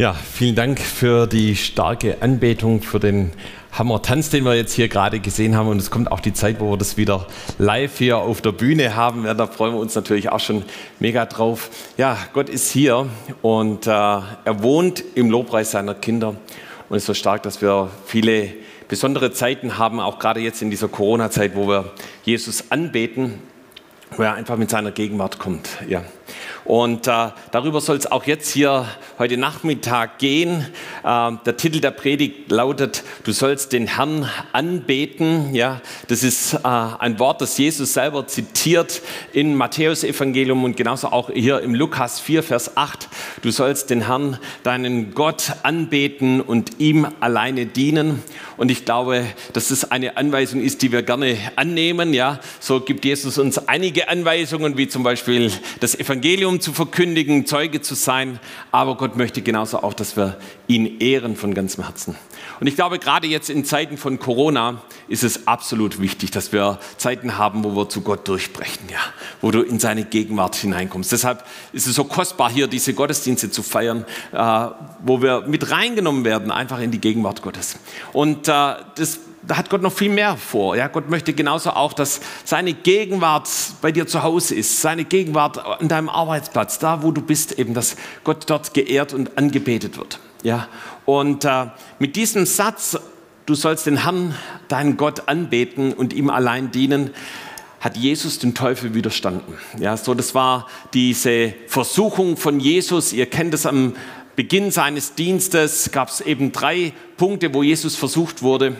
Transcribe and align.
Ja, 0.00 0.14
vielen 0.14 0.54
Dank 0.54 0.80
für 0.80 1.26
die 1.26 1.56
starke 1.56 2.22
Anbetung, 2.22 2.80
für 2.80 2.98
den 2.98 3.32
Hammer-Tanz, 3.72 4.30
den 4.30 4.46
wir 4.46 4.54
jetzt 4.54 4.72
hier 4.72 4.88
gerade 4.88 5.20
gesehen 5.20 5.54
haben. 5.54 5.68
Und 5.68 5.76
es 5.76 5.90
kommt 5.90 6.10
auch 6.10 6.20
die 6.20 6.32
Zeit, 6.32 6.58
wo 6.58 6.70
wir 6.70 6.78
das 6.78 6.96
wieder 6.96 7.26
live 7.58 7.98
hier 7.98 8.16
auf 8.16 8.40
der 8.40 8.52
Bühne 8.52 8.96
haben 8.96 9.24
werden. 9.24 9.36
Da 9.36 9.46
freuen 9.46 9.74
wir 9.74 9.78
uns 9.78 9.94
natürlich 9.94 10.30
auch 10.30 10.40
schon 10.40 10.64
mega 11.00 11.26
drauf. 11.26 11.68
Ja, 11.98 12.16
Gott 12.32 12.48
ist 12.48 12.70
hier 12.70 13.10
und 13.42 13.86
äh, 13.86 13.90
er 13.90 14.62
wohnt 14.62 15.04
im 15.16 15.28
Lobpreis 15.28 15.72
seiner 15.72 15.92
Kinder. 15.92 16.28
Und 16.88 16.96
es 16.96 17.02
ist 17.02 17.06
so 17.06 17.12
stark, 17.12 17.42
dass 17.42 17.60
wir 17.60 17.90
viele 18.06 18.54
besondere 18.88 19.32
Zeiten 19.32 19.76
haben, 19.76 20.00
auch 20.00 20.18
gerade 20.18 20.40
jetzt 20.40 20.62
in 20.62 20.70
dieser 20.70 20.88
Corona-Zeit, 20.88 21.54
wo 21.54 21.68
wir 21.68 21.92
Jesus 22.24 22.70
anbeten, 22.70 23.34
wo 24.16 24.22
er 24.22 24.32
einfach 24.32 24.56
mit 24.56 24.70
seiner 24.70 24.92
Gegenwart 24.92 25.38
kommt. 25.38 25.68
Ja. 25.86 26.02
Und 26.70 27.08
äh, 27.08 27.30
darüber 27.50 27.80
soll 27.80 27.96
es 27.96 28.06
auch 28.12 28.26
jetzt 28.26 28.48
hier 28.52 28.86
heute 29.18 29.36
Nachmittag 29.36 30.20
gehen. 30.20 30.64
Äh, 31.02 31.32
der 31.44 31.56
Titel 31.56 31.80
der 31.80 31.90
Predigt 31.90 32.48
lautet, 32.48 33.02
du 33.24 33.32
sollst 33.32 33.72
den 33.72 33.88
Herrn 33.88 34.30
anbeten. 34.52 35.52
Ja, 35.52 35.80
das 36.06 36.22
ist 36.22 36.54
äh, 36.54 36.58
ein 36.62 37.18
Wort, 37.18 37.40
das 37.40 37.58
Jesus 37.58 37.94
selber 37.94 38.28
zitiert 38.28 39.02
in 39.32 39.56
Matthäus 39.56 40.04
Evangelium 40.04 40.62
und 40.62 40.76
genauso 40.76 41.08
auch 41.08 41.30
hier 41.34 41.58
im 41.58 41.74
Lukas 41.74 42.20
4, 42.20 42.44
Vers 42.44 42.76
8. 42.76 43.08
Du 43.42 43.50
sollst 43.50 43.90
den 43.90 44.06
Herrn, 44.06 44.38
deinen 44.62 45.12
Gott 45.12 45.50
anbeten 45.64 46.40
und 46.40 46.78
ihm 46.78 47.04
alleine 47.18 47.66
dienen. 47.66 48.22
Und 48.56 48.70
ich 48.70 48.84
glaube, 48.84 49.24
dass 49.54 49.72
es 49.72 49.90
eine 49.90 50.16
Anweisung 50.16 50.60
ist, 50.60 50.82
die 50.82 50.92
wir 50.92 51.02
gerne 51.02 51.36
annehmen. 51.56 52.14
Ja, 52.14 52.38
so 52.60 52.78
gibt 52.78 53.04
Jesus 53.04 53.38
uns 53.38 53.58
einige 53.58 54.08
Anweisungen, 54.08 54.76
wie 54.76 54.86
zum 54.86 55.02
Beispiel 55.02 55.50
das 55.80 55.98
Evangelium 55.98 56.59
Zu 56.60 56.72
verkündigen, 56.72 57.46
Zeuge 57.46 57.80
zu 57.80 57.94
sein, 57.94 58.38
aber 58.70 58.96
Gott 58.96 59.16
möchte 59.16 59.42
genauso 59.42 59.82
auch, 59.82 59.94
dass 59.94 60.16
wir 60.16 60.36
ihn 60.66 61.00
ehren 61.00 61.36
von 61.36 61.54
ganzem 61.54 61.84
Herzen. 61.84 62.16
Und 62.60 62.66
ich 62.66 62.76
glaube, 62.76 62.98
gerade 62.98 63.26
jetzt 63.26 63.50
in 63.50 63.64
Zeiten 63.64 63.96
von 63.96 64.18
Corona 64.18 64.82
ist 65.08 65.24
es 65.24 65.46
absolut 65.46 66.00
wichtig, 66.00 66.30
dass 66.30 66.52
wir 66.52 66.78
Zeiten 66.98 67.38
haben, 67.38 67.64
wo 67.64 67.74
wir 67.74 67.88
zu 67.88 68.02
Gott 68.02 68.28
durchbrechen, 68.28 68.88
ja, 68.90 68.98
wo 69.40 69.50
du 69.50 69.62
in 69.62 69.78
seine 69.78 70.04
Gegenwart 70.04 70.56
hineinkommst. 70.56 71.10
Deshalb 71.12 71.44
ist 71.72 71.86
es 71.86 71.94
so 71.94 72.04
kostbar, 72.04 72.50
hier 72.50 72.66
diese 72.66 72.94
Gottesdienste 72.94 73.50
zu 73.50 73.62
feiern, 73.62 74.04
äh, 74.32 74.66
wo 75.02 75.22
wir 75.22 75.42
mit 75.46 75.70
reingenommen 75.70 76.24
werden, 76.24 76.50
einfach 76.50 76.80
in 76.80 76.90
die 76.90 77.00
Gegenwart 77.00 77.42
Gottes. 77.42 77.78
Und 78.12 78.48
äh, 78.48 78.74
das 78.94 79.20
da 79.42 79.56
hat 79.56 79.70
Gott 79.70 79.82
noch 79.82 79.92
viel 79.92 80.10
mehr 80.10 80.36
vor. 80.36 80.76
Ja, 80.76 80.88
Gott 80.88 81.08
möchte 81.08 81.32
genauso 81.32 81.70
auch, 81.70 81.92
dass 81.92 82.20
seine 82.44 82.74
Gegenwart 82.74 83.48
bei 83.80 83.90
dir 83.90 84.06
zu 84.06 84.22
Hause 84.22 84.54
ist, 84.54 84.80
seine 84.80 85.04
Gegenwart 85.04 85.58
an 85.58 85.88
deinem 85.88 86.08
Arbeitsplatz, 86.08 86.78
da 86.78 87.02
wo 87.02 87.10
du 87.10 87.22
bist, 87.22 87.58
eben, 87.58 87.74
dass 87.74 87.96
Gott 88.24 88.44
dort 88.48 88.74
geehrt 88.74 89.14
und 89.14 89.38
angebetet 89.38 89.96
wird. 89.96 90.20
Ja, 90.42 90.68
und 91.04 91.44
äh, 91.44 91.66
mit 91.98 92.16
diesem 92.16 92.46
Satz, 92.46 92.98
du 93.46 93.54
sollst 93.54 93.86
den 93.86 94.04
Herrn, 94.04 94.34
deinen 94.68 94.96
Gott 94.96 95.28
anbeten 95.28 95.92
und 95.92 96.12
ihm 96.12 96.30
allein 96.30 96.70
dienen, 96.70 97.10
hat 97.80 97.96
Jesus 97.96 98.38
den 98.38 98.54
Teufel 98.54 98.94
widerstanden. 98.94 99.54
Ja, 99.78 99.96
so 99.96 100.12
das 100.12 100.34
war 100.34 100.66
diese 100.92 101.54
Versuchung 101.66 102.36
von 102.36 102.60
Jesus. 102.60 103.14
Ihr 103.14 103.24
kennt 103.24 103.54
es 103.54 103.64
am 103.64 103.94
Beginn 104.36 104.70
seines 104.70 105.14
Dienstes, 105.14 105.90
gab 105.90 106.08
es 106.08 106.20
eben 106.20 106.52
drei 106.52 106.92
Punkte, 107.16 107.52
wo 107.54 107.62
Jesus 107.62 107.96
versucht 107.96 108.42
wurde. 108.42 108.76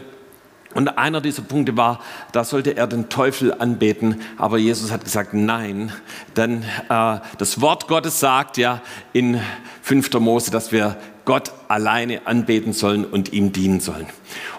Und 0.74 0.98
einer 0.98 1.20
dieser 1.20 1.42
Punkte 1.42 1.76
war, 1.76 2.00
da 2.32 2.44
sollte 2.44 2.76
er 2.76 2.86
den 2.86 3.08
Teufel 3.08 3.52
anbeten, 3.52 4.20
aber 4.36 4.58
Jesus 4.58 4.92
hat 4.92 5.04
gesagt, 5.04 5.34
nein, 5.34 5.92
denn 6.36 6.62
äh, 6.88 7.18
das 7.38 7.60
Wort 7.60 7.88
Gottes 7.88 8.20
sagt 8.20 8.56
ja 8.56 8.80
in 9.12 9.40
5. 9.82 10.12
Mose, 10.20 10.50
dass 10.50 10.70
wir 10.70 10.96
Gott 11.24 11.52
alleine 11.70 12.26
anbeten 12.26 12.72
sollen 12.72 13.04
und 13.04 13.32
ihm 13.32 13.52
dienen 13.52 13.78
sollen. 13.78 14.06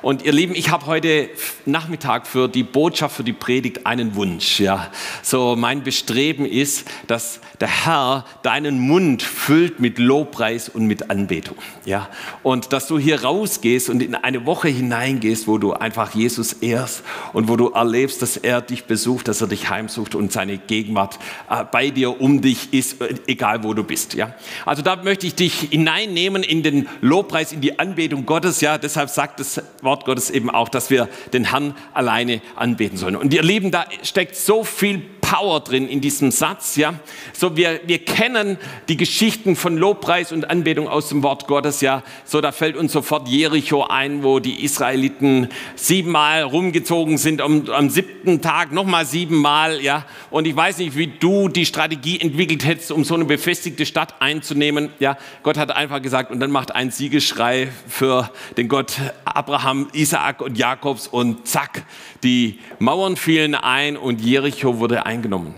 Und 0.01 0.23
ihr 0.23 0.31
Lieben, 0.31 0.55
ich 0.55 0.71
habe 0.71 0.85
heute 0.85 1.29
Nachmittag 1.65 2.25
für 2.25 2.47
die 2.47 2.63
Botschaft, 2.63 3.17
für 3.17 3.23
die 3.23 3.33
Predigt 3.33 3.85
einen 3.85 4.15
Wunsch. 4.15 4.59
Ja, 4.59 4.89
so 5.21 5.55
mein 5.57 5.83
Bestreben 5.83 6.45
ist, 6.45 6.85
dass 7.07 7.41
der 7.59 7.85
Herr 7.85 8.25
deinen 8.43 8.79
Mund 8.79 9.21
füllt 9.23 9.79
mit 9.79 9.99
Lobpreis 9.99 10.69
und 10.69 10.85
mit 10.85 11.09
Anbetung. 11.09 11.57
Ja, 11.85 12.09
und 12.43 12.71
dass 12.71 12.87
du 12.87 12.97
hier 12.97 13.23
rausgehst 13.23 13.89
und 13.89 14.01
in 14.01 14.15
eine 14.15 14.45
Woche 14.45 14.69
hineingehst, 14.69 15.47
wo 15.47 15.57
du 15.57 15.73
einfach 15.73 16.15
Jesus 16.15 16.53
ehrst 16.53 17.03
und 17.33 17.49
wo 17.49 17.57
du 17.57 17.69
erlebst, 17.69 18.21
dass 18.21 18.37
er 18.37 18.61
dich 18.61 18.85
besucht, 18.85 19.27
dass 19.27 19.41
er 19.41 19.47
dich 19.47 19.69
heimsucht 19.69 20.15
und 20.15 20.31
seine 20.31 20.57
Gegenwart 20.57 21.19
äh, 21.49 21.65
bei 21.69 21.89
dir 21.89 22.21
um 22.21 22.41
dich 22.41 22.73
ist, 22.73 22.97
egal 23.27 23.63
wo 23.63 23.73
du 23.73 23.83
bist. 23.83 24.13
Ja, 24.13 24.33
also 24.65 24.81
da 24.81 24.95
möchte 24.95 25.27
ich 25.27 25.35
dich 25.35 25.67
hineinnehmen 25.71 26.43
in 26.43 26.63
den 26.63 26.87
Lobpreis, 27.01 27.51
in 27.51 27.61
die 27.61 27.79
Anbetung 27.79 28.25
Gottes. 28.25 28.61
Ja, 28.61 28.77
deshalb 28.77 29.09
sagt 29.09 29.39
das 29.39 29.61
Wort 29.81 30.05
Gottes 30.05 30.29
eben 30.29 30.49
auch, 30.49 30.69
dass 30.69 30.89
wir 30.89 31.09
den 31.33 31.49
Herrn 31.49 31.75
alleine 31.93 32.41
anbeten 32.55 32.97
sollen. 32.97 33.15
Und 33.15 33.33
ihr 33.33 33.43
Lieben, 33.43 33.71
da 33.71 33.85
steckt 34.03 34.35
so 34.35 34.63
viel 34.63 35.01
Power 35.31 35.61
drin 35.61 35.87
in 35.87 36.01
diesem 36.01 36.29
Satz. 36.29 36.75
Ja, 36.75 36.95
so 37.31 37.55
wir, 37.55 37.79
wir 37.85 37.99
kennen 37.99 38.57
die 38.89 38.97
Geschichten 38.97 39.55
von 39.55 39.77
Lobpreis 39.77 40.33
und 40.33 40.49
Anbetung 40.49 40.89
aus 40.89 41.07
dem 41.07 41.23
Wort 41.23 41.47
Gottes. 41.47 41.79
Ja, 41.79 42.03
so 42.25 42.41
da 42.41 42.51
fällt 42.51 42.75
uns 42.75 42.91
sofort 42.91 43.29
Jericho 43.29 43.85
ein, 43.85 44.23
wo 44.23 44.39
die 44.39 44.65
Israeliten 44.65 45.47
siebenmal 45.75 46.43
rumgezogen 46.43 47.17
sind, 47.17 47.39
am, 47.39 47.69
am 47.69 47.89
siebten 47.89 48.41
Tag 48.41 48.73
nochmal 48.73 49.05
siebenmal. 49.05 49.79
Ja, 49.79 50.05
und 50.31 50.47
ich 50.47 50.55
weiß 50.55 50.79
nicht, 50.79 50.97
wie 50.97 51.07
du 51.07 51.47
die 51.47 51.65
Strategie 51.65 52.19
entwickelt 52.19 52.65
hättest, 52.65 52.91
um 52.91 53.05
so 53.05 53.15
eine 53.15 53.23
befestigte 53.23 53.85
Stadt 53.85 54.15
einzunehmen. 54.19 54.89
Ja, 54.99 55.17
Gott 55.43 55.55
hat 55.55 55.71
einfach 55.73 56.01
gesagt, 56.01 56.31
und 56.31 56.41
dann 56.41 56.51
macht 56.51 56.75
ein 56.75 56.91
Siegeschrei 56.91 57.69
für 57.87 58.29
den 58.57 58.67
Gott 58.67 58.97
Abraham, 59.23 59.87
Isaak 59.93 60.41
und 60.41 60.57
Jakobs 60.57 61.07
und 61.07 61.47
zack, 61.47 61.85
die 62.21 62.59
Mauern 62.79 63.15
fielen 63.15 63.55
ein 63.55 63.95
und 63.95 64.19
Jericho 64.19 64.77
wurde 64.77 65.05
eingenommen 65.05 65.20
eingenommen. 65.21 65.53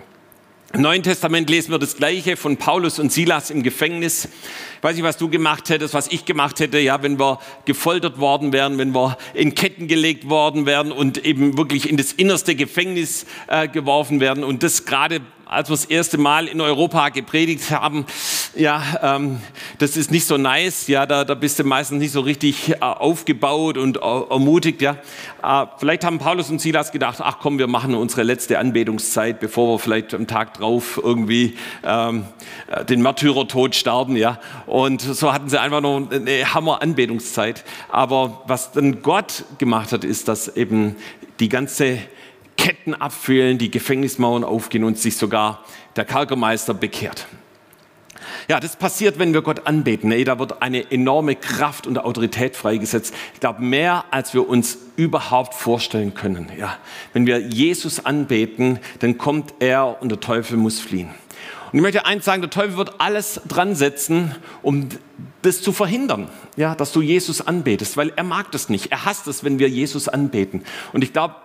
Im 0.73 0.81
Neuen 0.81 1.03
Testament 1.03 1.49
lesen 1.49 1.71
wir 1.71 1.79
das 1.79 1.95
Gleiche 1.95 2.35
von 2.35 2.57
Paulus 2.57 2.99
und 2.99 3.13
Silas 3.13 3.49
im 3.49 3.63
Gefängnis. 3.63 4.25
Ich 4.77 4.83
weiß 4.83 4.95
nicht, 4.95 5.03
was 5.03 5.17
du 5.17 5.29
gemacht 5.29 5.69
hättest, 5.69 5.93
was 5.93 6.07
ich 6.07 6.25
gemacht 6.25 6.59
hätte, 6.59 6.79
ja, 6.79 7.01
wenn 7.03 7.19
wir 7.19 7.39
gefoltert 7.65 8.19
worden 8.19 8.51
wären, 8.51 8.77
wenn 8.79 8.93
wir 8.93 9.17
in 9.35 9.55
Ketten 9.55 9.87
gelegt 9.87 10.27
worden 10.29 10.65
wären 10.65 10.91
und 10.91 11.23
eben 11.25 11.57
wirklich 11.57 11.89
in 11.89 11.95
das 11.95 12.11
innerste 12.11 12.55
Gefängnis 12.55 13.25
äh, 13.47 13.67
geworfen 13.67 14.19
werden. 14.19 14.43
Und 14.43 14.63
das 14.63 14.83
gerade 14.85 15.21
als 15.53 15.69
wir 15.69 15.75
das 15.75 15.85
erste 15.85 16.17
Mal 16.17 16.47
in 16.47 16.59
Europa 16.59 17.09
gepredigt 17.09 17.69
haben, 17.71 18.05
ja, 18.55 18.81
ähm, 19.01 19.39
das 19.77 19.95
ist 19.95 20.11
nicht 20.11 20.25
so 20.25 20.37
nice, 20.37 20.87
ja, 20.87 21.05
da, 21.05 21.23
da 21.23 21.35
bist 21.35 21.59
du 21.59 21.63
meistens 21.63 21.99
nicht 21.99 22.11
so 22.11 22.21
richtig 22.21 22.69
äh, 22.69 22.75
aufgebaut 22.79 23.77
und 23.77 23.97
äh, 23.97 23.99
ermutigt, 24.01 24.81
ja. 24.81 24.97
Äh, 25.43 25.67
vielleicht 25.77 26.03
haben 26.03 26.19
Paulus 26.19 26.49
und 26.49 26.59
Silas 26.59 26.91
gedacht, 26.91 27.19
ach 27.21 27.37
komm, 27.39 27.59
wir 27.59 27.67
machen 27.67 27.93
unsere 27.95 28.23
letzte 28.23 28.59
Anbetungszeit, 28.59 29.39
bevor 29.39 29.75
wir 29.75 29.79
vielleicht 29.79 30.13
am 30.13 30.27
Tag 30.27 30.55
drauf 30.55 30.99
irgendwie 31.01 31.55
ähm, 31.83 32.25
äh, 32.67 32.83
den 32.85 33.01
Märtyrertod 33.01 33.75
sterben, 33.75 34.15
ja. 34.17 34.39
Und 34.65 35.01
so 35.01 35.33
hatten 35.33 35.49
sie 35.49 35.59
einfach 35.59 35.81
noch 35.81 36.09
eine 36.11 36.53
Hammer-Anbetungszeit. 36.53 37.63
Aber 37.89 38.41
was 38.47 38.71
dann 38.71 39.01
Gott 39.01 39.45
gemacht 39.59 39.91
hat, 39.91 40.03
ist, 40.03 40.27
dass 40.27 40.55
eben 40.55 40.95
die 41.39 41.49
ganze 41.49 41.99
Ketten 42.57 42.93
abfüllen, 42.93 43.57
die 43.57 43.71
Gefängnismauern 43.71 44.43
aufgehen 44.43 44.83
und 44.83 44.97
sich 44.97 45.17
sogar 45.17 45.63
der 45.95 46.05
Kerkermeister 46.05 46.73
bekehrt. 46.73 47.27
Ja, 48.47 48.59
das 48.59 48.75
passiert, 48.75 49.19
wenn 49.19 49.33
wir 49.33 49.41
Gott 49.41 49.67
anbeten. 49.67 50.09
Nee, 50.09 50.23
da 50.23 50.39
wird 50.39 50.61
eine 50.61 50.91
enorme 50.91 51.35
Kraft 51.35 51.87
und 51.87 51.97
Autorität 51.97 52.55
freigesetzt. 52.55 53.13
Ich 53.33 53.39
glaube, 53.39 53.61
mehr 53.61 54.05
als 54.11 54.33
wir 54.33 54.47
uns 54.47 54.77
überhaupt 54.95 55.53
vorstellen 55.53 56.13
können. 56.13 56.51
Ja, 56.57 56.77
wenn 57.13 57.25
wir 57.25 57.39
Jesus 57.39 58.05
anbeten, 58.05 58.79
dann 58.99 59.17
kommt 59.17 59.53
er 59.59 60.01
und 60.01 60.09
der 60.09 60.19
Teufel 60.19 60.57
muss 60.57 60.79
fliehen. 60.79 61.09
Und 61.71 61.79
ich 61.79 61.81
möchte 61.81 62.05
eins 62.05 62.25
sagen, 62.25 62.41
der 62.41 62.51
Teufel 62.51 62.77
wird 62.77 63.01
alles 63.01 63.41
dran 63.47 63.75
setzen, 63.75 64.35
um 64.61 64.89
das 65.41 65.61
zu 65.61 65.71
verhindern, 65.71 66.29
ja, 66.55 66.75
dass 66.75 66.91
du 66.91 67.01
Jesus 67.01 67.41
anbetest, 67.41 67.97
weil 67.97 68.13
er 68.15 68.23
mag 68.23 68.51
das 68.51 68.69
nicht. 68.69 68.91
Er 68.91 69.05
hasst 69.05 69.27
es, 69.27 69.43
wenn 69.43 69.57
wir 69.57 69.69
Jesus 69.69 70.07
anbeten. 70.07 70.63
Und 70.93 71.03
ich 71.03 71.13
glaube, 71.13 71.35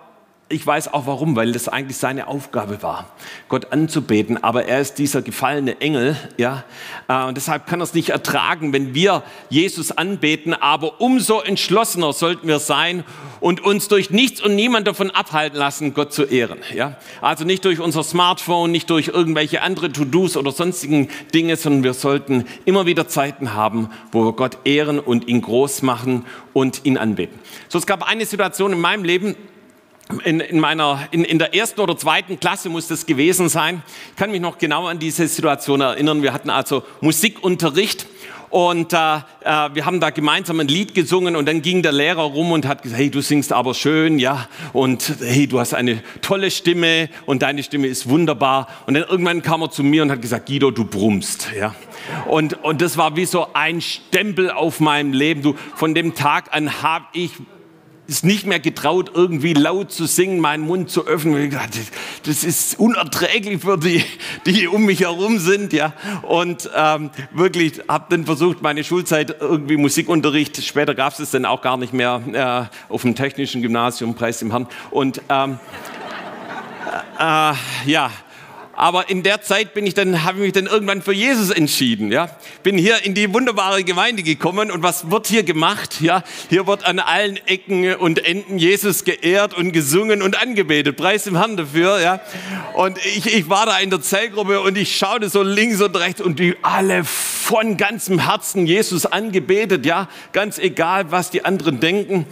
ich 0.51 0.65
weiß 0.65 0.93
auch 0.93 1.05
warum, 1.05 1.35
weil 1.35 1.51
das 1.51 1.67
eigentlich 1.67 1.97
seine 1.97 2.27
Aufgabe 2.27 2.81
war, 2.81 3.05
Gott 3.49 3.71
anzubeten. 3.71 4.43
Aber 4.43 4.65
er 4.65 4.81
ist 4.81 4.95
dieser 4.95 5.21
gefallene 5.21 5.79
Engel, 5.79 6.17
ja. 6.37 6.63
Äh, 7.07 7.25
und 7.25 7.37
deshalb 7.37 7.67
kann 7.67 7.79
er 7.79 7.83
es 7.83 7.93
nicht 7.93 8.09
ertragen, 8.09 8.73
wenn 8.73 8.95
wir 8.95 9.21
Jesus 9.49 9.91
anbeten. 9.91 10.55
Aber 10.55 11.01
umso 11.01 11.41
entschlossener 11.41 12.13
sollten 12.13 12.47
wir 12.47 12.57
sein 12.57 13.03
und 13.39 13.61
uns 13.61 13.87
durch 13.89 14.09
nichts 14.09 14.41
und 14.41 14.55
niemand 14.55 14.87
davon 14.87 15.11
abhalten 15.11 15.57
lassen, 15.57 15.93
Gott 15.93 16.13
zu 16.13 16.23
ehren, 16.23 16.59
ja. 16.75 16.97
Also 17.21 17.45
nicht 17.45 17.63
durch 17.63 17.79
unser 17.79 18.03
Smartphone, 18.03 18.71
nicht 18.71 18.89
durch 18.89 19.09
irgendwelche 19.09 19.61
andere 19.61 19.91
To-Dos 19.91 20.35
oder 20.35 20.51
sonstigen 20.51 21.09
Dinge, 21.31 21.57
sondern 21.57 21.83
wir 21.83 21.93
sollten 21.93 22.45
immer 22.65 22.87
wieder 22.87 23.07
Zeiten 23.07 23.53
haben, 23.53 23.89
wo 24.11 24.25
wir 24.25 24.33
Gott 24.33 24.57
ehren 24.65 24.99
und 24.99 25.27
ihn 25.27 25.41
groß 25.41 25.83
machen 25.83 26.25
und 26.53 26.85
ihn 26.85 26.97
anbeten. 26.97 27.39
So, 27.67 27.77
es 27.77 27.85
gab 27.85 28.03
eine 28.03 28.25
Situation 28.25 28.73
in 28.73 28.81
meinem 28.81 29.03
Leben, 29.03 29.35
in, 30.23 30.39
in, 30.39 30.59
meiner, 30.59 31.07
in, 31.11 31.23
in 31.23 31.37
der 31.37 31.53
ersten 31.53 31.79
oder 31.81 31.97
zweiten 31.97 32.39
Klasse 32.39 32.69
muss 32.69 32.87
das 32.87 33.05
gewesen 33.05 33.47
sein. 33.47 33.83
Ich 34.11 34.15
kann 34.15 34.31
mich 34.31 34.41
noch 34.41 34.57
genau 34.57 34.87
an 34.87 34.99
diese 34.99 35.27
Situation 35.27 35.81
erinnern. 35.81 36.23
Wir 36.23 36.33
hatten 36.33 36.49
also 36.49 36.83
Musikunterricht 37.01 38.07
Und 38.49 38.93
äh, 38.93 39.17
äh, 39.41 39.69
wir 39.73 39.85
haben 39.85 39.99
da 39.99 40.09
gemeinsam 40.09 40.59
ein 40.59 40.67
Lied 40.67 40.95
gesungen 40.95 41.35
und 41.35 41.47
dann 41.47 41.61
ging 41.61 41.83
der 41.83 41.91
Lehrer 41.91 42.23
rum 42.23 42.51
und 42.51 42.65
hat 42.65 42.81
gesagt, 42.81 42.99
hey, 42.99 43.11
du 43.11 43.21
singst 43.21 43.53
aber 43.53 43.75
schön, 43.75 44.17
ja, 44.17 44.47
und 44.73 45.17
hey, 45.21 45.45
du 45.45 45.59
hast 45.59 45.75
eine 45.75 46.01
tolle 46.21 46.49
Stimme 46.49 47.09
und 47.27 47.43
deine 47.43 47.61
Stimme 47.61 47.87
ist 47.87 48.09
wunderbar. 48.09 48.67
Und 48.87 48.95
dann 48.95 49.03
irgendwann 49.03 49.43
kam 49.43 49.61
er 49.61 49.69
zu 49.69 49.83
mir 49.83 50.01
und 50.01 50.11
hat 50.11 50.21
gesagt, 50.21 50.47
Guido, 50.47 50.71
du 50.71 50.83
brummst, 50.83 51.49
ja. 51.57 51.75
Und, 52.27 52.63
und 52.63 52.81
das 52.81 52.97
war 52.97 53.15
wie 53.15 53.25
so 53.25 53.47
ein 53.53 53.81
Stempel 53.81 54.49
auf 54.49 54.79
meinem 54.79 55.13
Leben. 55.13 55.43
Du, 55.43 55.55
von 55.75 55.93
dem 55.93 56.15
Tag 56.15 56.51
an 56.51 56.81
habe 56.81 57.05
ich 57.13 57.31
es 58.09 58.23
nicht 58.23 58.45
mehr 58.45 58.59
getraut, 58.59 59.11
irgendwie 59.13 59.53
laut 59.53 59.91
zu 59.91 60.05
singen, 60.05 60.39
meinen 60.39 60.65
Mund 60.65 60.89
zu 60.89 61.07
öffnen. 61.07 61.55
Das 62.25 62.43
ist 62.43 62.79
unerträglich 62.79 63.61
für 63.61 63.77
die, 63.77 64.03
die 64.45 64.67
um 64.67 64.85
mich 64.85 65.01
herum 65.01 65.39
sind. 65.39 65.71
Ja. 65.73 65.93
Und 66.23 66.69
ähm, 66.75 67.11
wirklich 67.31 67.81
habe 67.87 68.05
dann 68.09 68.25
versucht, 68.25 68.61
meine 68.61 68.83
Schulzeit 68.83 69.37
irgendwie 69.39 69.77
Musikunterricht, 69.77 70.63
später 70.63 70.95
gab 70.95 71.13
es 71.13 71.19
es 71.19 71.31
dann 71.31 71.45
auch 71.45 71.61
gar 71.61 71.77
nicht 71.77 71.93
mehr 71.93 72.69
äh, 72.89 72.91
auf 72.91 73.03
dem 73.03 73.15
technischen 73.15 73.61
Gymnasium, 73.61 74.15
Preis 74.15 74.41
im 74.41 74.51
Herrn. 74.51 74.67
Und 74.91 75.21
ähm, 75.29 75.59
äh, 77.19 77.51
äh, 77.51 77.53
ja, 77.85 78.11
aber 78.79 79.09
in 79.09 79.23
der 79.23 79.41
Zeit 79.41 79.73
bin 79.73 79.85
ich 79.85 79.93
dann, 79.93 80.23
habe 80.23 80.37
ich 80.37 80.43
mich 80.45 80.53
dann 80.53 80.67
irgendwann 80.67 81.01
für 81.01 81.11
Jesus 81.11 81.49
entschieden. 81.49 82.13
Ja, 82.13 82.29
bin 82.63 82.77
hier 82.77 83.03
in 83.03 83.13
die 83.13 83.33
wunderbare 83.33 83.83
Gemeinde 83.83 84.23
gekommen 84.23 84.71
und 84.71 84.83
was 84.83 85.11
wird 85.11 85.27
hier 85.27 85.43
gemacht? 85.43 85.99
Ja, 85.99 86.23
hier 86.49 86.65
wird 86.65 86.85
an 86.85 86.99
allen 86.99 87.35
Ecken 87.45 87.93
und 87.95 88.25
Enden 88.25 88.57
Jesus 88.57 89.03
geehrt 89.03 89.53
und 89.53 89.73
gesungen 89.73 90.21
und 90.21 90.41
angebetet. 90.41 90.95
Preis 90.95 91.27
im 91.27 91.35
Herrn 91.35 91.57
dafür. 91.57 91.99
Ja, 91.99 92.21
und 92.73 92.97
ich, 93.05 93.25
ich 93.25 93.49
war 93.49 93.65
da 93.65 93.77
in 93.79 93.89
der 93.89 93.99
Zellgruppe 93.99 94.61
und 94.61 94.77
ich 94.77 94.95
schaute 94.95 95.27
so 95.27 95.43
links 95.43 95.81
und 95.81 95.93
rechts 95.97 96.21
und 96.21 96.39
die 96.39 96.55
alle 96.61 97.03
von 97.03 97.75
ganzem 97.75 98.29
Herzen 98.29 98.65
Jesus 98.65 99.05
angebetet. 99.05 99.85
Ja, 99.85 100.07
ganz 100.31 100.57
egal, 100.57 101.11
was 101.11 101.31
die 101.31 101.43
anderen 101.43 101.81
denken. 101.81 102.27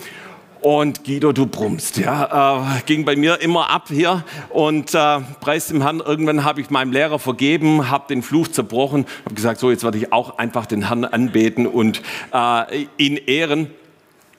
Und 0.61 1.03
Guido, 1.03 1.31
du 1.33 1.45
brummst, 1.45 1.97
ja, 1.97 2.77
äh, 2.77 2.81
ging 2.85 3.05
bei 3.05 3.15
mir 3.15 3.41
immer 3.41 3.69
ab 3.69 3.85
hier 3.89 4.23
und 4.49 4.93
äh, 4.93 5.19
preis 5.39 5.67
dem 5.67 5.81
Herrn, 5.81 5.99
irgendwann 5.99 6.43
habe 6.43 6.61
ich 6.61 6.69
meinem 6.69 6.91
Lehrer 6.91 7.19
vergeben, 7.19 7.89
habe 7.89 8.05
den 8.09 8.23
Fluch 8.23 8.47
zerbrochen, 8.47 9.05
habe 9.25 9.35
gesagt, 9.35 9.59
so 9.59 9.69
jetzt 9.69 9.83
werde 9.83 9.97
ich 9.97 10.11
auch 10.11 10.39
einfach 10.39 10.65
den 10.65 10.87
Herrn 10.87 11.05
anbeten 11.05 11.67
und 11.67 12.01
äh, 12.33 12.87
ihn 12.97 13.17
ehren. 13.17 13.69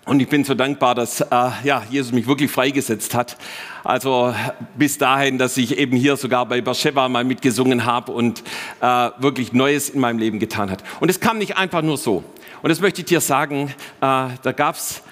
Und 0.06 0.20
ich 0.20 0.29
bin 0.29 0.43
so 0.43 0.55
dankbar, 0.55 0.94
dass 0.94 1.20
äh, 1.20 1.26
ja, 1.65 1.82
Jesus 1.91 2.12
mich 2.12 2.26
wirklich 2.26 2.50
freigesetzt 2.50 3.15
hat. 3.15 3.37
Also 3.85 4.35
bis 4.76 4.97
dahin, 4.97 5.37
dass 5.37 5.56
ich 5.59 5.76
eben 5.76 5.97
hier 5.97 6.17
sogar 6.17 6.47
bei 6.47 6.62
Beersheba 6.62 7.09
mal 7.11 7.25
mitgesungen 7.25 7.85
habe 7.85 8.12
und 8.12 8.43
äh, 8.81 9.11
wirklich 9.19 9.53
Neues 9.53 9.91
in 9.91 10.00
meinem 10.00 10.19
Leben 10.19 10.38
getan 10.38 10.70
hat. 10.70 10.82
Und 11.00 11.11
es 11.11 11.20
kam 11.20 11.37
nicht 11.37 11.59
einfach 11.59 11.82
nur 11.82 11.99
so. 11.99 12.25
Und 12.62 12.70
das 12.70 12.81
möchte 12.81 13.03
ich 13.03 13.06
dir 13.06 13.20
sagen, 13.20 13.75
äh, 14.00 14.29
da 14.43 14.70
es 14.70 15.03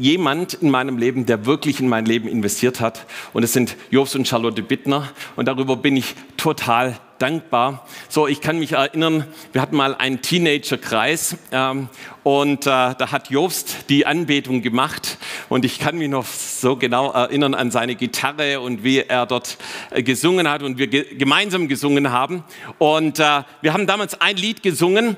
jemand 0.00 0.54
in 0.54 0.70
meinem 0.70 0.96
Leben, 0.96 1.26
der 1.26 1.44
wirklich 1.44 1.78
in 1.78 1.88
mein 1.88 2.06
Leben 2.06 2.26
investiert 2.26 2.80
hat. 2.80 3.06
Und 3.34 3.42
es 3.42 3.52
sind 3.52 3.76
Jobs 3.90 4.14
und 4.14 4.26
Charlotte 4.26 4.62
Bittner. 4.62 5.08
Und 5.36 5.46
darüber 5.46 5.76
bin 5.76 5.96
ich 5.96 6.14
total 6.38 6.98
dankbar. 7.18 7.86
So, 8.08 8.26
ich 8.26 8.40
kann 8.40 8.58
mich 8.58 8.72
erinnern, 8.72 9.24
wir 9.52 9.60
hatten 9.60 9.76
mal 9.76 9.94
einen 9.94 10.22
Teenagerkreis 10.22 11.36
ähm, 11.52 11.88
und 12.22 12.66
äh, 12.66 12.68
da 12.68 13.12
hat 13.12 13.30
Jobst 13.30 13.88
die 13.88 14.06
Anbetung 14.06 14.62
gemacht 14.62 15.18
und 15.48 15.64
ich 15.64 15.78
kann 15.78 15.96
mich 15.96 16.08
noch 16.08 16.26
so 16.26 16.76
genau 16.76 17.10
erinnern 17.12 17.54
an 17.54 17.70
seine 17.70 17.94
Gitarre 17.94 18.60
und 18.60 18.84
wie 18.84 18.98
er 18.98 19.26
dort 19.26 19.56
äh, 19.90 20.02
gesungen 20.02 20.48
hat 20.48 20.62
und 20.62 20.78
wir 20.78 20.86
ge 20.88 21.14
gemeinsam 21.14 21.68
gesungen 21.68 22.10
haben. 22.12 22.44
Und 22.78 23.18
äh, 23.18 23.42
wir 23.62 23.72
haben 23.72 23.86
damals 23.86 24.20
ein 24.20 24.36
Lied 24.36 24.62
gesungen, 24.62 25.16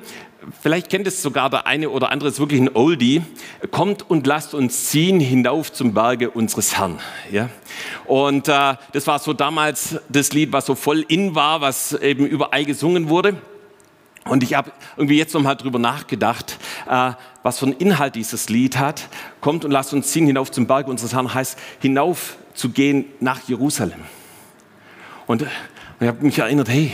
vielleicht 0.61 0.91
kennt 0.91 1.07
es 1.07 1.23
sogar 1.23 1.51
der 1.51 1.67
eine 1.67 1.91
oder 1.91 2.11
andere, 2.11 2.29
ist 2.29 2.39
wirklich 2.39 2.61
ein 2.61 2.75
Oldie. 2.75 3.23
Kommt 3.71 4.09
und 4.09 4.27
lasst 4.27 4.55
uns 4.55 4.91
ziehen 4.91 5.21
hinauf 5.21 5.73
zum 5.73 5.95
Berge 5.95 6.31
unseres 6.31 6.79
Herrn. 6.79 7.01
Ja? 7.31 7.49
Und 8.07 8.49
äh, 8.49 8.75
das 8.93 9.07
war 9.07 9.19
so 9.19 9.33
damals 9.33 9.99
das 10.09 10.33
Lied, 10.33 10.53
was 10.53 10.67
so 10.67 10.75
voll 10.75 11.05
in 11.09 11.35
war, 11.35 11.61
was 11.61 11.93
eben 11.95 12.27
überall 12.27 12.65
gesungen 12.65 13.09
wurde. 13.09 13.37
Und 14.25 14.43
ich 14.43 14.55
habe 14.55 14.71
irgendwie 14.97 15.19
jetzt 15.19 15.35
nochmal 15.35 15.57
drüber 15.57 15.79
nachgedacht, 15.79 16.59
äh, 16.89 17.13
was 17.43 17.59
für 17.59 17.67
einen 17.67 17.77
Inhalt 17.77 18.15
dieses 18.15 18.49
Lied 18.49 18.79
hat. 18.79 19.09
Kommt 19.41 19.65
und 19.65 19.71
lasst 19.71 19.93
uns 19.93 20.09
ziehen 20.13 20.27
hinauf 20.27 20.51
zum 20.51 20.67
Berg 20.67 20.87
unseres 20.87 21.13
Herrn, 21.13 21.33
heißt 21.33 21.59
hinauf 21.81 22.37
zu 22.55 22.71
gehen 22.71 23.07
nach 23.21 23.41
Jerusalem. 23.49 24.01
Und, 25.27 25.43
und 25.43 25.49
ich 26.01 26.09
habe 26.09 26.25
mich 26.25 26.39
erinnert, 26.39 26.69
hey, 26.69 26.93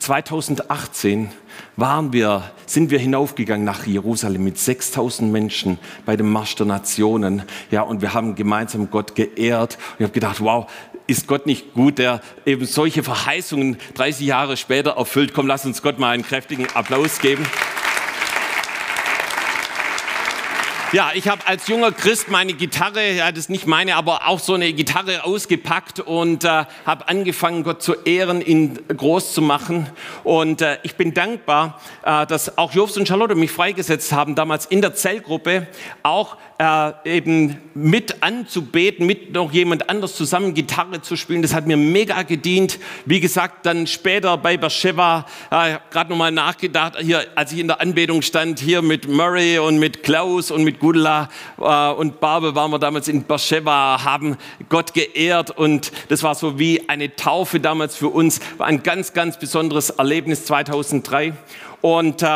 2018 0.00 1.30
waren 1.76 2.12
wir, 2.12 2.50
sind 2.66 2.90
wir 2.90 2.98
hinaufgegangen 2.98 3.64
nach 3.64 3.86
Jerusalem 3.86 4.44
mit 4.44 4.58
6000 4.58 5.30
Menschen 5.30 5.78
bei 6.04 6.16
dem 6.16 6.30
Marsch 6.30 6.56
der 6.56 6.66
Nationen. 6.66 7.42
Ja, 7.70 7.82
und 7.82 8.02
wir 8.02 8.14
haben 8.14 8.34
gemeinsam 8.34 8.90
Gott 8.90 9.14
geehrt. 9.14 9.74
Und 9.74 10.00
ich 10.00 10.02
habe 10.04 10.12
gedacht, 10.12 10.40
wow, 10.40 10.70
ist 11.06 11.26
Gott 11.26 11.46
nicht 11.46 11.74
gut, 11.74 11.98
der 11.98 12.20
eben 12.44 12.66
solche 12.66 13.02
Verheißungen 13.02 13.78
30 13.94 14.26
Jahre 14.26 14.56
später 14.56 14.92
erfüllt? 14.92 15.32
Komm, 15.34 15.46
lass 15.46 15.64
uns 15.64 15.82
Gott 15.82 15.98
mal 15.98 16.10
einen 16.10 16.24
kräftigen 16.24 16.66
Applaus 16.74 17.20
geben. 17.20 17.44
Ja, 20.96 21.10
ich 21.12 21.28
habe 21.28 21.46
als 21.46 21.68
junger 21.68 21.92
Christ 21.92 22.30
meine 22.30 22.54
Gitarre, 22.54 23.12
ja, 23.12 23.30
das 23.30 23.40
ist 23.40 23.50
nicht 23.50 23.66
meine, 23.66 23.96
aber 23.96 24.28
auch 24.28 24.38
so 24.38 24.54
eine 24.54 24.72
Gitarre 24.72 25.24
ausgepackt 25.24 26.00
und 26.00 26.44
äh, 26.44 26.64
habe 26.86 27.08
angefangen, 27.08 27.64
Gott 27.64 27.82
zu 27.82 27.96
ehren, 28.06 28.40
ihn 28.40 28.78
groß 28.88 29.34
zu 29.34 29.42
machen. 29.42 29.90
Und 30.24 30.62
äh, 30.62 30.78
ich 30.84 30.94
bin 30.94 31.12
dankbar, 31.12 31.82
äh, 32.02 32.24
dass 32.24 32.56
auch 32.56 32.72
Jobs 32.72 32.96
und 32.96 33.06
Charlotte 33.06 33.34
mich 33.34 33.52
freigesetzt 33.52 34.10
haben, 34.12 34.34
damals 34.36 34.64
in 34.64 34.80
der 34.80 34.94
Zellgruppe 34.94 35.66
auch 36.02 36.38
äh, 36.58 36.92
eben 37.16 37.58
mit 37.74 38.22
anzubeten, 38.22 39.06
mit 39.06 39.34
noch 39.34 39.52
jemand 39.52 39.90
anders 39.90 40.16
zusammen 40.16 40.54
Gitarre 40.54 41.02
zu 41.02 41.16
spielen. 41.16 41.42
Das 41.42 41.52
hat 41.52 41.66
mir 41.66 41.76
mega 41.76 42.22
gedient. 42.22 42.78
Wie 43.04 43.20
gesagt, 43.20 43.66
dann 43.66 43.86
später 43.86 44.36
bei 44.38 44.56
Beersheba, 44.56 45.26
äh, 45.50 45.76
gerade 45.90 46.10
nochmal 46.10 46.32
nachgedacht, 46.32 46.94
hier, 46.98 47.26
als 47.34 47.52
ich 47.52 47.58
in 47.58 47.66
der 47.66 47.80
Anbetung 47.80 48.22
stand, 48.22 48.58
hier 48.60 48.80
mit 48.80 49.08
Murray 49.08 49.58
und 49.58 49.78
mit 49.78 50.02
Klaus 50.02 50.50
und 50.50 50.64
mit 50.64 50.80
Gudla 50.86 51.28
äh, 51.58 51.90
und 51.94 52.20
Barbe 52.20 52.54
waren 52.54 52.70
wir 52.70 52.78
damals 52.78 53.08
in 53.08 53.24
Beersheba, 53.24 54.04
haben 54.04 54.36
Gott 54.68 54.94
geehrt 54.94 55.50
und 55.50 55.90
das 56.10 56.22
war 56.22 56.36
so 56.36 56.60
wie 56.60 56.88
eine 56.88 57.16
Taufe 57.16 57.58
damals 57.58 57.96
für 57.96 58.06
uns. 58.06 58.38
War 58.56 58.68
ein 58.68 58.84
ganz, 58.84 59.12
ganz 59.12 59.36
besonderes 59.36 59.90
Erlebnis 59.90 60.44
2003. 60.44 61.32
Und 61.80 62.22
äh, 62.22 62.26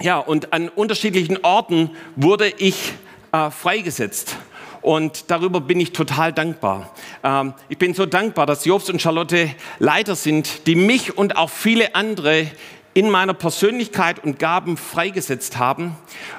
ja, 0.00 0.18
und 0.18 0.52
an 0.52 0.68
unterschiedlichen 0.68 1.44
Orten 1.44 1.90
wurde 2.16 2.48
ich 2.58 2.94
äh, 3.30 3.52
freigesetzt. 3.52 4.36
Und 4.82 5.30
darüber 5.30 5.60
bin 5.60 5.78
ich 5.78 5.92
total 5.92 6.32
dankbar. 6.32 6.92
Ähm, 7.22 7.54
ich 7.68 7.78
bin 7.78 7.94
so 7.94 8.04
dankbar, 8.04 8.46
dass 8.46 8.64
Jobs 8.64 8.90
und 8.90 9.00
Charlotte 9.00 9.50
Leiter 9.78 10.16
sind, 10.16 10.66
die 10.66 10.74
mich 10.74 11.16
und 11.16 11.36
auch 11.36 11.50
viele 11.50 11.94
andere 11.94 12.48
in 12.94 13.10
meiner 13.10 13.34
Persönlichkeit 13.34 14.22
und 14.24 14.38
Gaben 14.38 14.76
freigesetzt 14.76 15.58
haben, 15.58 15.96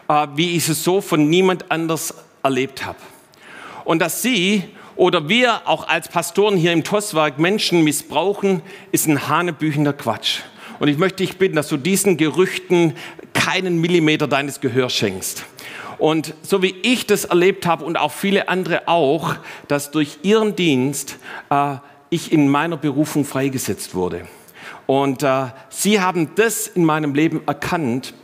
äh, 0.07 0.27
wie 0.35 0.55
ich 0.55 0.67
es 0.69 0.83
so 0.83 1.01
von 1.01 1.29
niemand 1.29 1.71
anders 1.71 2.13
erlebt 2.43 2.85
habe. 2.85 2.99
Und 3.85 3.99
dass 3.99 4.21
sie 4.21 4.63
oder 4.95 5.29
wir 5.29 5.61
auch 5.65 5.87
als 5.87 6.09
Pastoren 6.09 6.57
hier 6.57 6.73
im 6.73 6.83
Tosswerk 6.83 7.39
Menschen 7.39 7.85
missbrauchen, 7.85 8.61
ist 8.91 9.07
ein 9.07 9.29
hanebüchender 9.29 9.93
Quatsch. 9.93 10.41
Und 10.79 10.89
ich 10.89 10.97
möchte 10.97 11.23
dich 11.23 11.37
bitten, 11.37 11.55
dass 11.55 11.69
du 11.69 11.77
diesen 11.77 12.17
Gerüchten 12.17 12.95
keinen 13.33 13.79
Millimeter 13.79 14.27
deines 14.27 14.59
Gehörs 14.59 14.93
schenkst. 14.93 15.45
Und 15.97 16.33
so 16.41 16.61
wie 16.61 16.75
ich 16.81 17.05
das 17.05 17.25
erlebt 17.25 17.65
habe 17.65 17.83
und 17.83 17.97
auch 17.97 18.11
viele 18.11 18.47
andere 18.47 18.87
auch, 18.87 19.35
dass 19.67 19.91
durch 19.91 20.19
ihren 20.23 20.55
Dienst 20.55 21.17
äh, 21.49 21.75
ich 22.09 22.31
in 22.31 22.49
meiner 22.49 22.77
Berufung 22.77 23.25
freigesetzt 23.25 23.95
wurde. 23.95 24.27
Und 24.89 25.21
äh, 25.21 25.49
sie 25.69 26.01
haben 26.01 26.33
das 26.33 26.65
in 26.65 26.83
meinem 26.83 27.13
Leben 27.13 27.41
erkannt, 27.45 28.15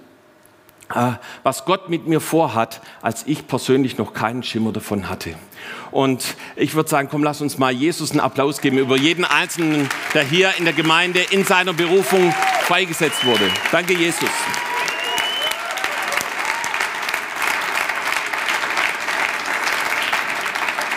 äh, 0.91 1.11
was 1.43 1.63
Gott 1.65 1.89
mit 1.89 2.07
mir 2.07 2.19
vorhat, 2.19 2.81
als 3.03 3.21
ich 3.27 3.45
persönlich 3.45 3.99
noch 3.99 4.15
keinen 4.15 4.41
Schimmer 4.41 4.71
davon 4.71 5.07
hatte. 5.07 5.35
Und 5.91 6.35
ich 6.55 6.73
würde 6.73 6.89
sagen, 6.89 7.07
komm, 7.11 7.23
lass 7.23 7.39
uns 7.39 7.59
mal 7.59 7.71
Jesus 7.71 8.09
einen 8.09 8.19
Applaus 8.19 8.61
geben 8.61 8.79
über 8.79 8.97
jeden 8.97 9.25
Einzelnen, 9.25 9.87
der 10.15 10.23
hier 10.23 10.55
in 10.57 10.65
der 10.65 10.73
Gemeinde 10.73 11.19
in 11.29 11.43
seiner 11.43 11.73
Berufung 11.73 12.33
freigesetzt 12.63 13.23
wurde. 13.27 13.47
Danke, 13.71 13.93
Jesus. 13.93 14.31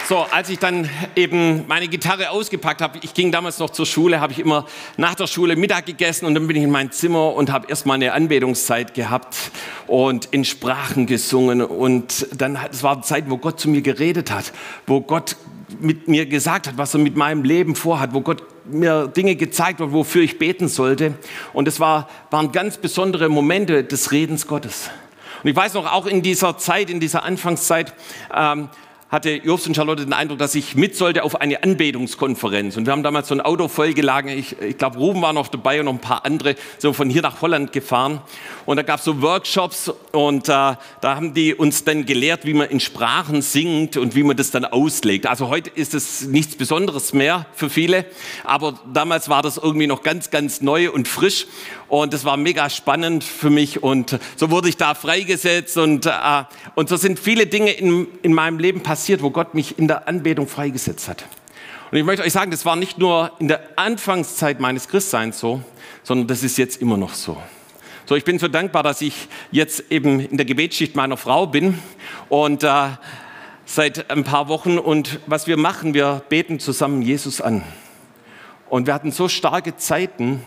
So, 0.09 0.25
als 0.31 0.49
ich 0.49 0.59
dann 0.59 0.89
eben 1.17 1.67
meine 1.69 1.87
Gitarre 1.87 2.31
ausgepackt 2.31 2.81
habe, 2.81 2.99
ich 3.03 3.13
ging 3.13 3.31
damals 3.31 3.59
noch 3.59 3.69
zur 3.69 3.85
Schule, 3.85 4.23
habe 4.23 4.33
ich 4.33 4.39
immer 4.39 4.65
nach 4.97 5.15
der 5.15 5.27
Schule 5.27 5.55
Mittag 5.55 5.85
gegessen 5.85 6.25
und 6.25 6.35
dann 6.35 6.47
bin 6.47 6.57
ich 6.57 6.63
in 6.63 6.71
mein 6.71 6.91
Zimmer 6.93 7.35
und 7.35 7.53
habe 7.53 7.69
erstmal 7.69 7.97
eine 7.97 8.15
Anbetungszeit 8.15 8.95
gehabt 8.95 9.37
und 9.87 10.25
in 10.31 10.47
Sprachen 10.47 11.05
gesungen 11.05 11.61
und 11.61 12.27
dann, 12.35 12.59
es 12.73 12.83
war 12.83 13.03
Zeit, 13.03 13.29
wo 13.29 13.37
Gott 13.37 13.61
zu 13.61 13.69
mir 13.69 13.83
geredet 13.83 14.31
hat, 14.31 14.55
wo 14.87 15.03
Gott 15.03 15.37
mit 15.79 16.09
mir 16.09 16.25
gesagt 16.25 16.69
hat, 16.69 16.79
was 16.79 16.95
er 16.95 17.01
mit 17.01 17.15
meinem 17.15 17.45
Leben 17.45 17.75
vorhat, 17.75 18.15
wo 18.15 18.23
Gott 18.23 18.43
mir 18.65 19.09
Dinge 19.09 19.37
gezeigt 19.37 19.79
worden, 19.79 19.93
wofür 19.93 20.23
ich 20.23 20.39
beten 20.39 20.69
sollte. 20.69 21.19
Und 21.53 21.69
es 21.69 21.81
war, 21.81 22.09
waren 22.31 22.51
ganz 22.53 22.79
besondere 22.79 23.29
Momente 23.29 23.85
des 23.85 24.11
Redens 24.11 24.47
Gottes. 24.47 24.89
Und 25.43 25.51
ich 25.51 25.55
weiß 25.55 25.75
noch, 25.75 25.93
auch 25.93 26.07
in 26.07 26.23
dieser 26.23 26.57
Zeit, 26.57 26.89
in 26.89 26.99
dieser 26.99 27.25
Anfangszeit, 27.25 27.93
ähm, 28.35 28.71
hatte 29.11 29.31
Jobs 29.31 29.67
und 29.67 29.75
Charlotte 29.75 30.05
den 30.05 30.13
Eindruck, 30.13 30.39
dass 30.39 30.55
ich 30.55 30.75
mit 30.75 30.95
sollte 30.95 31.25
auf 31.25 31.41
eine 31.41 31.63
Anbetungskonferenz. 31.63 32.77
Und 32.77 32.85
wir 32.85 32.93
haben 32.93 33.03
damals 33.03 33.29
so 33.29 33.35
ein 33.35 33.41
Auto 33.41 33.69
vollgeladen. 33.69 34.31
Ich, 34.31 34.61
ich 34.61 34.77
glaube, 34.77 34.99
Ruben 34.99 35.23
war 35.23 35.33
noch 35.33 35.49
dabei 35.49 35.81
und 35.81 35.87
noch 35.87 35.95
ein 35.95 36.01
paar 36.01 36.27
andere, 36.27 36.57
so 36.77 36.93
von 36.93 37.09
hier 37.09 37.23
nach 37.23 37.41
Holland 37.41 37.73
gefahren. 37.73 38.21
Und 38.67 38.77
da 38.77 38.83
gab 38.83 38.99
es 38.99 39.07
so 39.07 39.23
Workshops 39.23 39.91
und 40.13 40.49
äh, 40.49 40.53
da 40.53 40.79
haben 41.03 41.33
die 41.33 41.55
uns 41.55 41.85
dann 41.85 42.05
gelehrt, 42.05 42.45
wie 42.45 42.53
man 42.53 42.69
in 42.69 42.81
Sprachen 42.81 43.41
singt 43.41 43.97
und 43.97 44.15
wie 44.15 44.23
man 44.23 44.37
das 44.37 44.51
dann 44.51 44.67
auslegt. 44.67 45.27
Also 45.27 45.49
heute 45.49 45.71
ist 45.71 45.95
es 45.95 46.27
nichts 46.27 46.57
Besonderes 46.57 47.15
mehr 47.15 47.47
für 47.55 47.71
viele, 47.71 48.05
aber 48.45 48.79
damals 48.93 49.31
war 49.31 49.41
das 49.41 49.57
irgendwie 49.57 49.87
noch 49.87 50.03
ganz, 50.03 50.29
ganz 50.29 50.61
neu 50.61 50.91
und 50.91 51.09
frisch. 51.09 51.47
Und 51.89 52.13
das 52.13 52.27
war 52.27 52.37
mega 52.37 52.69
spannend 52.69 53.25
für 53.25 53.49
mich 53.49 53.83
und 53.83 54.19
so 54.37 54.51
wurde 54.51 54.69
ich 54.69 54.77
da 54.77 54.95
freigesetzt 54.95 55.79
und, 55.79 56.05
äh, 56.05 56.11
und 56.75 56.91
so 56.91 56.97
sind 56.97 57.19
viele 57.19 57.47
Dinge 57.47 57.71
in, 57.71 58.07
in 58.21 58.35
meinem 58.35 58.59
Leben 58.59 58.83
passiert, 58.83 58.98
wo 59.23 59.31
Gott 59.31 59.55
mich 59.55 59.79
in 59.79 59.89
der 59.89 60.09
Anbetung 60.09 60.49
freigesetzt 60.49 61.09
hat. 61.09 61.25
Und 61.91 61.97
ich 61.97 62.05
möchte 62.05 62.23
euch 62.23 62.33
sagen, 62.33 62.51
das 62.51 62.67
war 62.67 62.77
nicht 62.77 62.99
nur 62.99 63.33
in 63.39 63.49
der 63.49 63.61
Anfangszeit 63.77 64.61
meines 64.61 64.89
Christseins 64.89 65.39
so, 65.39 65.63
sondern 66.03 66.27
das 66.27 66.43
ist 66.43 66.59
jetzt 66.59 66.83
immer 66.83 66.97
noch 66.97 67.15
so. 67.15 67.37
So, 68.05 68.15
ich 68.15 68.25
bin 68.25 68.39
so 68.39 68.49
dankbar, 68.49 68.83
dass 68.83 69.01
ich 69.01 69.29
jetzt 69.51 69.91
eben 69.91 70.21
in 70.21 70.37
der 70.37 70.47
Gebetsschicht 70.47 70.97
meiner 70.97 71.17
Frau 71.17 71.47
bin 71.47 71.79
und 72.29 72.63
äh, 72.63 72.89
seit 73.65 74.11
ein 74.11 74.25
paar 74.25 74.49
Wochen 74.49 74.79
und 74.79 75.21
was 75.27 75.47
wir 75.47 75.59
machen, 75.59 75.93
wir 75.95 76.23
beten 76.29 76.59
zusammen 76.59 77.03
Jesus 77.03 77.41
an. 77.41 77.63
Und 78.71 78.87
wir 78.87 78.95
hatten 78.95 79.13
so 79.13 79.29
starke 79.29 79.77
Zeiten, 79.77 80.43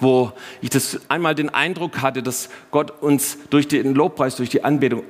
wo 0.00 0.32
ich 0.60 0.70
das 0.70 1.00
einmal 1.08 1.34
den 1.34 1.48
Eindruck 1.48 2.02
hatte, 2.02 2.22
dass 2.22 2.50
Gott 2.70 2.90
uns 3.02 3.38
durch 3.50 3.68
den 3.68 3.94
Lobpreis, 3.94 4.36
durch 4.36 4.50
die 4.50 4.64
Anbetung 4.64 5.02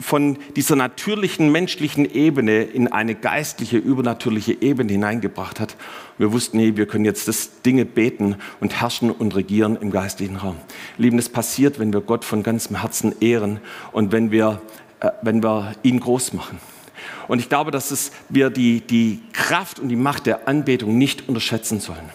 von 0.00 0.38
dieser 0.56 0.76
natürlichen 0.76 1.52
menschlichen 1.52 2.04
Ebene 2.10 2.62
in 2.62 2.88
eine 2.88 3.14
geistliche, 3.14 3.76
übernatürliche 3.78 4.60
Ebene 4.60 4.92
hineingebracht 4.92 5.60
hat. 5.60 5.76
Wir 6.18 6.32
wussten, 6.32 6.56
nee, 6.56 6.76
wir 6.76 6.86
können 6.86 7.04
jetzt 7.04 7.28
das 7.28 7.62
Dinge 7.62 7.84
beten 7.84 8.36
und 8.60 8.80
herrschen 8.80 9.10
und 9.10 9.34
regieren 9.34 9.76
im 9.80 9.90
geistlichen 9.90 10.36
Raum. 10.36 10.56
Lieben, 10.98 11.16
das 11.16 11.28
passiert, 11.28 11.78
wenn 11.78 11.92
wir 11.92 12.00
Gott 12.00 12.24
von 12.24 12.42
ganzem 12.42 12.80
Herzen 12.80 13.14
ehren 13.20 13.60
und 13.92 14.12
wenn 14.12 14.30
wir, 14.30 14.60
äh, 15.00 15.10
wenn 15.22 15.42
wir 15.42 15.72
ihn 15.82 16.00
groß 16.00 16.32
machen. 16.32 16.58
Und 17.28 17.38
ich 17.38 17.48
glaube, 17.48 17.70
dass 17.70 17.90
es, 17.90 18.12
wir 18.28 18.50
die, 18.50 18.80
die 18.80 19.20
Kraft 19.32 19.78
und 19.78 19.88
die 19.88 19.96
Macht 19.96 20.26
der 20.26 20.48
Anbetung 20.48 20.98
nicht 20.98 21.28
unterschätzen 21.28 21.80
sollen. 21.80 22.10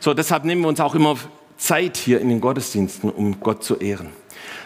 So, 0.00 0.14
deshalb 0.14 0.44
nehmen 0.44 0.62
wir 0.62 0.68
uns 0.68 0.80
auch 0.80 0.94
immer 0.94 1.16
Zeit 1.56 1.96
hier 1.96 2.20
in 2.20 2.28
den 2.28 2.40
Gottesdiensten, 2.40 3.10
um 3.10 3.40
Gott 3.40 3.64
zu 3.64 3.76
ehren. 3.76 4.08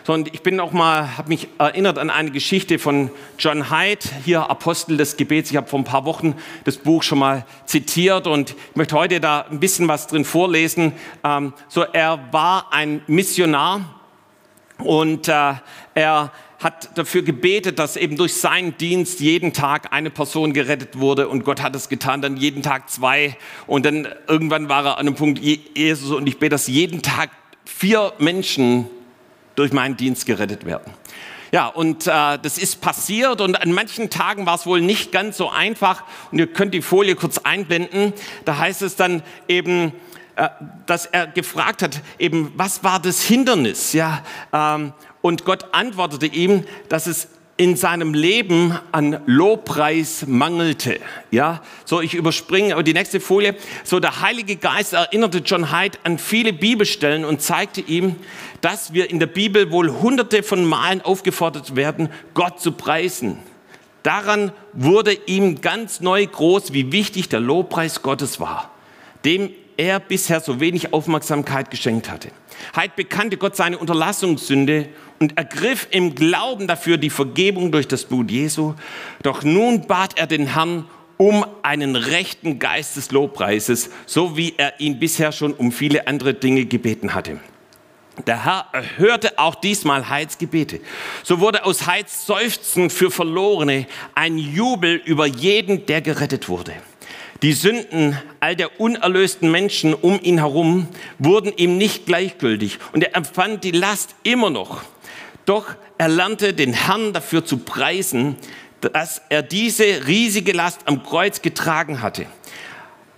So, 0.04 0.14
und 0.14 0.34
ich 0.34 0.42
bin 0.42 0.58
auch 0.58 0.72
mal, 0.72 1.16
habe 1.16 1.28
mich 1.28 1.46
erinnert 1.58 1.96
an 1.96 2.10
eine 2.10 2.32
Geschichte 2.32 2.80
von 2.80 3.12
John 3.38 3.70
Hyde, 3.70 4.00
hier 4.24 4.50
Apostel 4.50 4.96
des 4.96 5.16
Gebets. 5.16 5.52
Ich 5.52 5.56
habe 5.56 5.68
vor 5.68 5.78
ein 5.78 5.84
paar 5.84 6.04
Wochen 6.04 6.34
das 6.64 6.78
Buch 6.78 7.04
schon 7.04 7.20
mal 7.20 7.46
zitiert 7.66 8.26
und 8.26 8.50
ich 8.50 8.76
möchte 8.76 8.96
heute 8.96 9.20
da 9.20 9.42
ein 9.48 9.60
bisschen 9.60 9.86
was 9.86 10.08
drin 10.08 10.24
vorlesen. 10.24 10.92
Ähm, 11.22 11.52
so, 11.68 11.82
er 11.82 12.18
war 12.32 12.72
ein 12.72 13.02
Missionar 13.06 14.00
und 14.78 15.28
äh, 15.28 15.54
er 15.94 16.32
hat 16.58 16.98
dafür 16.98 17.22
gebetet, 17.22 17.78
dass 17.78 17.96
eben 17.96 18.16
durch 18.16 18.34
seinen 18.34 18.76
Dienst 18.78 19.20
jeden 19.20 19.52
Tag 19.52 19.92
eine 19.92 20.10
Person 20.10 20.52
gerettet 20.52 20.98
wurde 20.98 21.28
und 21.28 21.44
Gott 21.44 21.62
hat 21.62 21.76
es 21.76 21.88
getan, 21.88 22.22
dann 22.22 22.36
jeden 22.36 22.64
Tag 22.64 22.90
zwei 22.90 23.36
und 23.68 23.86
dann 23.86 24.08
irgendwann 24.26 24.68
war 24.68 24.84
er 24.84 24.98
an 24.98 25.06
einem 25.06 25.14
Punkt, 25.14 25.38
Jesus 25.38 26.10
und 26.10 26.26
ich 26.26 26.40
bete, 26.40 26.50
dass 26.50 26.66
jeden 26.66 27.02
Tag 27.02 27.30
vier 27.64 28.12
Menschen 28.18 28.90
durch 29.54 29.72
meinen 29.72 29.96
Dienst 29.96 30.26
gerettet 30.26 30.64
werden. 30.64 30.92
Ja, 31.52 31.66
und 31.66 32.06
äh, 32.06 32.38
das 32.38 32.56
ist 32.56 32.80
passiert 32.80 33.42
und 33.42 33.60
an 33.60 33.72
manchen 33.72 34.08
Tagen 34.08 34.46
war 34.46 34.54
es 34.54 34.64
wohl 34.64 34.80
nicht 34.80 35.12
ganz 35.12 35.36
so 35.36 35.50
einfach 35.50 36.04
und 36.30 36.38
ihr 36.38 36.46
könnt 36.46 36.72
die 36.72 36.80
Folie 36.80 37.14
kurz 37.14 37.38
einblenden. 37.38 38.14
Da 38.46 38.56
heißt 38.56 38.80
es 38.80 38.96
dann 38.96 39.22
eben, 39.48 39.92
äh, 40.36 40.48
dass 40.86 41.04
er 41.04 41.26
gefragt 41.26 41.82
hat, 41.82 42.00
eben, 42.18 42.52
was 42.56 42.82
war 42.84 43.00
das 43.00 43.20
Hindernis? 43.20 43.92
Ja, 43.92 44.22
ähm, 44.54 44.94
und 45.20 45.44
Gott 45.44 45.66
antwortete 45.72 46.24
ihm, 46.24 46.64
dass 46.88 47.06
es 47.06 47.28
in 47.56 47.76
seinem 47.76 48.14
Leben 48.14 48.78
an 48.92 49.20
Lobpreis 49.26 50.26
mangelte. 50.26 50.98
Ja, 51.30 51.62
so 51.84 52.00
ich 52.00 52.14
überspringe 52.14 52.72
aber 52.72 52.82
die 52.82 52.94
nächste 52.94 53.20
Folie. 53.20 53.54
So 53.84 54.00
der 54.00 54.20
Heilige 54.22 54.56
Geist 54.56 54.94
erinnerte 54.94 55.38
John 55.38 55.70
Hyde 55.70 55.98
an 56.02 56.18
viele 56.18 56.52
Bibelstellen 56.52 57.24
und 57.24 57.42
zeigte 57.42 57.82
ihm, 57.82 58.16
dass 58.62 58.94
wir 58.94 59.10
in 59.10 59.18
der 59.18 59.26
Bibel 59.26 59.70
wohl 59.70 59.90
hunderte 59.90 60.42
von 60.42 60.64
Malen 60.64 61.02
aufgefordert 61.02 61.76
werden, 61.76 62.08
Gott 62.34 62.60
zu 62.60 62.72
preisen. 62.72 63.38
Daran 64.02 64.52
wurde 64.72 65.12
ihm 65.26 65.60
ganz 65.60 66.00
neu 66.00 66.26
groß, 66.26 66.72
wie 66.72 66.90
wichtig 66.90 67.28
der 67.28 67.40
Lobpreis 67.40 68.02
Gottes 68.02 68.40
war, 68.40 68.70
dem 69.24 69.50
er 69.82 70.00
bisher 70.00 70.40
so 70.40 70.60
wenig 70.60 70.92
Aufmerksamkeit 70.92 71.70
geschenkt 71.70 72.10
hatte. 72.10 72.28
Hyde 72.74 72.92
bekannte 72.94 73.36
Gott 73.36 73.56
seine 73.56 73.78
Unterlassungssünde 73.78 74.88
und 75.18 75.36
ergriff 75.36 75.88
im 75.90 76.14
Glauben 76.14 76.66
dafür 76.66 76.96
die 76.96 77.10
Vergebung 77.10 77.72
durch 77.72 77.88
das 77.88 78.04
Blut 78.04 78.30
Jesu. 78.30 78.74
Doch 79.22 79.42
nun 79.42 79.86
bat 79.86 80.18
er 80.18 80.26
den 80.26 80.46
Herrn 80.54 80.86
um 81.16 81.44
einen 81.62 81.96
rechten 81.96 82.58
Geist 82.58 82.96
des 82.96 83.10
Lobpreises, 83.10 83.90
so 84.06 84.36
wie 84.36 84.54
er 84.56 84.80
ihn 84.80 84.98
bisher 84.98 85.32
schon 85.32 85.52
um 85.52 85.72
viele 85.72 86.06
andere 86.06 86.34
Dinge 86.34 86.64
gebeten 86.64 87.14
hatte. 87.14 87.40
Der 88.26 88.44
Herr 88.44 88.66
erhörte 88.72 89.38
auch 89.38 89.54
diesmal 89.54 90.08
Heids 90.08 90.38
Gebete. 90.38 90.80
So 91.22 91.40
wurde 91.40 91.64
aus 91.64 91.86
Heids 91.86 92.26
Seufzen 92.26 92.90
für 92.90 93.10
Verlorene 93.10 93.86
ein 94.14 94.38
Jubel 94.38 95.00
über 95.04 95.26
jeden, 95.26 95.86
der 95.86 96.02
gerettet 96.02 96.48
wurde. 96.48 96.74
Die 97.42 97.54
Sünden 97.54 98.16
all 98.38 98.54
der 98.54 98.80
unerlösten 98.80 99.50
Menschen 99.50 99.94
um 99.94 100.20
ihn 100.22 100.38
herum 100.38 100.86
wurden 101.18 101.52
ihm 101.56 101.76
nicht 101.76 102.06
gleichgültig 102.06 102.78
und 102.92 103.02
er 103.02 103.16
empfand 103.16 103.64
die 103.64 103.72
Last 103.72 104.14
immer 104.22 104.48
noch. 104.48 104.82
Doch 105.44 105.74
er 105.98 106.08
lernte 106.08 106.54
den 106.54 106.72
Herrn 106.72 107.12
dafür 107.12 107.44
zu 107.44 107.58
preisen, 107.58 108.36
dass 108.80 109.22
er 109.28 109.42
diese 109.42 110.06
riesige 110.06 110.52
Last 110.52 110.82
am 110.84 111.02
Kreuz 111.02 111.42
getragen 111.42 112.00
hatte. 112.00 112.26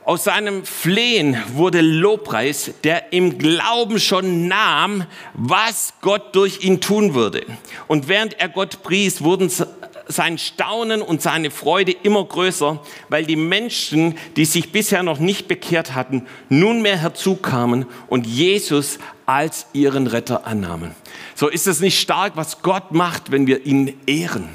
Aus 0.06 0.24
seinem 0.24 0.64
Flehen 0.64 1.36
wurde 1.54 1.82
Lobpreis, 1.82 2.72
der 2.82 3.12
im 3.12 3.38
Glauben 3.38 3.98
schon 3.98 4.48
nahm, 4.48 5.04
was 5.34 5.94
Gott 6.00 6.34
durch 6.34 6.62
ihn 6.62 6.80
tun 6.80 7.14
würde. 7.14 7.44
Und 7.88 8.08
während 8.08 8.38
er 8.38 8.50
Gott 8.50 8.82
pries, 8.82 9.22
wurden 9.22 9.50
sein 10.06 10.38
Staunen 10.38 11.02
und 11.02 11.22
seine 11.22 11.50
Freude 11.50 11.92
immer 11.92 12.24
größer, 12.24 12.80
weil 13.08 13.24
die 13.24 13.36
Menschen, 13.36 14.16
die 14.36 14.44
sich 14.44 14.72
bisher 14.72 15.02
noch 15.02 15.18
nicht 15.18 15.48
bekehrt 15.48 15.94
hatten, 15.94 16.26
nunmehr 16.48 16.96
herzukamen 16.96 17.86
und 18.08 18.26
Jesus 18.26 18.98
als 19.26 19.66
ihren 19.72 20.06
Retter 20.06 20.46
annahmen. 20.46 20.94
So 21.34 21.48
ist 21.48 21.66
es 21.66 21.80
nicht 21.80 21.98
stark, 21.98 22.36
was 22.36 22.62
Gott 22.62 22.92
macht, 22.92 23.30
wenn 23.30 23.46
wir 23.46 23.64
ihn 23.66 23.98
ehren. 24.06 24.48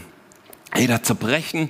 Hey, 0.72 0.88
da 0.88 1.02
zerbrechen 1.02 1.70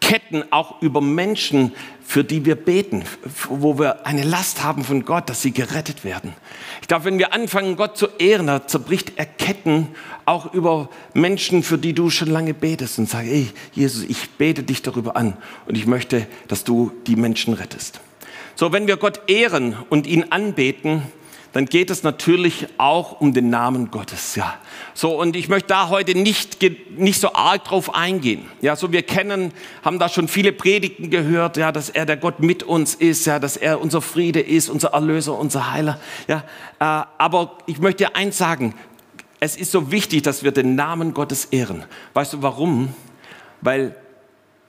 Ketten 0.00 0.44
auch 0.50 0.80
über 0.82 1.00
Menschen, 1.00 1.72
für 2.04 2.24
die 2.24 2.44
wir 2.44 2.54
beten, 2.54 3.04
wo 3.48 3.78
wir 3.78 4.06
eine 4.06 4.22
Last 4.22 4.62
haben 4.62 4.84
von 4.84 5.04
Gott, 5.04 5.28
dass 5.28 5.42
sie 5.42 5.52
gerettet 5.52 6.04
werden. 6.04 6.32
Ich 6.80 6.88
glaube, 6.88 7.04
wenn 7.04 7.18
wir 7.18 7.34
anfangen, 7.34 7.76
Gott 7.76 7.98
zu 7.98 8.06
ehren, 8.18 8.46
da 8.46 8.66
zerbricht 8.66 9.12
er 9.16 9.26
Ketten 9.26 9.88
auch 10.24 10.54
über 10.54 10.88
Menschen, 11.12 11.62
für 11.62 11.76
die 11.76 11.92
du 11.92 12.08
schon 12.08 12.28
lange 12.28 12.54
betest 12.54 12.98
und 12.98 13.08
sagst, 13.08 13.28
hey, 13.28 13.48
Jesus, 13.72 14.04
ich 14.04 14.30
bete 14.30 14.62
dich 14.62 14.82
darüber 14.82 15.16
an 15.16 15.36
und 15.66 15.76
ich 15.76 15.86
möchte, 15.86 16.26
dass 16.48 16.64
du 16.64 16.92
die 17.06 17.16
Menschen 17.16 17.52
rettest. 17.54 18.00
So, 18.54 18.72
wenn 18.72 18.86
wir 18.86 18.96
Gott 18.96 19.20
ehren 19.28 19.76
und 19.88 20.06
ihn 20.06 20.24
anbeten, 20.30 21.02
dann 21.58 21.66
geht 21.66 21.90
es 21.90 22.04
natürlich 22.04 22.68
auch 22.78 23.20
um 23.20 23.34
den 23.34 23.50
Namen 23.50 23.90
Gottes. 23.90 24.36
Ja. 24.36 24.54
So, 24.94 25.20
und 25.20 25.34
ich 25.34 25.48
möchte 25.48 25.66
da 25.70 25.88
heute 25.88 26.16
nicht, 26.16 26.58
nicht 26.96 27.20
so 27.20 27.32
arg 27.32 27.64
drauf 27.64 27.96
eingehen. 27.96 28.46
Ja, 28.60 28.76
so 28.76 28.92
wir 28.92 29.02
kennen, 29.02 29.52
haben 29.84 29.98
da 29.98 30.08
schon 30.08 30.28
viele 30.28 30.52
Predigten 30.52 31.10
gehört, 31.10 31.56
ja, 31.56 31.72
dass 31.72 31.90
er 31.90 32.06
der 32.06 32.16
Gott 32.16 32.38
mit 32.38 32.62
uns 32.62 32.94
ist, 32.94 33.26
ja, 33.26 33.40
dass 33.40 33.56
er 33.56 33.80
unser 33.80 34.00
Friede 34.00 34.38
ist, 34.38 34.68
unser 34.68 34.90
Erlöser, 34.90 35.36
unser 35.36 35.72
Heiler. 35.72 35.98
Ja, 36.28 36.44
äh, 36.78 36.84
aber 37.18 37.58
ich 37.66 37.80
möchte 37.80 38.04
dir 38.04 38.14
eins 38.14 38.38
sagen, 38.38 38.72
es 39.40 39.56
ist 39.56 39.72
so 39.72 39.90
wichtig, 39.90 40.22
dass 40.22 40.44
wir 40.44 40.52
den 40.52 40.76
Namen 40.76 41.12
Gottes 41.12 41.46
ehren. 41.46 41.82
Weißt 42.14 42.34
du 42.34 42.42
warum? 42.42 42.94
Weil 43.62 43.96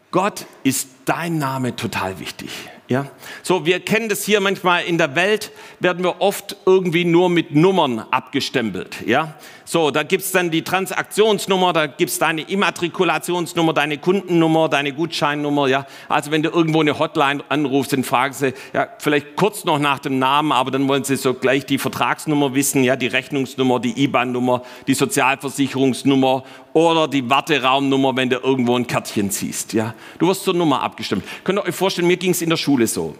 Gott 0.09 0.47
ist 0.63 0.87
dein 1.09 1.37
Name 1.39 1.75
total 1.75 2.19
wichtig. 2.19 2.49
Ja, 2.87 3.05
so 3.43 3.65
wir 3.67 3.79
kennen 3.81 4.09
das 4.09 4.23
hier 4.23 4.41
manchmal 4.41 4.83
in 4.85 4.97
der 4.97 5.15
Welt 5.15 5.51
werden 5.79 6.03
wir 6.03 6.21
oft 6.21 6.55
irgendwie 6.65 7.05
nur 7.05 7.29
mit 7.29 7.53
Nummern 7.53 7.99
abgestempelt. 7.99 9.05
Ja, 9.05 9.35
So, 9.71 9.91
da 9.91 10.01
gibt's 10.01 10.31
dann 10.31 10.49
die 10.49 10.63
Transaktionsnummer, 10.63 11.73
da 11.73 11.85
gibt's 11.85 12.17
deine 12.17 12.41
Immatrikulationsnummer, 12.41 13.71
deine 13.71 13.99
Kundennummer, 13.99 14.67
deine 14.67 14.93
Gutscheinnummer. 14.93 15.67
Ja, 15.67 15.85
also 16.07 16.31
wenn 16.31 16.41
du 16.41 16.49
irgendwo 16.49 16.81
eine 16.81 16.97
Hotline 16.97 17.43
anrufst, 17.49 17.93
dann 17.93 18.03
fragen 18.03 18.33
sie 18.33 18.55
ja 18.73 18.87
vielleicht 18.97 19.35
kurz 19.35 19.65
noch 19.65 19.77
nach 19.77 19.99
dem 19.99 20.17
Namen, 20.17 20.51
aber 20.51 20.71
dann 20.71 20.87
wollen 20.87 21.03
sie 21.03 21.17
so 21.17 21.35
gleich 21.35 21.67
die 21.67 21.77
Vertragsnummer 21.77 22.55
wissen, 22.55 22.83
ja, 22.83 22.95
die 22.95 23.05
Rechnungsnummer, 23.05 23.79
die 23.79 24.05
IBAN-Nummer, 24.05 24.63
die 24.87 24.95
Sozialversicherungsnummer 24.95 26.45
oder 26.73 27.07
die 27.07 27.29
Warteraumnummer, 27.29 28.15
wenn 28.15 28.31
du 28.31 28.37
irgendwo 28.37 28.75
ein 28.75 28.87
Kärtchen 28.87 29.29
ziehst. 29.29 29.73
Ja, 29.73 29.93
du 30.17 30.29
wirst 30.29 30.45
zur 30.45 30.55
Nummer 30.55 30.81
abgestimmt. 30.99 31.23
Könnt 31.45 31.59
ihr 31.59 31.63
euch 31.63 31.75
vorstellen, 31.75 32.07
mir 32.07 32.17
ging's 32.17 32.41
in 32.41 32.49
der 32.49 32.57
Schule 32.57 32.85
so. 32.85 33.15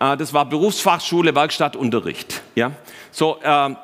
Äh, 0.00 0.16
das 0.16 0.32
war 0.32 0.48
Berufsfachschule, 0.48 1.34
Werkstattunterricht. 1.34 2.42
Ja, 2.54 2.72
so. 3.10 3.38
Äh, 3.42 3.74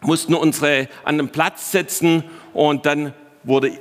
mussten 0.00 0.34
unsere 0.34 0.88
an 1.04 1.18
den 1.18 1.28
Platz 1.28 1.72
setzen 1.72 2.22
und 2.52 2.86
dann 2.86 3.14
wurde 3.42 3.72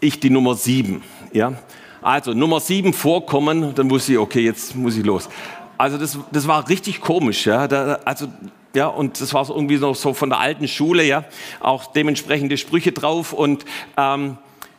ich 0.00 0.20
die 0.20 0.30
Nummer 0.30 0.54
sieben. 0.54 1.02
Ja? 1.32 1.54
Also 2.00 2.32
Nummer 2.32 2.60
sieben 2.60 2.92
vorkommen, 2.92 3.74
dann 3.74 3.90
wusste 3.90 4.12
ich, 4.12 4.18
okay, 4.18 4.40
jetzt 4.40 4.76
muss 4.76 4.96
ich 4.96 5.04
los. 5.04 5.28
Also 5.76 5.98
das, 5.98 6.16
das 6.30 6.46
war 6.46 6.68
richtig 6.68 7.00
komisch. 7.00 7.46
Ja? 7.46 7.66
Da, 7.66 7.98
also, 8.04 8.28
ja, 8.72 8.86
und 8.86 9.20
das 9.20 9.34
war 9.34 9.44
so 9.44 9.54
irgendwie 9.54 9.78
noch 9.78 9.96
so 9.96 10.14
von 10.14 10.30
der 10.30 10.38
alten 10.38 10.68
Schule, 10.68 11.02
ja, 11.02 11.24
auch 11.58 11.86
dementsprechende 11.90 12.56
Sprüche 12.56 12.92
drauf 12.92 13.32
und 13.32 13.64
ähm, 13.96 14.38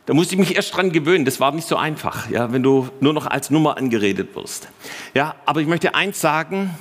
da 0.09 0.15
musste 0.15 0.33
ich 0.33 0.39
mich 0.39 0.55
erst 0.55 0.75
dran 0.75 0.91
gewöhnen. 0.91 1.23
Das 1.23 1.39
war 1.39 1.51
nicht 1.51 1.67
so 1.67 1.75
einfach, 1.75 2.31
ja, 2.31 2.51
wenn 2.51 2.63
du 2.63 2.89
nur 2.99 3.13
noch 3.13 3.27
als 3.27 3.51
Nummer 3.51 3.77
angeredet 3.77 4.35
wirst. 4.35 4.67
Ja, 5.13 5.35
aber 5.45 5.61
ich 5.61 5.67
möchte 5.67 5.93
eins 5.93 6.19
sagen: 6.19 6.75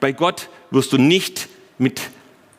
Bei 0.00 0.12
Gott 0.12 0.50
wirst 0.70 0.92
du 0.92 0.98
nicht 0.98 1.48
mit 1.78 2.02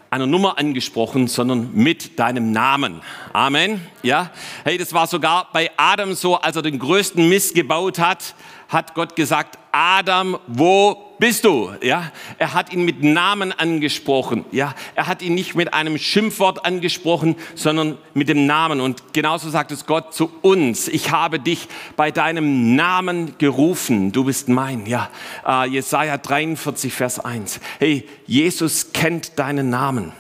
einer 0.09 0.25
Nummer 0.25 0.57
angesprochen, 0.57 1.27
sondern 1.27 1.75
mit 1.75 2.17
deinem 2.17 2.51
Namen. 2.51 3.01
Amen. 3.33 3.79
Ja. 4.01 4.31
Hey, 4.63 4.79
das 4.79 4.93
war 4.93 5.05
sogar 5.05 5.49
bei 5.53 5.69
Adam 5.77 6.15
so, 6.15 6.37
als 6.37 6.55
er 6.55 6.63
den 6.63 6.79
größten 6.79 7.29
Mist 7.29 7.53
gebaut 7.53 7.99
hat, 7.99 8.33
hat 8.67 8.95
Gott 8.95 9.15
gesagt, 9.15 9.59
Adam, 9.77 10.37
wo 10.47 10.95
bist 11.19 11.43
du? 11.43 11.69
Ja, 11.81 12.09
er 12.37 12.53
hat 12.53 12.71
ihn 12.71 12.85
mit 12.85 13.03
Namen 13.03 13.51
angesprochen. 13.51 14.45
Ja, 14.53 14.73
er 14.95 15.07
hat 15.07 15.21
ihn 15.21 15.35
nicht 15.35 15.53
mit 15.53 15.73
einem 15.73 15.97
Schimpfwort 15.97 16.65
angesprochen, 16.65 17.35
sondern 17.55 17.97
mit 18.13 18.29
dem 18.29 18.45
Namen. 18.45 18.79
Und 18.79 19.11
genauso 19.11 19.49
sagt 19.49 19.73
es 19.73 19.85
Gott 19.85 20.13
zu 20.13 20.31
uns. 20.41 20.87
Ich 20.87 21.11
habe 21.11 21.41
dich 21.41 21.67
bei 21.97 22.09
deinem 22.09 22.77
Namen 22.77 23.37
gerufen. 23.37 24.13
Du 24.13 24.23
bist 24.23 24.47
mein. 24.47 24.85
Ja, 24.85 25.09
äh, 25.45 25.67
Jesaja 25.67 26.19
43, 26.19 26.93
Vers 26.93 27.19
1. 27.19 27.59
Hey, 27.79 28.07
Jesus 28.27 28.93
kennt 28.93 29.37
deinen 29.37 29.69
Namen. 29.69 30.13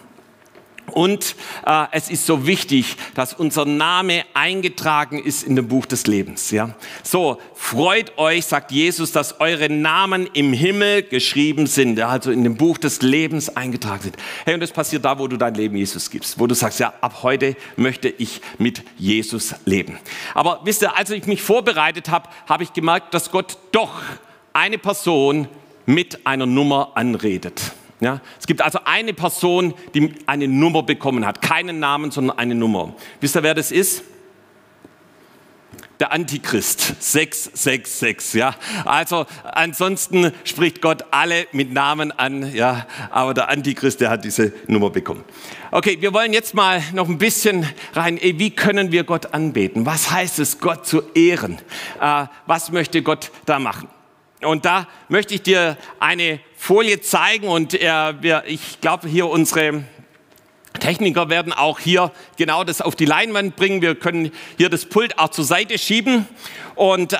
Und 0.95 1.35
äh, 1.65 1.87
es 1.91 2.09
ist 2.09 2.25
so 2.25 2.47
wichtig, 2.47 2.95
dass 3.15 3.33
unser 3.33 3.65
Name 3.65 4.23
eingetragen 4.33 5.21
ist 5.21 5.43
in 5.43 5.57
dem 5.57 5.67
Buch 5.67 5.85
des 5.85 6.07
Lebens. 6.07 6.51
Ja? 6.51 6.73
So, 7.03 7.37
freut 7.53 8.17
euch, 8.17 8.45
sagt 8.45 8.71
Jesus, 8.71 9.11
dass 9.11 9.41
eure 9.41 9.69
Namen 9.69 10.29
im 10.31 10.53
Himmel 10.53 11.03
geschrieben 11.03 11.67
sind, 11.67 11.99
also 11.99 12.31
in 12.31 12.45
dem 12.45 12.55
Buch 12.55 12.77
des 12.77 13.01
Lebens 13.01 13.57
eingetragen 13.57 14.03
sind. 14.03 14.17
Hey, 14.45 14.53
und 14.53 14.61
das 14.61 14.71
passiert 14.71 15.03
da, 15.03 15.19
wo 15.19 15.27
du 15.27 15.35
dein 15.35 15.55
Leben 15.55 15.75
Jesus 15.75 16.09
gibst, 16.09 16.39
wo 16.39 16.47
du 16.47 16.55
sagst, 16.55 16.79
ja, 16.79 16.93
ab 17.01 17.23
heute 17.23 17.57
möchte 17.75 18.07
ich 18.07 18.39
mit 18.57 18.81
Jesus 18.97 19.53
leben. 19.65 19.99
Aber 20.33 20.61
wisst 20.63 20.81
ihr, 20.81 20.95
als 20.97 21.09
ich 21.09 21.27
mich 21.27 21.41
vorbereitet 21.41 22.07
habe, 22.09 22.29
habe 22.47 22.63
ich 22.63 22.71
gemerkt, 22.71 23.13
dass 23.13 23.31
Gott 23.31 23.57
doch 23.73 24.01
eine 24.53 24.77
Person 24.77 25.49
mit 25.85 26.25
einer 26.25 26.45
Nummer 26.45 26.93
anredet. 26.95 27.73
Ja, 28.05 28.21
es 28.39 28.45
gibt 28.45 28.61
also 28.61 28.77
eine 28.85 29.15
Person, 29.15 29.73
die 29.95 30.13
eine 30.27 30.47
Nummer 30.47 30.83
bekommen 30.83 31.25
hat. 31.25 31.41
Keinen 31.41 31.79
Namen, 31.79 32.11
sondern 32.11 32.37
eine 32.37 32.53
Nummer. 32.53 32.93
Wisst 33.19 33.35
ihr, 33.35 33.41
wer 33.41 33.55
das 33.55 33.71
ist? 33.71 34.03
Der 35.99 36.11
Antichrist, 36.11 37.01
666, 37.01 38.35
ja. 38.35 38.53
Also, 38.85 39.25
ansonsten 39.43 40.31
spricht 40.43 40.83
Gott 40.83 41.05
alle 41.09 41.47
mit 41.51 41.73
Namen 41.73 42.11
an, 42.11 42.53
ja. 42.53 42.85
Aber 43.09 43.33
der 43.33 43.49
Antichrist, 43.49 44.01
der 44.01 44.11
hat 44.11 44.23
diese 44.23 44.53
Nummer 44.67 44.91
bekommen. 44.91 45.23
Okay, 45.71 45.97
wir 45.99 46.13
wollen 46.13 46.31
jetzt 46.31 46.53
mal 46.53 46.83
noch 46.93 47.09
ein 47.09 47.17
bisschen 47.17 47.67
rein. 47.93 48.19
Wie 48.21 48.51
können 48.51 48.91
wir 48.91 49.03
Gott 49.03 49.33
anbeten? 49.33 49.87
Was 49.87 50.11
heißt 50.11 50.37
es, 50.37 50.59
Gott 50.59 50.85
zu 50.85 51.01
ehren? 51.15 51.57
Äh, 51.99 52.27
was 52.45 52.71
möchte 52.71 53.01
Gott 53.01 53.31
da 53.47 53.57
machen? 53.57 53.87
Und 54.45 54.65
da 54.65 54.87
möchte 55.09 55.33
ich 55.33 55.41
dir 55.41 55.77
eine 55.99 56.39
Folie 56.55 57.01
zeigen 57.01 57.47
und 57.47 57.73
äh, 57.73 58.21
wir, 58.21 58.43
ich 58.47 58.81
glaube, 58.81 59.07
hier 59.07 59.27
unsere 59.27 59.83
Techniker 60.79 61.29
werden 61.29 61.53
auch 61.53 61.79
hier 61.79 62.11
genau 62.37 62.63
das 62.63 62.81
auf 62.81 62.95
die 62.95 63.05
Leinwand 63.05 63.55
bringen. 63.55 63.81
Wir 63.81 63.95
können 63.95 64.31
hier 64.57 64.69
das 64.69 64.85
Pult 64.85 65.17
auch 65.19 65.29
zur 65.29 65.45
Seite 65.45 65.77
schieben. 65.77 66.27
Und 66.75 67.13
äh, 67.13 67.17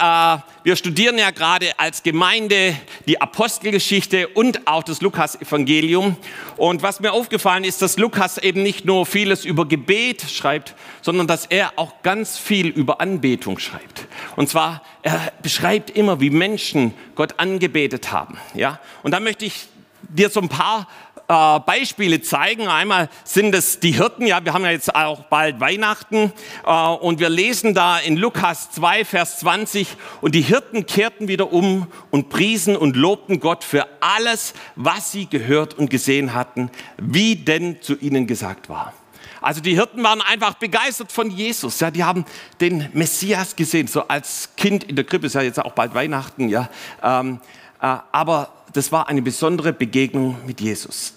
wir 0.63 0.76
studieren 0.76 1.18
ja 1.18 1.32
gerade 1.32 1.80
als 1.80 2.04
Gemeinde 2.04 2.76
die 3.08 3.22
Apostelgeschichte 3.22 4.28
und 4.28 4.68
auch 4.68 4.84
das 4.84 5.02
Lukas-Evangelium. 5.02 6.18
Und 6.58 6.84
was 6.84 7.00
mir 7.00 7.13
aufgefallen 7.13 7.63
ist, 7.63 7.82
dass 7.82 7.98
Lukas 7.98 8.38
eben 8.38 8.63
nicht 8.63 8.84
nur 8.84 9.06
vieles 9.06 9.46
über 9.46 9.65
Gebet 9.65 10.24
schreibt, 10.30 10.76
sondern 11.02 11.28
dass 11.28 11.46
er 11.46 11.74
auch 11.78 12.02
ganz 12.04 12.38
viel 12.38 12.68
über 12.68 13.00
Anbetung 13.00 13.60
schreibt. 13.60 14.08
Und 14.36 14.50
zwar, 14.50 14.82
er 15.04 15.32
beschreibt 15.41 15.89
immer, 15.89 16.20
wie 16.20 16.30
Menschen 16.30 16.94
Gott 17.15 17.39
angebetet 17.39 18.12
haben. 18.12 18.38
Ja? 18.54 18.80
Und 19.04 19.12
da 19.12 19.20
möchte 19.22 19.46
ich 19.46 19.68
dir 20.10 20.30
so 20.30 20.41
ein 20.41 20.50
paar 20.50 20.88
äh, 21.28 21.60
Beispiele 21.60 22.22
zeigen. 22.22 22.68
Einmal 22.68 23.10
sind 23.24 23.56
es 23.56 23.80
die 23.80 23.92
Hirten, 23.92 24.28
ja, 24.28 24.44
wir 24.44 24.54
haben 24.54 24.64
ja 24.64 24.72
jetzt 24.72 24.94
auch 24.96 25.24
bald 25.26 25.60
Weihnachten 25.60 26.32
äh, 26.66 26.72
und 26.72 27.20
wir 27.20 27.30
lesen 27.30 27.74
da 27.74 27.98
in 27.98 28.18
Lukas 28.18 28.72
2, 28.72 29.06
Vers 29.06 29.40
20 29.40 29.88
und 30.22 30.36
die 30.36 30.42
Hirten 30.42 30.86
kehrten 30.86 31.28
wieder 31.28 31.52
um 31.52 31.88
und 32.12 32.30
priesen 32.30 32.76
und 32.78 32.96
lobten 32.96 33.40
Gott 33.40 33.64
für 33.64 33.88
alles, 34.02 34.54
was 34.76 35.12
sie 35.12 35.28
gehört 35.28 35.74
und 35.74 35.90
gesehen 35.90 36.34
hatten, 36.34 36.70
wie 36.98 37.36
denn 37.36 37.82
zu 37.82 37.96
ihnen 37.98 38.28
gesagt 38.28 38.70
war. 38.70 38.94
Also 39.46 39.62
die 39.62 39.76
Hirten 39.76 40.02
waren 40.04 40.22
einfach 40.22 40.56
begeistert 40.56 41.12
von 41.12 41.30
Jesus. 41.30 41.80
Ja, 41.80 41.92
die 41.92 42.04
haben 42.04 42.26
den 42.62 42.90
Messias 42.94 43.56
gesehen, 43.56 43.86
so 43.86 44.08
als 44.08 44.50
Kind 44.58 44.84
in 44.86 44.96
der 44.96 45.06
Krippe, 45.06 45.28
ist 45.28 45.36
ja 45.36 45.44
jetzt 45.44 45.60
auch 45.64 45.74
bald 45.74 45.94
Weihnachten. 45.94 46.50
Ja, 46.50 46.68
ähm, 47.04 47.36
äh, 47.36 47.55
aber 47.86 48.50
das 48.74 48.91
war 48.91 49.08
eine 49.08 49.21
besondere 49.21 49.74
Begegnung 49.74 50.38
mit 50.45 50.62
Jesus. 50.62 51.13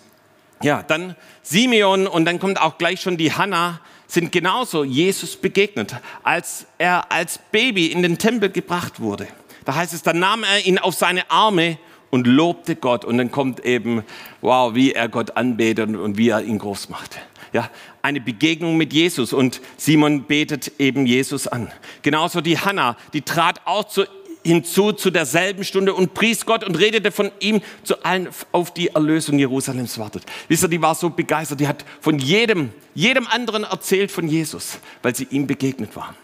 Ja, 0.62 0.82
dann 0.82 1.14
Simeon 1.42 2.06
und 2.06 2.24
dann 2.24 2.38
kommt 2.38 2.60
auch 2.60 2.78
gleich 2.78 3.00
schon 3.00 3.16
die 3.16 3.32
Hanna, 3.32 3.80
sind 4.06 4.32
genauso 4.32 4.84
Jesus 4.84 5.36
begegnet, 5.36 5.94
als 6.22 6.66
er 6.78 7.12
als 7.12 7.38
Baby 7.52 7.86
in 7.86 8.02
den 8.02 8.18
Tempel 8.18 8.50
gebracht 8.50 9.00
wurde. 9.00 9.28
Da 9.64 9.74
heißt 9.74 9.92
es, 9.92 10.02
dann 10.02 10.18
nahm 10.18 10.44
er 10.44 10.64
ihn 10.64 10.78
auf 10.78 10.94
seine 10.94 11.30
Arme 11.30 11.78
und 12.10 12.26
lobte 12.26 12.74
Gott. 12.74 13.04
Und 13.04 13.18
dann 13.18 13.30
kommt 13.30 13.64
eben, 13.64 14.02
wow, 14.40 14.74
wie 14.74 14.92
er 14.92 15.08
Gott 15.08 15.36
anbetet 15.36 15.94
und 15.94 16.16
wie 16.16 16.30
er 16.30 16.42
ihn 16.42 16.58
groß 16.58 16.88
macht. 16.88 17.18
Ja, 17.52 17.70
eine 18.02 18.20
Begegnung 18.20 18.76
mit 18.76 18.92
Jesus 18.92 19.32
und 19.32 19.60
Simon 19.76 20.24
betet 20.24 20.72
eben 20.78 21.06
Jesus 21.06 21.46
an. 21.46 21.70
Genauso 22.02 22.40
die 22.40 22.58
Hanna, 22.58 22.96
die 23.12 23.22
trat 23.22 23.60
auch 23.64 23.84
zu 23.84 24.04
hinzu 24.44 24.92
zu 24.92 25.10
derselben 25.10 25.64
Stunde 25.64 25.94
und 25.94 26.14
pries 26.14 26.46
Gott 26.46 26.64
und 26.64 26.78
redete 26.78 27.12
von 27.12 27.30
ihm 27.40 27.60
zu 27.82 28.02
allen, 28.04 28.28
auf 28.52 28.72
die 28.72 28.88
Erlösung 28.88 29.38
Jerusalems 29.38 29.98
wartet. 29.98 30.24
Wisst 30.48 30.62
ihr, 30.62 30.68
die 30.68 30.80
war 30.80 30.94
so 30.94 31.10
begeistert, 31.10 31.60
die 31.60 31.68
hat 31.68 31.84
von 32.00 32.18
jedem, 32.18 32.72
jedem 32.94 33.26
anderen 33.26 33.64
erzählt 33.64 34.10
von 34.10 34.28
Jesus, 34.28 34.78
weil 35.02 35.14
sie 35.14 35.26
ihm 35.30 35.46
begegnet 35.46 35.94
waren. 35.96 36.16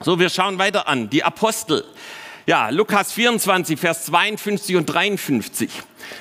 So, 0.00 0.18
wir 0.18 0.28
schauen 0.28 0.58
weiter 0.58 0.86
an. 0.86 1.10
Die 1.10 1.24
Apostel. 1.24 1.84
Ja, 2.46 2.70
Lukas 2.70 3.12
24, 3.12 3.78
Vers 3.78 4.06
52 4.06 4.76
und 4.76 4.86
53. 4.86 5.70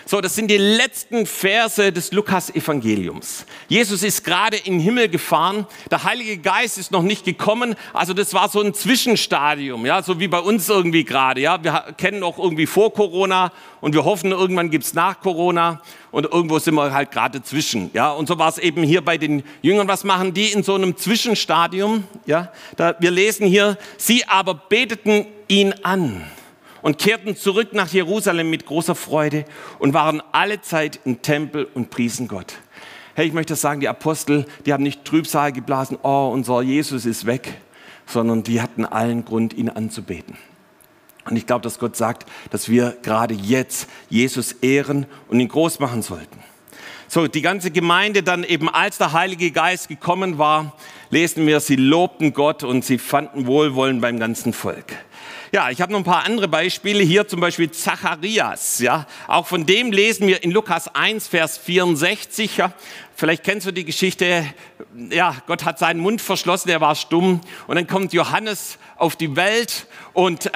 So, 0.05 0.21
das 0.21 0.35
sind 0.35 0.49
die 0.49 0.57
letzten 0.57 1.25
Verse 1.25 1.91
des 1.91 2.11
Lukas-Evangeliums. 2.11 3.45
Jesus 3.67 4.03
ist 4.03 4.23
gerade 4.23 4.57
in 4.57 4.73
den 4.73 4.79
Himmel 4.79 5.09
gefahren. 5.09 5.65
Der 5.91 6.03
Heilige 6.03 6.37
Geist 6.37 6.77
ist 6.77 6.91
noch 6.91 7.01
nicht 7.01 7.25
gekommen. 7.25 7.75
Also 7.93 8.13
das 8.13 8.33
war 8.33 8.49
so 8.49 8.61
ein 8.61 8.73
Zwischenstadium, 8.73 9.85
ja, 9.85 10.01
so 10.01 10.19
wie 10.19 10.27
bei 10.27 10.39
uns 10.39 10.69
irgendwie 10.69 11.03
gerade. 11.03 11.41
Ja, 11.41 11.63
wir 11.63 11.93
kennen 11.97 12.23
auch 12.23 12.37
irgendwie 12.37 12.65
vor 12.65 12.93
Corona 12.93 13.51
und 13.81 13.93
wir 13.93 14.05
hoffen, 14.05 14.31
irgendwann 14.31 14.69
gibt's 14.69 14.93
nach 14.93 15.19
Corona 15.19 15.81
und 16.11 16.25
irgendwo 16.25 16.59
sind 16.59 16.75
wir 16.75 16.93
halt 16.93 17.11
gerade 17.11 17.39
dazwischen. 17.39 17.91
Ja, 17.93 18.11
und 18.11 18.27
so 18.27 18.39
war 18.39 18.49
es 18.49 18.57
eben 18.57 18.83
hier 18.83 19.03
bei 19.03 19.17
den 19.17 19.43
Jüngern. 19.61 19.87
Was 19.87 20.03
machen 20.03 20.33
die 20.33 20.51
in 20.51 20.63
so 20.63 20.75
einem 20.75 20.97
Zwischenstadium? 20.97 22.03
Ja, 22.25 22.51
da, 22.75 22.95
wir 22.99 23.11
lesen 23.11 23.47
hier, 23.47 23.77
sie 23.97 24.25
aber 24.27 24.55
beteten 24.55 25.25
ihn 25.47 25.73
an 25.83 26.23
und 26.81 26.97
kehrten 26.97 27.35
zurück 27.35 27.73
nach 27.73 27.89
Jerusalem 27.89 28.49
mit 28.49 28.65
großer 28.65 28.95
Freude 28.95 29.45
und 29.79 29.93
waren 29.93 30.21
alle 30.31 30.61
Zeit 30.61 30.99
im 31.05 31.21
Tempel 31.21 31.67
und 31.73 31.89
priesen 31.89 32.27
Gott. 32.27 32.55
Hey, 33.15 33.27
ich 33.27 33.33
möchte 33.33 33.55
sagen, 33.55 33.79
die 33.79 33.87
Apostel, 33.87 34.45
die 34.65 34.73
haben 34.73 34.83
nicht 34.83 35.03
Trübsal 35.03 35.51
geblasen, 35.51 35.97
oh, 36.03 36.29
unser 36.31 36.61
Jesus 36.61 37.05
ist 37.05 37.25
weg, 37.25 37.55
sondern 38.05 38.43
die 38.43 38.61
hatten 38.61 38.85
allen 38.85 39.25
Grund, 39.25 39.53
ihn 39.53 39.69
anzubeten. 39.69 40.37
Und 41.25 41.35
ich 41.35 41.45
glaube, 41.45 41.63
dass 41.63 41.79
Gott 41.79 41.95
sagt, 41.95 42.29
dass 42.51 42.69
wir 42.69 42.95
gerade 43.01 43.33
jetzt 43.33 43.89
Jesus 44.09 44.53
ehren 44.61 45.05
und 45.27 45.39
ihn 45.39 45.49
groß 45.49 45.79
machen 45.79 46.01
sollten. 46.01 46.39
So, 47.09 47.27
die 47.27 47.41
ganze 47.41 47.71
Gemeinde 47.71 48.21
dann 48.21 48.43
eben, 48.43 48.69
als 48.69 48.97
der 48.97 49.13
Heilige 49.13 49.51
Geist 49.51 49.87
gekommen 49.87 50.37
war, 50.37 50.77
lesen 51.09 51.47
wir, 51.47 51.59
sie 51.59 51.77
lobten 51.77 52.33
Gott 52.33 52.63
und 52.63 52.83
sie 52.83 52.97
fanden 52.97 53.47
Wohlwollen 53.47 54.01
beim 54.01 54.19
ganzen 54.19 54.53
Volk. 54.53 54.93
Ja, 55.53 55.69
ich 55.69 55.79
habe 55.79 55.93
noch 55.93 55.99
ein 55.99 56.03
paar 56.03 56.25
andere 56.25 56.49
Beispiele. 56.49 57.01
Hier 57.03 57.25
zum 57.25 57.39
Beispiel 57.39 57.71
Zacharias. 57.71 58.79
Ja, 58.79 59.07
auch 59.27 59.47
von 59.47 59.65
dem 59.65 59.93
lesen 59.93 60.27
wir 60.27 60.43
in 60.43 60.51
Lukas 60.51 60.93
1, 60.93 61.29
Vers 61.29 61.57
64. 61.57 62.57
Ja. 62.57 62.73
Vielleicht 63.15 63.43
kennst 63.45 63.65
du 63.65 63.71
die 63.71 63.85
Geschichte. 63.85 64.45
Ja, 65.09 65.35
Gott 65.47 65.63
hat 65.63 65.79
seinen 65.79 66.01
Mund 66.01 66.21
verschlossen, 66.21 66.69
er 66.69 66.81
war 66.81 66.95
stumm. 66.95 67.39
Und 67.65 67.75
dann 67.77 67.87
kommt 67.87 68.11
Johannes 68.11 68.77
auf 68.97 69.15
die 69.15 69.37
Welt 69.37 69.87
und 70.13 70.47
äh, 70.47 70.49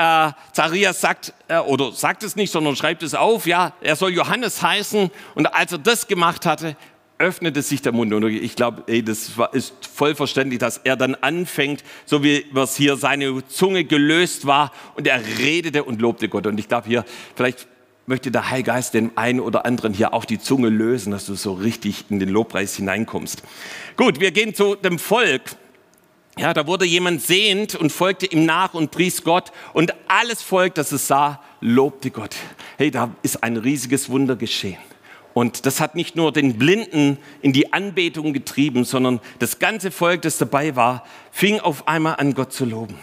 Zacharias 0.52 1.00
sagt, 1.00 1.34
äh, 1.48 1.60
oder 1.60 1.94
sagt 1.94 2.24
es 2.24 2.36
nicht, 2.36 2.52
sondern 2.52 2.76
schreibt 2.76 3.02
es 3.02 3.16
auf. 3.16 3.48
Ja, 3.48 3.74
er 3.80 3.96
soll 3.96 4.12
Johannes 4.12 4.62
heißen. 4.62 5.10
Und 5.36 5.56
als 5.56 5.72
er 5.72 5.78
das 5.78 6.08
gemacht 6.08 6.46
hatte, 6.46 6.76
öffnete 7.22 7.62
sich 7.62 7.82
der 7.82 7.92
Mund. 7.92 8.14
Und 8.14 8.26
ich 8.28 8.56
glaube, 8.56 8.84
das 9.04 9.32
ist 9.54 9.74
voll 9.86 10.16
verständlich, 10.16 10.60
dass 10.60 10.78
er 10.78 10.98
dann 10.98 11.16
anfängt, 11.16 11.84
so 12.06 12.24
wie 12.24 12.46
was 12.52 12.76
hier 12.76 12.98
seine 12.98 13.48
Zunge 13.48 13.86
gelöst 13.86 14.48
war 14.48 14.72
und 14.96 15.08
er 15.08 15.22
redete 15.38 15.84
und 15.84 16.02
lobte 16.02 16.28
Gott. 16.28 16.48
Und 16.48 16.60
ich 16.60 16.68
glaube 16.68 16.88
hier, 16.88 17.06
vielleicht 17.36 17.68
möchte 18.08 18.32
der 18.32 18.50
Heilgeist 18.50 18.96
dem 18.96 19.12
einen 19.16 19.40
oder 19.40 19.66
anderen 19.66 19.94
hier 19.94 20.14
auch 20.14 20.26
die 20.26 20.40
Zunge 20.40 20.70
lösen, 20.70 21.12
dass 21.12 21.28
du 21.28 21.36
so 21.36 21.54
richtig 21.54 22.06
in 22.10 22.20
den 22.20 22.30
Lobpreis 22.30 22.76
hineinkommst. 22.76 23.44
Gut, 23.96 24.20
wir 24.20 24.32
gehen 24.32 24.56
zu 24.56 24.76
dem 24.76 24.98
Volk. 24.98 25.44
Ja, 26.38 26.54
da 26.54 26.66
wurde 26.66 26.86
jemand 26.86 27.22
sehend 27.22 27.76
und 27.76 27.92
folgte 27.92 28.26
ihm 28.26 28.46
nach 28.46 28.74
und 28.74 28.90
pries 28.90 29.24
Gott 29.24 29.52
und 29.74 29.94
alles 30.08 30.42
Volk, 30.42 30.74
das 30.76 30.92
es 30.92 31.06
sah, 31.06 31.44
lobte 31.60 32.10
Gott. 32.10 32.36
Hey, 32.78 32.90
da 32.90 33.14
ist 33.22 33.44
ein 33.44 33.58
riesiges 33.58 34.10
Wunder 34.10 34.36
geschehen. 34.36 34.78
Und 35.34 35.66
das 35.66 35.80
hat 35.80 35.96
nicht 35.96 36.16
nur 36.16 36.32
den 36.32 36.58
Blinden 36.58 37.18
in 37.42 37.54
die 37.54 37.74
Anbetung 37.74 38.34
getrieben, 38.34 38.84
sondern 38.84 39.20
das 39.40 39.60
ganze 39.60 39.92
Volk, 39.92 40.24
das 40.24 40.38
dabei 40.38 40.76
war, 40.76 41.06
fing 41.32 41.60
auf 41.60 41.88
einmal 41.88 42.16
an, 42.18 42.34
Gott 42.34 42.52
zu 42.52 42.66
loben. 42.66 42.98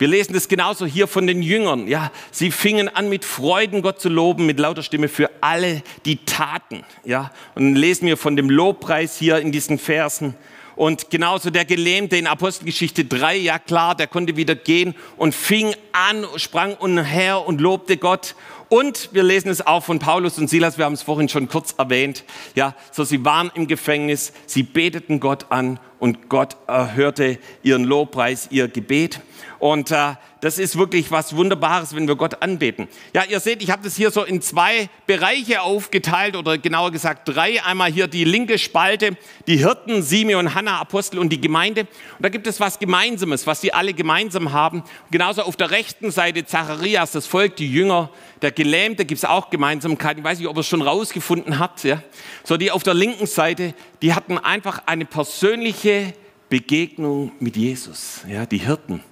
Wir 0.00 0.08
lesen 0.08 0.32
das 0.32 0.48
genauso 0.48 0.86
hier 0.86 1.06
von 1.06 1.26
den 1.26 1.42
Jüngern. 1.42 1.86
Ja, 1.86 2.10
sie 2.30 2.50
fingen 2.50 2.88
an 2.88 3.10
mit 3.10 3.22
Freuden 3.24 3.82
Gott 3.82 4.00
zu 4.00 4.08
loben, 4.08 4.46
mit 4.46 4.58
lauter 4.58 4.82
Stimme 4.82 5.08
für 5.08 5.30
alle, 5.42 5.82
die 6.06 6.16
taten. 6.24 6.84
Ja, 7.04 7.30
und 7.54 7.74
lesen 7.74 8.06
wir 8.06 8.16
von 8.16 8.34
dem 8.34 8.48
Lobpreis 8.48 9.18
hier 9.18 9.38
in 9.38 9.52
diesen 9.52 9.78
Versen. 9.78 10.34
Und 10.74 11.10
genauso 11.10 11.50
der 11.50 11.66
Gelähmte 11.66 12.16
in 12.16 12.26
Apostelgeschichte 12.26 13.04
3, 13.04 13.36
ja 13.36 13.58
klar, 13.58 13.94
der 13.94 14.06
konnte 14.06 14.36
wieder 14.36 14.54
gehen 14.54 14.94
und 15.18 15.34
fing 15.34 15.74
an, 15.92 16.24
sprang 16.36 16.72
umher 16.76 17.46
und 17.46 17.60
lobte 17.60 17.98
Gott. 17.98 18.34
Und 18.70 19.08
wir 19.12 19.24
lesen 19.24 19.50
es 19.50 19.66
auch 19.66 19.82
von 19.82 19.98
Paulus 19.98 20.38
und 20.38 20.48
Silas, 20.48 20.78
wir 20.78 20.84
haben 20.84 20.92
es 20.92 21.02
vorhin 21.02 21.28
schon 21.28 21.48
kurz 21.48 21.74
erwähnt. 21.76 22.22
Ja, 22.54 22.76
so 22.92 23.02
sie 23.02 23.24
waren 23.24 23.50
im 23.56 23.66
Gefängnis, 23.66 24.32
sie 24.46 24.62
beteten 24.62 25.18
Gott 25.18 25.46
an 25.50 25.80
und 26.00 26.28
Gott 26.28 26.56
erhörte 26.66 27.38
ihren 27.62 27.84
Lobpreis, 27.84 28.48
ihr 28.50 28.66
Gebet. 28.68 29.20
Und 29.58 29.90
äh, 29.90 30.14
das 30.40 30.58
ist 30.58 30.78
wirklich 30.78 31.10
was 31.10 31.36
Wunderbares, 31.36 31.94
wenn 31.94 32.08
wir 32.08 32.16
Gott 32.16 32.42
anbeten. 32.42 32.88
Ja, 33.14 33.24
ihr 33.24 33.40
seht, 33.40 33.62
ich 33.62 33.70
habe 33.70 33.82
das 33.82 33.94
hier 33.94 34.10
so 34.10 34.24
in 34.24 34.40
zwei 34.40 34.88
Bereiche 35.06 35.60
aufgeteilt 35.60 36.34
oder 36.34 36.56
genauer 36.56 36.90
gesagt 36.92 37.28
drei. 37.28 37.62
Einmal 37.62 37.92
hier 37.92 38.06
die 38.06 38.24
linke 38.24 38.58
Spalte, 38.58 39.18
die 39.46 39.58
Hirten, 39.58 40.02
Simeon, 40.02 40.54
Hannah, 40.54 40.80
Apostel 40.80 41.18
und 41.18 41.28
die 41.28 41.40
Gemeinde. 41.40 41.82
Und 41.82 41.88
da 42.20 42.30
gibt 42.30 42.46
es 42.46 42.58
was 42.58 42.78
Gemeinsames, 42.78 43.46
was 43.46 43.60
sie 43.60 43.74
alle 43.74 43.92
gemeinsam 43.92 44.52
haben. 44.52 44.82
Genauso 45.10 45.42
auf 45.42 45.56
der 45.56 45.70
rechten 45.70 46.10
Seite 46.10 46.46
Zacharias, 46.46 47.12
das 47.12 47.26
Volk, 47.26 47.56
die 47.56 47.70
Jünger, 47.70 48.08
der 48.40 48.52
Gelähmte, 48.52 49.04
gibt 49.04 49.18
es 49.18 49.26
auch 49.26 49.50
Gemeinsamkeiten. 49.50 50.20
Ich 50.20 50.24
weiß 50.24 50.38
nicht, 50.38 50.48
ob 50.48 50.56
ihr 50.56 50.60
es 50.60 50.66
schon 50.66 50.80
rausgefunden 50.80 51.58
habt. 51.58 51.84
Ja? 51.84 52.02
So, 52.44 52.56
die 52.56 52.70
auf 52.70 52.82
der 52.82 52.94
linken 52.94 53.26
Seite, 53.26 53.74
die 54.00 54.14
hatten 54.14 54.38
einfach 54.38 54.84
eine 54.86 55.04
persönliche 55.04 55.89
Begegnung 56.48 57.32
mit 57.40 57.56
Jesus. 57.56 58.22
Ja, 58.28 58.46
die 58.46 58.58
Hirten. 58.58 59.02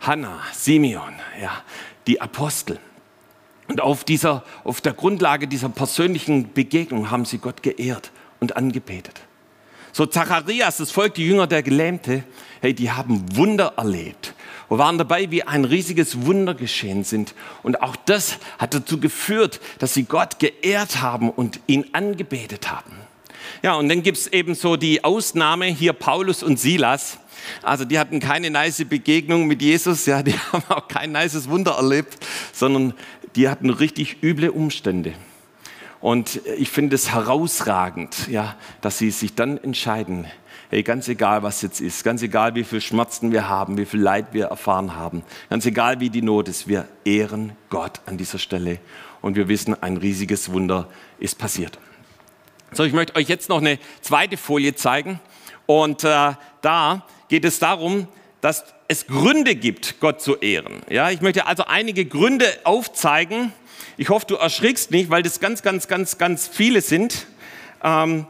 Hannah, 0.00 0.40
Simeon, 0.52 1.14
ja, 1.40 1.62
die 2.06 2.20
Apostel. 2.20 2.78
Und 3.68 3.80
auf, 3.80 4.04
dieser, 4.04 4.44
auf 4.64 4.80
der 4.80 4.92
Grundlage 4.92 5.48
dieser 5.48 5.70
persönlichen 5.70 6.52
Begegnung 6.52 7.10
haben 7.10 7.24
sie 7.24 7.38
Gott 7.38 7.62
geehrt 7.62 8.10
und 8.40 8.56
angebetet. 8.56 9.22
So 9.92 10.06
Zacharias, 10.06 10.78
das 10.78 10.90
Volk, 10.90 11.14
die 11.14 11.26
Jünger 11.26 11.46
der 11.46 11.62
Gelähmte, 11.62 12.24
hey, 12.60 12.74
die 12.74 12.90
haben 12.90 13.24
Wunder 13.36 13.74
erlebt 13.76 14.34
und 14.68 14.78
waren 14.78 14.98
dabei, 14.98 15.30
wie 15.30 15.44
ein 15.44 15.64
riesiges 15.64 16.26
Wunder 16.26 16.54
geschehen 16.54 17.04
sind. 17.04 17.34
Und 17.62 17.80
auch 17.80 17.96
das 17.96 18.38
hat 18.58 18.74
dazu 18.74 18.98
geführt, 18.98 19.60
dass 19.78 19.94
sie 19.94 20.04
Gott 20.04 20.40
geehrt 20.40 21.00
haben 21.00 21.30
und 21.30 21.60
ihn 21.66 21.86
angebetet 21.92 22.70
haben. 22.70 23.03
Ja, 23.64 23.76
und 23.76 23.88
dann 23.88 24.02
gibt 24.02 24.18
es 24.18 24.26
eben 24.26 24.54
so 24.54 24.76
die 24.76 25.04
Ausnahme 25.04 25.64
hier 25.64 25.94
Paulus 25.94 26.42
und 26.42 26.60
Silas. 26.60 27.16
Also 27.62 27.86
die 27.86 27.98
hatten 27.98 28.20
keine 28.20 28.50
nice 28.50 28.84
Begegnung 28.84 29.46
mit 29.46 29.62
Jesus, 29.62 30.04
ja, 30.04 30.22
die 30.22 30.34
haben 30.52 30.64
auch 30.68 30.86
kein 30.86 31.12
nices 31.12 31.48
Wunder 31.48 31.76
erlebt, 31.78 32.18
sondern 32.52 32.92
die 33.36 33.48
hatten 33.48 33.70
richtig 33.70 34.22
üble 34.22 34.50
Umstände. 34.50 35.14
Und 36.02 36.42
ich 36.58 36.68
finde 36.68 36.94
es 36.94 37.14
herausragend, 37.14 38.28
ja, 38.28 38.54
dass 38.82 38.98
sie 38.98 39.10
sich 39.10 39.34
dann 39.34 39.56
entscheiden, 39.56 40.26
hey, 40.68 40.82
ganz 40.82 41.08
egal, 41.08 41.42
was 41.42 41.62
jetzt 41.62 41.80
ist, 41.80 42.04
ganz 42.04 42.20
egal, 42.20 42.54
wie 42.56 42.64
viel 42.64 42.82
Schmerzen 42.82 43.32
wir 43.32 43.48
haben, 43.48 43.78
wie 43.78 43.86
viel 43.86 44.02
Leid 44.02 44.26
wir 44.32 44.48
erfahren 44.48 44.94
haben, 44.94 45.22
ganz 45.48 45.64
egal, 45.64 46.00
wie 46.00 46.10
die 46.10 46.20
Not 46.20 46.50
ist, 46.50 46.68
wir 46.68 46.86
ehren 47.06 47.52
Gott 47.70 48.02
an 48.04 48.18
dieser 48.18 48.38
Stelle 48.38 48.78
und 49.22 49.36
wir 49.36 49.48
wissen, 49.48 49.74
ein 49.82 49.96
riesiges 49.96 50.52
Wunder 50.52 50.90
ist 51.18 51.38
passiert. 51.38 51.78
So, 52.76 52.82
ich 52.82 52.92
möchte 52.92 53.14
euch 53.14 53.28
jetzt 53.28 53.48
noch 53.48 53.58
eine 53.58 53.78
zweite 54.00 54.36
Folie 54.36 54.74
zeigen 54.74 55.20
und 55.66 56.02
äh, 56.02 56.32
da 56.60 57.06
geht 57.28 57.44
es 57.44 57.60
darum, 57.60 58.08
dass 58.40 58.64
es 58.88 59.06
Gründe 59.06 59.54
gibt, 59.54 60.00
Gott 60.00 60.20
zu 60.20 60.34
ehren. 60.38 60.82
Ja, 60.90 61.10
ich 61.10 61.20
möchte 61.20 61.46
also 61.46 61.66
einige 61.66 62.04
Gründe 62.04 62.46
aufzeigen. 62.64 63.52
Ich 63.96 64.08
hoffe, 64.08 64.26
du 64.26 64.34
erschrickst 64.34 64.90
nicht, 64.90 65.08
weil 65.08 65.22
das 65.22 65.38
ganz, 65.38 65.62
ganz, 65.62 65.86
ganz, 65.86 66.18
ganz 66.18 66.48
viele 66.48 66.80
sind. 66.80 67.28
Ähm, 67.84 68.26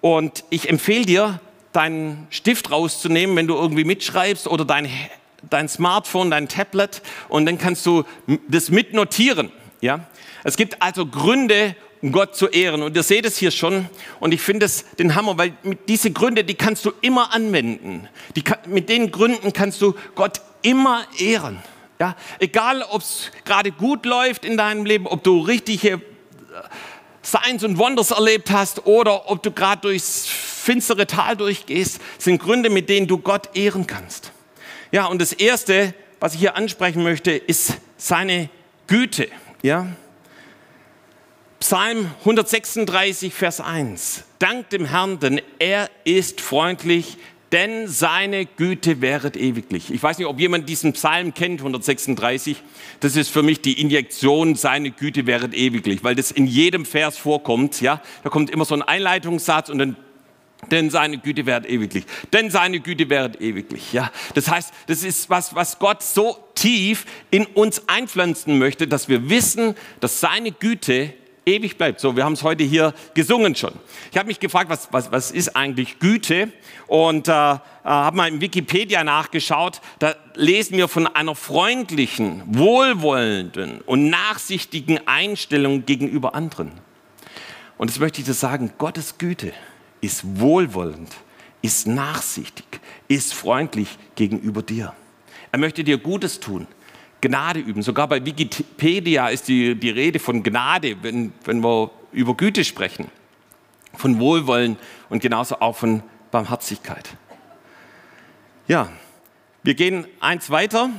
und 0.00 0.42
ich 0.50 0.68
empfehle 0.68 1.06
dir, 1.06 1.40
deinen 1.70 2.26
Stift 2.30 2.72
rauszunehmen, 2.72 3.36
wenn 3.36 3.46
du 3.46 3.54
irgendwie 3.54 3.84
mitschreibst 3.84 4.48
oder 4.48 4.64
dein, 4.64 4.90
dein 5.48 5.68
Smartphone, 5.68 6.32
dein 6.32 6.48
Tablet 6.48 7.02
und 7.28 7.46
dann 7.46 7.56
kannst 7.56 7.86
du 7.86 8.02
das 8.48 8.70
mitnotieren. 8.70 9.52
Ja? 9.80 10.08
Es 10.42 10.56
gibt 10.56 10.82
also 10.82 11.06
Gründe, 11.06 11.76
Gott 12.02 12.34
zu 12.34 12.48
ehren. 12.48 12.82
Und 12.82 12.96
ihr 12.96 13.02
seht 13.02 13.26
es 13.26 13.36
hier 13.36 13.50
schon. 13.50 13.88
Und 14.20 14.32
ich 14.32 14.40
finde 14.40 14.66
es 14.66 14.84
den 14.96 15.14
Hammer, 15.14 15.36
weil 15.36 15.52
mit 15.62 15.88
diese 15.88 16.10
Gründe, 16.10 16.44
die 16.44 16.54
kannst 16.54 16.84
du 16.84 16.92
immer 17.02 17.34
anwenden. 17.34 18.08
Die, 18.36 18.42
mit 18.66 18.88
den 18.88 19.10
Gründen 19.10 19.52
kannst 19.52 19.82
du 19.82 19.94
Gott 20.14 20.40
immer 20.62 21.04
ehren. 21.18 21.62
Ja, 21.98 22.16
egal, 22.38 22.82
ob 22.82 23.02
es 23.02 23.30
gerade 23.44 23.72
gut 23.72 24.06
läuft 24.06 24.46
in 24.46 24.56
deinem 24.56 24.86
Leben, 24.86 25.06
ob 25.06 25.22
du 25.22 25.40
richtige 25.40 25.92
äh, 25.92 26.00
Signs 27.20 27.62
und 27.62 27.76
Wonders 27.76 28.10
erlebt 28.10 28.50
hast 28.50 28.86
oder 28.86 29.30
ob 29.30 29.42
du 29.42 29.50
gerade 29.50 29.82
durchs 29.82 30.26
finstere 30.26 31.06
Tal 31.06 31.36
durchgehst, 31.36 32.00
sind 32.16 32.40
Gründe, 32.40 32.70
mit 32.70 32.88
denen 32.88 33.06
du 33.06 33.18
Gott 33.18 33.54
ehren 33.54 33.86
kannst. 33.86 34.32
Ja, 34.92 35.06
und 35.06 35.20
das 35.20 35.34
erste, 35.34 35.94
was 36.20 36.32
ich 36.32 36.40
hier 36.40 36.56
ansprechen 36.56 37.02
möchte, 37.02 37.32
ist 37.32 37.74
seine 37.98 38.48
Güte. 38.86 39.28
Ja, 39.62 39.88
Psalm 41.60 42.10
136, 42.20 43.34
Vers 43.34 43.60
1. 43.60 44.24
Dank 44.38 44.70
dem 44.70 44.86
Herrn, 44.86 45.20
denn 45.20 45.42
er 45.58 45.90
ist 46.04 46.40
freundlich, 46.40 47.18
denn 47.52 47.86
seine 47.86 48.46
Güte 48.46 49.02
wäret 49.02 49.36
ewiglich. 49.36 49.92
Ich 49.92 50.02
weiß 50.02 50.16
nicht, 50.16 50.26
ob 50.26 50.40
jemand 50.40 50.70
diesen 50.70 50.94
Psalm 50.94 51.34
kennt, 51.34 51.60
136. 51.60 52.62
Das 53.00 53.14
ist 53.14 53.28
für 53.28 53.42
mich 53.42 53.60
die 53.60 53.78
Injektion, 53.78 54.54
seine 54.54 54.90
Güte 54.90 55.26
wäret 55.26 55.52
ewiglich, 55.52 56.02
weil 56.02 56.14
das 56.14 56.30
in 56.30 56.46
jedem 56.46 56.86
Vers 56.86 57.18
vorkommt. 57.18 57.82
Ja, 57.82 58.00
da 58.24 58.30
kommt 58.30 58.48
immer 58.48 58.64
so 58.64 58.74
ein 58.74 58.82
Einleitungssatz 58.82 59.68
und 59.68 59.78
dann 59.78 59.96
denn 60.70 60.88
seine 60.88 61.18
Güte 61.18 61.44
wäret 61.44 61.66
ewiglich. 61.66 62.04
Denn 62.32 62.50
seine 62.50 62.80
Güte 62.80 63.10
wäret 63.10 63.40
ewiglich. 63.40 63.92
Ja, 63.92 64.10
das 64.34 64.48
heißt, 64.50 64.72
das 64.86 65.04
ist 65.04 65.28
was, 65.28 65.54
was 65.54 65.78
Gott 65.78 66.02
so 66.02 66.38
tief 66.54 67.04
in 67.30 67.44
uns 67.46 67.86
einpflanzen 67.86 68.58
möchte, 68.58 68.88
dass 68.88 69.08
wir 69.08 69.28
wissen, 69.28 69.74
dass 70.00 70.20
seine 70.20 70.52
Güte 70.52 71.14
ewig 71.50 71.76
bleibt. 71.76 72.00
So, 72.00 72.16
wir 72.16 72.24
haben 72.24 72.34
es 72.34 72.42
heute 72.42 72.64
hier 72.64 72.94
gesungen 73.14 73.54
schon. 73.54 73.72
Ich 74.10 74.16
habe 74.16 74.28
mich 74.28 74.40
gefragt, 74.40 74.70
was, 74.70 74.88
was, 74.92 75.10
was 75.12 75.30
ist 75.30 75.56
eigentlich 75.56 75.98
Güte? 75.98 76.52
Und 76.86 77.28
äh, 77.28 77.32
äh, 77.32 77.58
habe 77.84 78.16
mal 78.16 78.28
in 78.28 78.40
Wikipedia 78.40 79.04
nachgeschaut. 79.04 79.80
Da 79.98 80.14
lesen 80.34 80.76
wir 80.76 80.88
von 80.88 81.06
einer 81.06 81.34
freundlichen, 81.34 82.42
wohlwollenden 82.46 83.80
und 83.82 84.10
nachsichtigen 84.10 85.06
Einstellung 85.06 85.86
gegenüber 85.86 86.34
anderen. 86.34 86.72
Und 87.78 87.88
jetzt 87.88 88.00
möchte 88.00 88.20
ich 88.20 88.26
das 88.26 88.40
sagen, 88.40 88.72
Gottes 88.78 89.18
Güte 89.18 89.52
ist 90.00 90.40
wohlwollend, 90.40 91.10
ist 91.62 91.86
nachsichtig, 91.86 92.66
ist 93.08 93.34
freundlich 93.34 93.98
gegenüber 94.14 94.62
dir. 94.62 94.94
Er 95.52 95.58
möchte 95.58 95.82
dir 95.82 95.98
Gutes 95.98 96.40
tun. 96.40 96.66
Gnade 97.20 97.60
üben. 97.60 97.82
Sogar 97.82 98.08
bei 98.08 98.24
Wikipedia 98.24 99.28
ist 99.28 99.48
die, 99.48 99.74
die 99.74 99.90
Rede 99.90 100.18
von 100.18 100.42
Gnade, 100.42 100.96
wenn, 101.02 101.32
wenn 101.44 101.62
wir 101.62 101.90
über 102.12 102.34
Güte 102.36 102.64
sprechen. 102.64 103.10
von 103.94 104.18
Wohlwollen 104.20 104.76
und 105.08 105.20
genauso 105.20 105.60
auch 105.60 105.76
von 105.76 106.02
Barmherzigkeit. 106.30 107.10
Ja, 108.68 108.88
wir 109.62 109.74
gehen 109.74 110.06
eins 110.20 110.50
weiter 110.50 110.90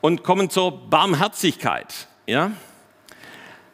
und 0.00 0.22
kommen 0.22 0.50
zur 0.50 0.90
Barmherzigkeit. 0.90 2.06
Ja? 2.26 2.52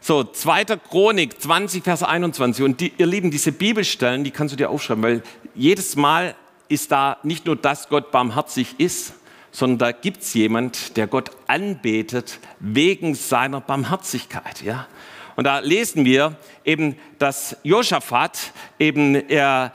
So, 0.00 0.22
2. 0.24 0.64
Chronik 0.76 1.40
20, 1.40 1.82
Vers 1.82 2.02
21. 2.04 2.64
Und 2.64 2.80
die, 2.80 2.92
ihr 2.96 3.06
Lieben, 3.06 3.30
diese 3.30 3.50
Bibelstellen, 3.50 4.22
die 4.24 4.30
kannst 4.30 4.52
du 4.52 4.56
dir 4.56 4.70
aufschreiben, 4.70 5.02
weil 5.02 5.22
jedes 5.54 5.96
Mal 5.96 6.36
ist 6.68 6.92
da 6.92 7.18
nicht 7.22 7.46
nur, 7.46 7.56
dass 7.56 7.88
Gott 7.88 8.12
barmherzig 8.12 8.78
ist, 8.78 9.14
sondern 9.50 9.78
da 9.78 9.92
gibt 9.92 10.22
es 10.22 10.34
jemand, 10.34 10.96
der 10.96 11.06
Gott 11.06 11.30
anbetet 11.46 12.38
wegen 12.60 13.14
seiner 13.14 13.60
Barmherzigkeit. 13.60 14.62
Ja? 14.62 14.86
Und 15.36 15.44
da 15.44 15.60
lesen 15.60 16.04
wir 16.04 16.36
eben, 16.64 16.96
dass 17.18 17.56
Josaphat 17.62 18.52
eben 18.78 19.14
er 19.14 19.72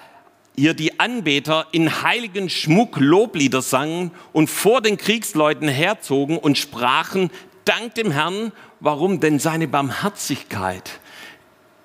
hier 0.55 0.73
die 0.73 0.99
Anbeter 0.99 1.67
in 1.71 2.03
heiligen 2.03 2.49
Schmuck 2.49 2.99
Loblieder 2.99 3.61
sangen 3.61 4.11
und 4.33 4.49
vor 4.49 4.81
den 4.81 4.97
Kriegsleuten 4.97 5.67
herzogen 5.67 6.37
und 6.37 6.57
sprachen, 6.57 7.31
Dank 7.65 7.95
dem 7.95 8.11
Herrn, 8.11 8.51
warum? 8.81 9.19
Denn 9.19 9.39
seine 9.39 9.67
Barmherzigkeit 9.67 10.99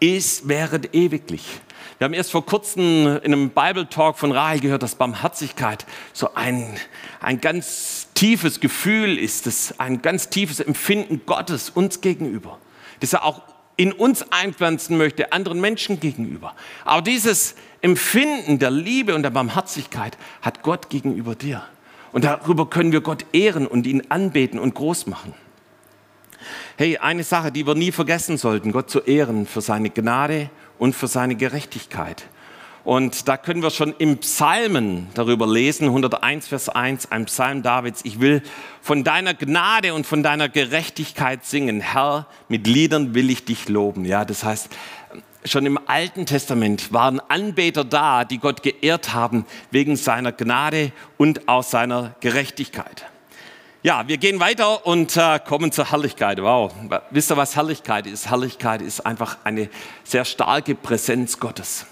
ist, 0.00 0.48
während 0.48 0.94
ewiglich. 0.94 1.60
Wir 1.98 2.04
haben 2.04 2.14
erst 2.14 2.30
vor 2.30 2.44
kurzem 2.46 3.18
in 3.22 3.32
einem 3.32 3.50
Bible 3.50 3.88
Talk 3.88 4.18
von 4.18 4.32
Rahel 4.32 4.60
gehört, 4.60 4.82
dass 4.82 4.94
Barmherzigkeit 4.94 5.86
so 6.12 6.34
ein, 6.34 6.76
ein 7.20 7.40
ganz 7.40 8.08
tiefes 8.14 8.60
Gefühl 8.60 9.18
ist, 9.18 9.46
das 9.46 9.78
ein 9.78 10.02
ganz 10.02 10.28
tiefes 10.28 10.60
Empfinden 10.60 11.22
Gottes 11.26 11.70
uns 11.70 12.00
gegenüber, 12.00 12.58
das 13.00 13.12
er 13.12 13.24
auch 13.24 13.42
in 13.76 13.92
uns 13.92 14.32
einpflanzen 14.32 14.98
möchte, 14.98 15.32
anderen 15.32 15.60
Menschen 15.60 16.00
gegenüber. 16.00 16.54
Aber 16.84 17.00
dieses 17.00 17.54
Empfinden 17.80 18.58
der 18.58 18.72
Liebe 18.72 19.14
und 19.14 19.22
der 19.22 19.30
Barmherzigkeit 19.30 20.18
hat 20.42 20.62
Gott 20.62 20.90
gegenüber 20.90 21.36
dir. 21.36 21.62
Und 22.10 22.24
darüber 22.24 22.68
können 22.68 22.90
wir 22.90 23.00
Gott 23.00 23.24
ehren 23.32 23.66
und 23.66 23.86
ihn 23.86 24.02
anbeten 24.08 24.58
und 24.58 24.74
groß 24.74 25.06
machen. 25.06 25.34
Hey, 26.76 26.98
eine 26.98 27.24
Sache, 27.24 27.52
die 27.52 27.66
wir 27.66 27.74
nie 27.74 27.92
vergessen 27.92 28.36
sollten, 28.36 28.72
Gott 28.72 28.90
zu 28.90 29.00
ehren 29.00 29.46
für 29.46 29.60
seine 29.60 29.90
Gnade 29.90 30.50
und 30.78 30.94
für 30.94 31.08
seine 31.08 31.34
Gerechtigkeit. 31.34 32.26
Und 32.84 33.28
da 33.28 33.36
können 33.36 33.62
wir 33.62 33.70
schon 33.70 33.94
im 33.98 34.16
Psalmen 34.16 35.08
darüber 35.12 35.46
lesen, 35.46 35.88
101 35.88 36.48
Vers 36.48 36.70
1, 36.70 37.12
ein 37.12 37.26
Psalm 37.26 37.62
Davids. 37.62 38.00
Ich 38.04 38.18
will 38.18 38.42
von 38.80 39.04
deiner 39.04 39.34
Gnade 39.34 39.92
und 39.92 40.06
von 40.06 40.22
deiner 40.22 40.48
Gerechtigkeit 40.48 41.44
singen. 41.44 41.80
Herr, 41.80 42.26
mit 42.48 42.66
Liedern 42.66 43.14
will 43.14 43.28
ich 43.28 43.44
dich 43.44 43.68
loben. 43.68 44.06
Ja, 44.06 44.24
das 44.24 44.42
heißt, 44.42 44.70
schon 45.44 45.66
im 45.66 45.78
Alten 45.86 46.24
Testament 46.24 46.92
waren 46.92 47.20
Anbeter 47.20 47.84
da, 47.84 48.24
die 48.24 48.38
Gott 48.38 48.62
geehrt 48.62 49.12
haben 49.12 49.44
wegen 49.70 49.96
seiner 49.96 50.32
Gnade 50.32 50.92
und 51.18 51.48
aus 51.48 51.70
seiner 51.70 52.14
Gerechtigkeit. 52.20 53.04
Ja, 53.84 54.08
wir 54.08 54.16
gehen 54.16 54.40
weiter 54.40 54.84
und 54.86 55.16
äh, 55.16 55.38
kommen 55.38 55.70
zur 55.70 55.88
Herrlichkeit. 55.92 56.42
Wow, 56.42 56.72
wisst 57.10 57.30
ihr, 57.30 57.36
was 57.36 57.54
Herrlichkeit 57.54 58.08
ist? 58.08 58.28
Herrlichkeit 58.28 58.82
ist 58.82 59.06
einfach 59.06 59.38
eine 59.44 59.70
sehr 60.02 60.24
starke 60.24 60.74
Präsenz 60.74 61.38
Gottes. 61.38 61.86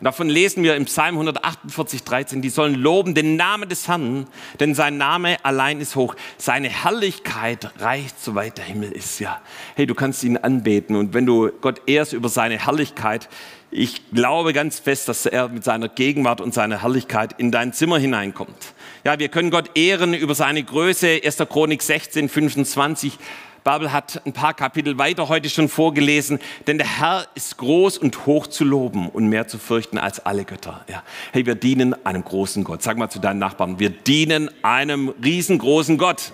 Und 0.00 0.06
davon 0.06 0.28
lesen 0.28 0.64
wir 0.64 0.74
im 0.74 0.86
Psalm 0.86 1.14
148, 1.14 2.02
13, 2.02 2.42
die 2.42 2.48
sollen 2.48 2.74
loben 2.74 3.14
den 3.14 3.36
Namen 3.36 3.68
des 3.68 3.86
Herrn, 3.86 4.26
denn 4.58 4.74
sein 4.74 4.96
Name 4.96 5.36
allein 5.44 5.80
ist 5.80 5.94
hoch. 5.94 6.16
Seine 6.36 6.68
Herrlichkeit 6.68 7.70
reicht, 7.78 8.18
soweit 8.20 8.58
der 8.58 8.64
Himmel 8.64 8.90
ist. 8.90 9.20
Ja, 9.20 9.40
hey, 9.76 9.86
du 9.86 9.94
kannst 9.94 10.24
ihn 10.24 10.36
anbeten 10.36 10.96
und 10.96 11.14
wenn 11.14 11.26
du 11.26 11.52
Gott 11.60 11.82
ehrst 11.86 12.12
über 12.12 12.28
seine 12.28 12.58
Herrlichkeit, 12.58 13.28
ich 13.70 14.10
glaube 14.10 14.52
ganz 14.52 14.80
fest, 14.80 15.08
dass 15.08 15.26
er 15.26 15.48
mit 15.48 15.62
seiner 15.62 15.88
Gegenwart 15.88 16.40
und 16.40 16.54
seiner 16.54 16.82
Herrlichkeit 16.82 17.38
in 17.38 17.52
dein 17.52 17.72
Zimmer 17.72 17.98
hineinkommt. 17.98 18.74
Ja, 19.02 19.18
wir 19.18 19.28
können 19.28 19.50
Gott 19.50 19.78
ehren 19.78 20.12
über 20.12 20.34
seine 20.34 20.62
Größe. 20.62 21.20
1. 21.24 21.38
Chronik 21.48 21.82
16, 21.82 22.28
25. 22.28 23.18
Babel 23.64 23.92
hat 23.92 24.22
ein 24.26 24.32
paar 24.32 24.52
Kapitel 24.52 24.98
weiter 24.98 25.28
heute 25.28 25.48
schon 25.48 25.68
vorgelesen, 25.68 26.38
denn 26.66 26.78
der 26.78 26.98
Herr 26.98 27.26
ist 27.34 27.56
groß 27.58 27.98
und 27.98 28.26
hoch 28.26 28.46
zu 28.46 28.64
loben 28.64 29.08
und 29.08 29.28
mehr 29.28 29.48
zu 29.48 29.58
fürchten 29.58 29.98
als 29.98 30.24
alle 30.24 30.44
Götter. 30.44 30.84
Ja. 30.88 31.02
Hey, 31.32 31.46
wir 31.46 31.54
dienen 31.54 31.94
einem 32.06 32.24
großen 32.24 32.64
Gott. 32.64 32.82
Sag 32.82 32.98
mal 32.98 33.10
zu 33.10 33.18
deinen 33.18 33.38
Nachbarn, 33.38 33.78
wir 33.78 33.90
dienen 33.90 34.50
einem 34.62 35.14
riesengroßen 35.22 35.98
Gott. 35.98 36.32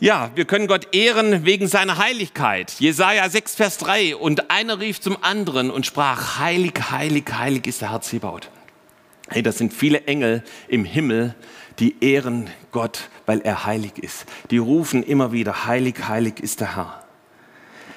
Ja, 0.00 0.30
wir 0.34 0.46
können 0.46 0.66
Gott 0.66 0.94
ehren 0.94 1.44
wegen 1.44 1.66
seiner 1.66 1.98
Heiligkeit. 1.98 2.72
Jesaja 2.78 3.28
6, 3.28 3.54
Vers 3.54 3.76
3. 3.78 4.16
Und 4.16 4.50
einer 4.50 4.80
rief 4.80 5.00
zum 5.02 5.22
anderen 5.22 5.70
und 5.70 5.84
sprach, 5.84 6.38
heilig, 6.38 6.90
heilig, 6.90 7.24
heilig 7.30 7.66
ist 7.66 7.82
der 7.82 7.90
Herr 7.90 8.00
Zebaut. 8.00 8.50
Hey, 9.30 9.42
das 9.42 9.58
sind 9.58 9.72
viele 9.72 10.02
Engel 10.06 10.42
im 10.66 10.84
Himmel, 10.84 11.36
die 11.78 12.02
ehren 12.02 12.50
Gott, 12.72 13.08
weil 13.26 13.40
er 13.40 13.64
heilig 13.64 13.96
ist. 13.98 14.26
Die 14.50 14.58
rufen 14.58 15.04
immer 15.04 15.30
wieder, 15.30 15.66
heilig, 15.66 15.94
heilig 16.08 16.40
ist 16.40 16.60
der 16.60 16.76
Herr. 16.76 17.04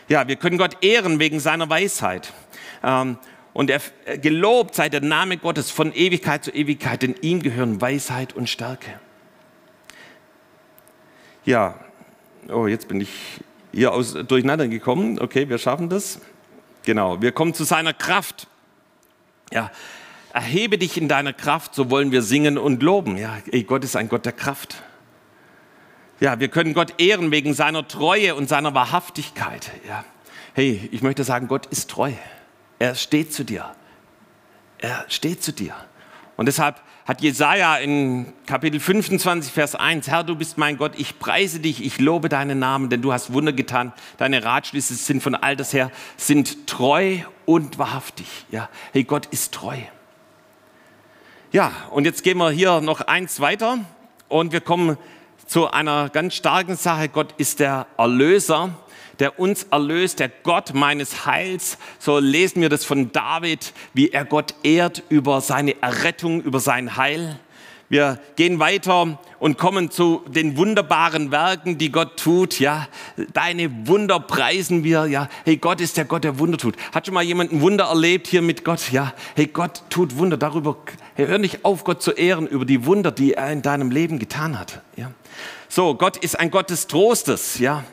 Ja, 0.08 0.28
wir 0.28 0.36
können 0.36 0.60
Gott 0.60 0.78
ehren 0.82 1.18
wegen 1.18 1.40
seiner 1.40 1.70
Weisheit. 1.70 2.32
Ähm, 2.84 3.18
und 3.54 3.72
er 3.72 3.82
gelobt 4.18 4.76
sei 4.76 4.90
der 4.90 5.02
Name 5.02 5.38
Gottes 5.38 5.72
von 5.72 5.94
Ewigkeit 5.94 6.44
zu 6.44 6.52
Ewigkeit, 6.52 7.02
denn 7.02 7.16
ihm 7.22 7.42
gehören 7.42 7.82
Weisheit 7.82 8.34
und 8.34 8.48
Stärke. 8.48 9.00
Ja, 11.46 11.80
oh, 12.50 12.68
jetzt 12.68 12.88
bin 12.88 13.02
ich 13.02 13.10
hier 13.72 13.92
aus, 13.92 14.14
durcheinander 14.14 14.68
gekommen. 14.68 15.20
Okay, 15.20 15.50
wir 15.50 15.58
schaffen 15.58 15.90
das. 15.90 16.22
Genau, 16.84 17.22
wir 17.22 17.32
kommen 17.32 17.54
zu 17.54 17.64
seiner 17.64 17.94
Kraft. 17.94 18.48
Ja, 19.52 19.72
erhebe 20.34 20.78
dich 20.78 20.98
in 20.98 21.08
deiner 21.08 21.32
Kraft, 21.32 21.76
so 21.76 21.90
wollen 21.90 22.12
wir 22.12 22.24
singen 22.24 22.58
und 22.58 22.84
loben. 22.84 23.18
Ja, 23.18 23.38
ey, 23.52 23.64
Gott 23.64 23.84
ist 23.84 23.96
ein 23.96 24.10
Gott 24.10 24.26
der 24.26 24.34
Kraft. 24.34 24.84
Ja, 26.20 26.40
wir 26.40 26.48
können 26.48 26.74
Gott 26.74 27.00
ehren 27.00 27.32
wegen 27.32 27.54
seiner 27.54 27.88
Treue 27.88 28.36
und 28.36 28.50
seiner 28.50 28.74
Wahrhaftigkeit. 28.74 29.72
Ja. 29.88 30.04
Hey, 30.54 30.90
ich 30.92 31.02
möchte 31.02 31.24
sagen, 31.24 31.48
Gott 31.48 31.68
ist 31.68 31.90
treu. 31.90 32.12
Er 32.80 32.96
steht 32.96 33.34
zu 33.34 33.46
dir. 33.46 33.76
Er 34.80 35.06
steht 35.08 35.44
zu 35.44 35.54
dir. 35.54 35.76
Und 36.36 36.48
deshalb 36.48 36.82
hat 37.06 37.22
Jesaja 37.22 37.78
in 37.78 38.34
Kapitel 38.46 38.80
25, 38.80 39.52
Vers 39.52 39.76
1, 39.76 40.08
Herr, 40.08 40.24
du 40.24 40.36
bist 40.36 40.58
mein 40.58 40.78
Gott, 40.78 40.94
ich 40.98 41.20
preise 41.20 41.60
dich, 41.60 41.84
ich 41.84 42.00
lobe 42.00 42.30
deinen 42.30 42.60
Namen, 42.60 42.90
denn 42.90 43.02
du 43.02 43.12
hast 43.12 43.34
Wunder 43.34 43.54
getan. 43.54 43.94
Deine 44.18 44.44
Ratschlüsse 44.44 44.96
sind 44.96 45.22
von 45.22 45.36
alters 45.36 45.74
her, 45.74 45.92
sind 46.18 46.66
treu 46.66 47.18
und 47.46 47.78
wahrhaftig. 47.78 48.28
Ja, 48.50 48.70
hey, 48.94 49.04
Gott 49.04 49.26
ist 49.28 49.54
treu. 49.54 49.78
Ja, 51.54 51.72
und 51.92 52.06
jetzt 52.06 52.24
gehen 52.24 52.40
wir 52.40 52.50
hier 52.50 52.82
noch 52.82 53.02
eins 53.02 53.40
weiter 53.40 53.78
und 54.28 54.54
wir 54.54 54.60
kommen 54.60 54.98
zu 55.46 55.70
einer 55.70 56.10
ganz 56.10 56.34
starken 56.34 56.76
Sache. 56.76 57.10
Gott 57.10 57.36
ist 57.38 57.60
der 57.60 57.86
Erlöser, 57.96 58.72
der 59.20 59.38
uns 59.38 59.68
erlöst, 59.70 60.20
der 60.20 60.30
Gott 60.30 60.74
meines 60.74 61.28
Heils. 61.28 61.78
So 62.00 62.18
lesen 62.18 62.64
wir 62.64 62.70
das 62.70 62.86
von 62.86 63.12
David, 63.12 63.72
wie 63.94 64.10
er 64.10 64.26
Gott 64.26 64.56
ehrt 64.64 65.04
über 65.10 65.42
seine 65.42 65.80
Errettung, 65.80 66.42
über 66.42 66.60
sein 66.60 66.98
Heil. 66.98 67.40
Wir 67.94 68.18
gehen 68.38 68.58
weiter 68.58 69.20
und 69.38 69.60
kommen 69.60 69.92
zu 69.92 70.24
den 70.28 70.58
wunderbaren 70.58 71.30
Werken, 71.30 71.78
die 71.78 71.92
Gott 71.92 72.18
tut. 72.18 72.60
Ja, 72.60 72.88
deine 73.34 73.88
Wunder 73.88 74.20
preisen 74.20 74.84
wir. 74.84 75.06
Ja, 75.06 75.30
hey, 75.46 75.58
Gott 75.58 75.80
ist 75.80 75.96
der 75.98 76.06
Gott, 76.06 76.24
der 76.24 76.40
Wunder 76.40 76.58
tut. 76.58 76.76
Hat 76.92 77.06
schon 77.06 77.14
mal 77.14 77.22
jemand 77.22 77.52
ein 77.52 77.62
Wunder 77.62 77.84
erlebt 77.84 78.26
hier 78.26 78.42
mit 78.42 78.66
Gott? 78.66 78.92
Ja, 78.92 79.14
hey, 79.36 79.46
Gott 79.46 79.84
tut 79.92 80.18
Wunder. 80.18 80.38
Darüber, 80.38 80.76
hey, 81.14 81.28
hör 81.28 81.38
nicht 81.38 81.66
auf, 81.66 81.84
Gott 81.84 82.02
zu 82.02 82.14
ehren 82.14 82.48
über 82.48 82.66
die 82.66 82.88
Wunder, 82.88 83.12
die 83.12 83.36
er 83.36 83.52
in 83.52 83.62
deinem 83.62 83.92
Leben 83.92 84.18
getan 84.18 84.58
hat. 84.58 84.82
Ja, 84.96 85.12
so, 85.70 85.94
Gott 85.94 86.18
ist 86.18 86.40
ein 86.40 86.50
Gott 86.50 86.72
des 86.72 86.88
Trostes. 86.88 87.60
Ja, 87.60 87.84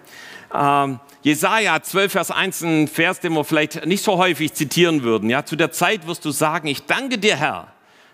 ähm, 0.54 0.98
Jesaja 1.20 1.82
12, 1.82 2.12
Vers 2.12 2.30
1, 2.30 2.62
ein 2.62 2.88
Vers, 2.88 3.20
den 3.20 3.34
wir 3.34 3.44
vielleicht 3.44 3.84
nicht 3.84 4.02
so 4.02 4.16
häufig 4.16 4.54
zitieren 4.54 5.02
würden. 5.02 5.28
Ja, 5.28 5.44
zu 5.44 5.56
der 5.56 5.72
Zeit 5.72 6.06
wirst 6.06 6.24
du 6.24 6.30
sagen, 6.30 6.68
ich 6.68 6.86
danke 6.86 7.18
dir, 7.18 7.36
Herr 7.36 7.68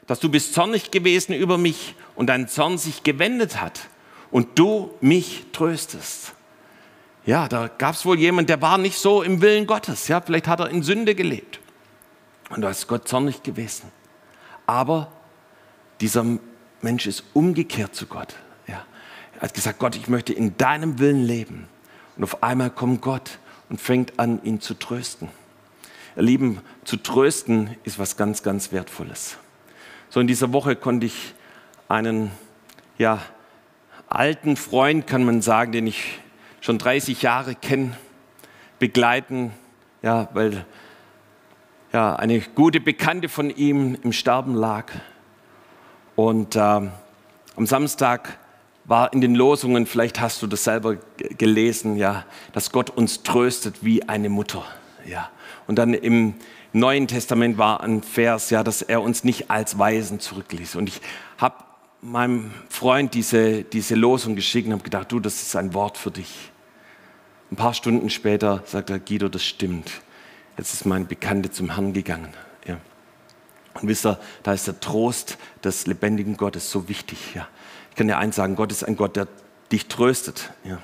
dass 0.07 0.21
du 0.21 0.29
bist 0.29 0.55
zornig 0.55 0.91
gewesen 0.91 1.35
über 1.35 1.59
mich 1.59 1.95
und 2.15 2.29
dein 2.29 2.49
Zorn 2.49 2.79
sich 2.79 3.03
gewendet 3.03 3.61
hat 3.61 3.89
und 4.31 4.59
du 4.59 4.95
mich 5.01 5.47
tröstest. 5.53 6.33
Ja, 7.25 7.49
da 7.49 7.69
gab 7.69 7.95
es 7.95 8.05
wohl 8.05 8.19
jemand, 8.19 8.49
der 8.49 8.63
war 8.63 8.79
nicht 8.79 8.99
so 8.99 9.23
im 9.23 9.43
Willen 9.43 9.67
Gottes. 9.67 10.07
Ja, 10.09 10.21
vielleicht 10.21 10.47
hat 10.47 10.61
er 10.61 10.71
in 10.71 10.83
Sünde 10.83 11.15
gelebt 11.15 11.61
und 12.51 12.63
da 12.63 12.71
ist 12.71 12.87
Gott 12.87 13.09
zornig 13.09 13.43
gewesen. 13.43 13.91
Aber 14.67 15.13
dieser 16.01 16.25
Mensch 16.83 17.07
ist 17.07 17.25
umgekehrt 17.33 17.95
zu 17.95 18.07
Gott. 18.07 18.35
Ja, 18.69 18.85
er 19.35 19.43
hat 19.43 19.55
gesagt, 19.55 19.79
Gott, 19.79 19.97
ich 19.97 20.09
möchte 20.09 20.33
in 20.33 20.57
deinem 20.57 20.99
Willen 20.99 21.25
leben. 21.25 21.69
Und 22.17 22.25
auf 22.25 22.43
einmal 22.43 22.71
kommt 22.71 23.03
Gott 23.03 23.39
und 23.69 23.81
fängt 23.81 24.19
an, 24.19 24.43
ihn 24.45 24.61
zu 24.61 24.75
trösten. 24.75 25.29
Ihr 26.17 26.23
Lieben, 26.23 26.61
zu 26.85 26.97
trösten 26.97 27.77
ist 27.85 27.99
was 27.99 28.17
ganz, 28.17 28.43
ganz 28.43 28.73
Wertvolles. 28.73 29.37
So 30.17 30.21
in 30.21 30.27
dieser 30.27 30.55
Woche 30.55 30.77
konnte 30.77 31.05
ich 31.05 31.35
einen 31.89 32.31
ja, 32.97 33.21
alten 34.09 34.57
Freund, 34.57 35.07
kann 35.07 35.27
man 35.27 35.43
sagen, 35.43 35.73
den 35.73 35.87
ich 35.87 36.21
schon 36.63 36.79
30 36.79 37.21
Jahre 37.21 37.55
kenne, 37.55 37.99
begleiten 38.79 39.53
ja, 40.01 40.31
weil 40.33 40.65
ja, 41.93 42.17
eine 42.17 42.41
gute 42.41 42.81
Bekannte 42.81 43.29
von 43.29 43.51
ihm 43.51 43.99
im 44.03 44.15
Sterben 44.15 44.55
lag. 44.55 44.91
Und 46.15 46.57
äh, 46.57 46.61
am 46.61 47.67
Samstag 47.67 48.39
war 48.87 49.13
in 49.13 49.21
den 49.21 49.35
Losungen, 49.35 49.85
vielleicht 49.85 50.19
hast 50.19 50.41
du 50.41 50.47
das 50.47 50.65
selber 50.65 50.97
gelesen, 51.37 51.97
ja, 51.97 52.25
dass 52.55 52.73
Gott 52.73 52.89
uns 52.89 53.23
tröstet 53.23 53.85
wie 53.85 54.09
eine 54.09 54.31
Mutter. 54.31 54.65
Ja. 55.05 55.29
Und 55.67 55.79
dann 55.79 55.93
im 55.93 56.37
Neuen 56.77 57.09
Testament 57.09 57.57
war 57.57 57.81
ein 57.81 58.03
Vers, 58.03 58.51
ja, 58.51 58.63
dass 58.63 58.83
er 58.83 59.01
uns 59.01 59.25
nicht 59.25 59.51
als 59.51 59.79
Weisen 59.79 60.21
zurückließ. 60.21 60.77
Und 60.77 60.91
ich 60.91 61.01
habe 61.39 61.65
meinem 62.03 62.53
Freund 62.69 63.15
diese, 63.15 63.65
diese 63.65 63.95
Losung 63.95 64.37
geschickt 64.37 64.67
und 64.67 64.75
habe 64.75 64.83
gedacht, 64.83 65.11
du, 65.11 65.19
das 65.19 65.41
ist 65.41 65.57
ein 65.57 65.73
Wort 65.73 65.97
für 65.97 66.11
dich. 66.11 66.53
Ein 67.51 67.57
paar 67.57 67.73
Stunden 67.73 68.11
später 68.11 68.63
sagt 68.67 68.91
er, 68.91 68.99
Guido, 68.99 69.29
das 69.29 69.43
stimmt. 69.43 69.91
Jetzt 70.59 70.75
ist 70.75 70.85
mein 70.85 71.07
Bekannte 71.07 71.51
zum 71.51 71.75
Herrn 71.75 71.95
gegangen. 71.95 72.29
Ja. 72.67 72.77
Und 73.81 73.89
wisst 73.89 74.05
ihr, 74.05 74.19
da 74.43 74.53
ist 74.53 74.67
der 74.67 74.79
Trost 74.79 75.39
des 75.65 75.87
lebendigen 75.87 76.37
Gottes 76.37 76.71
so 76.71 76.91
wichtig. 76.91 77.35
Ja. 77.35 77.49
Ich 77.89 77.97
kann 77.97 78.07
dir 78.07 78.19
eins 78.19 78.37
sagen, 78.37 78.55
Gott 78.55 78.71
ist 78.71 78.85
ein 78.85 78.97
Gott, 78.97 79.17
der 79.17 79.29
dich 79.73 79.87
tröstet. 79.87 80.51
Ja. 80.63 80.79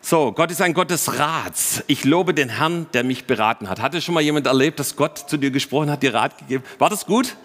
So, 0.00 0.32
Gott 0.32 0.50
ist 0.52 0.62
ein 0.62 0.74
Gott 0.74 0.90
des 0.90 1.18
Rats. 1.18 1.82
Ich 1.88 2.04
lobe 2.04 2.32
den 2.32 2.48
Herrn, 2.48 2.86
der 2.94 3.02
mich 3.02 3.24
beraten 3.26 3.68
hat. 3.68 3.80
Hatte 3.80 4.00
schon 4.00 4.14
mal 4.14 4.22
jemand 4.22 4.46
erlebt, 4.46 4.78
dass 4.78 4.94
Gott 4.94 5.18
zu 5.18 5.36
dir 5.36 5.50
gesprochen 5.50 5.90
hat, 5.90 6.02
dir 6.02 6.14
Rat 6.14 6.38
gegeben? 6.38 6.62
War 6.78 6.88
das 6.88 7.04
gut? 7.04 7.36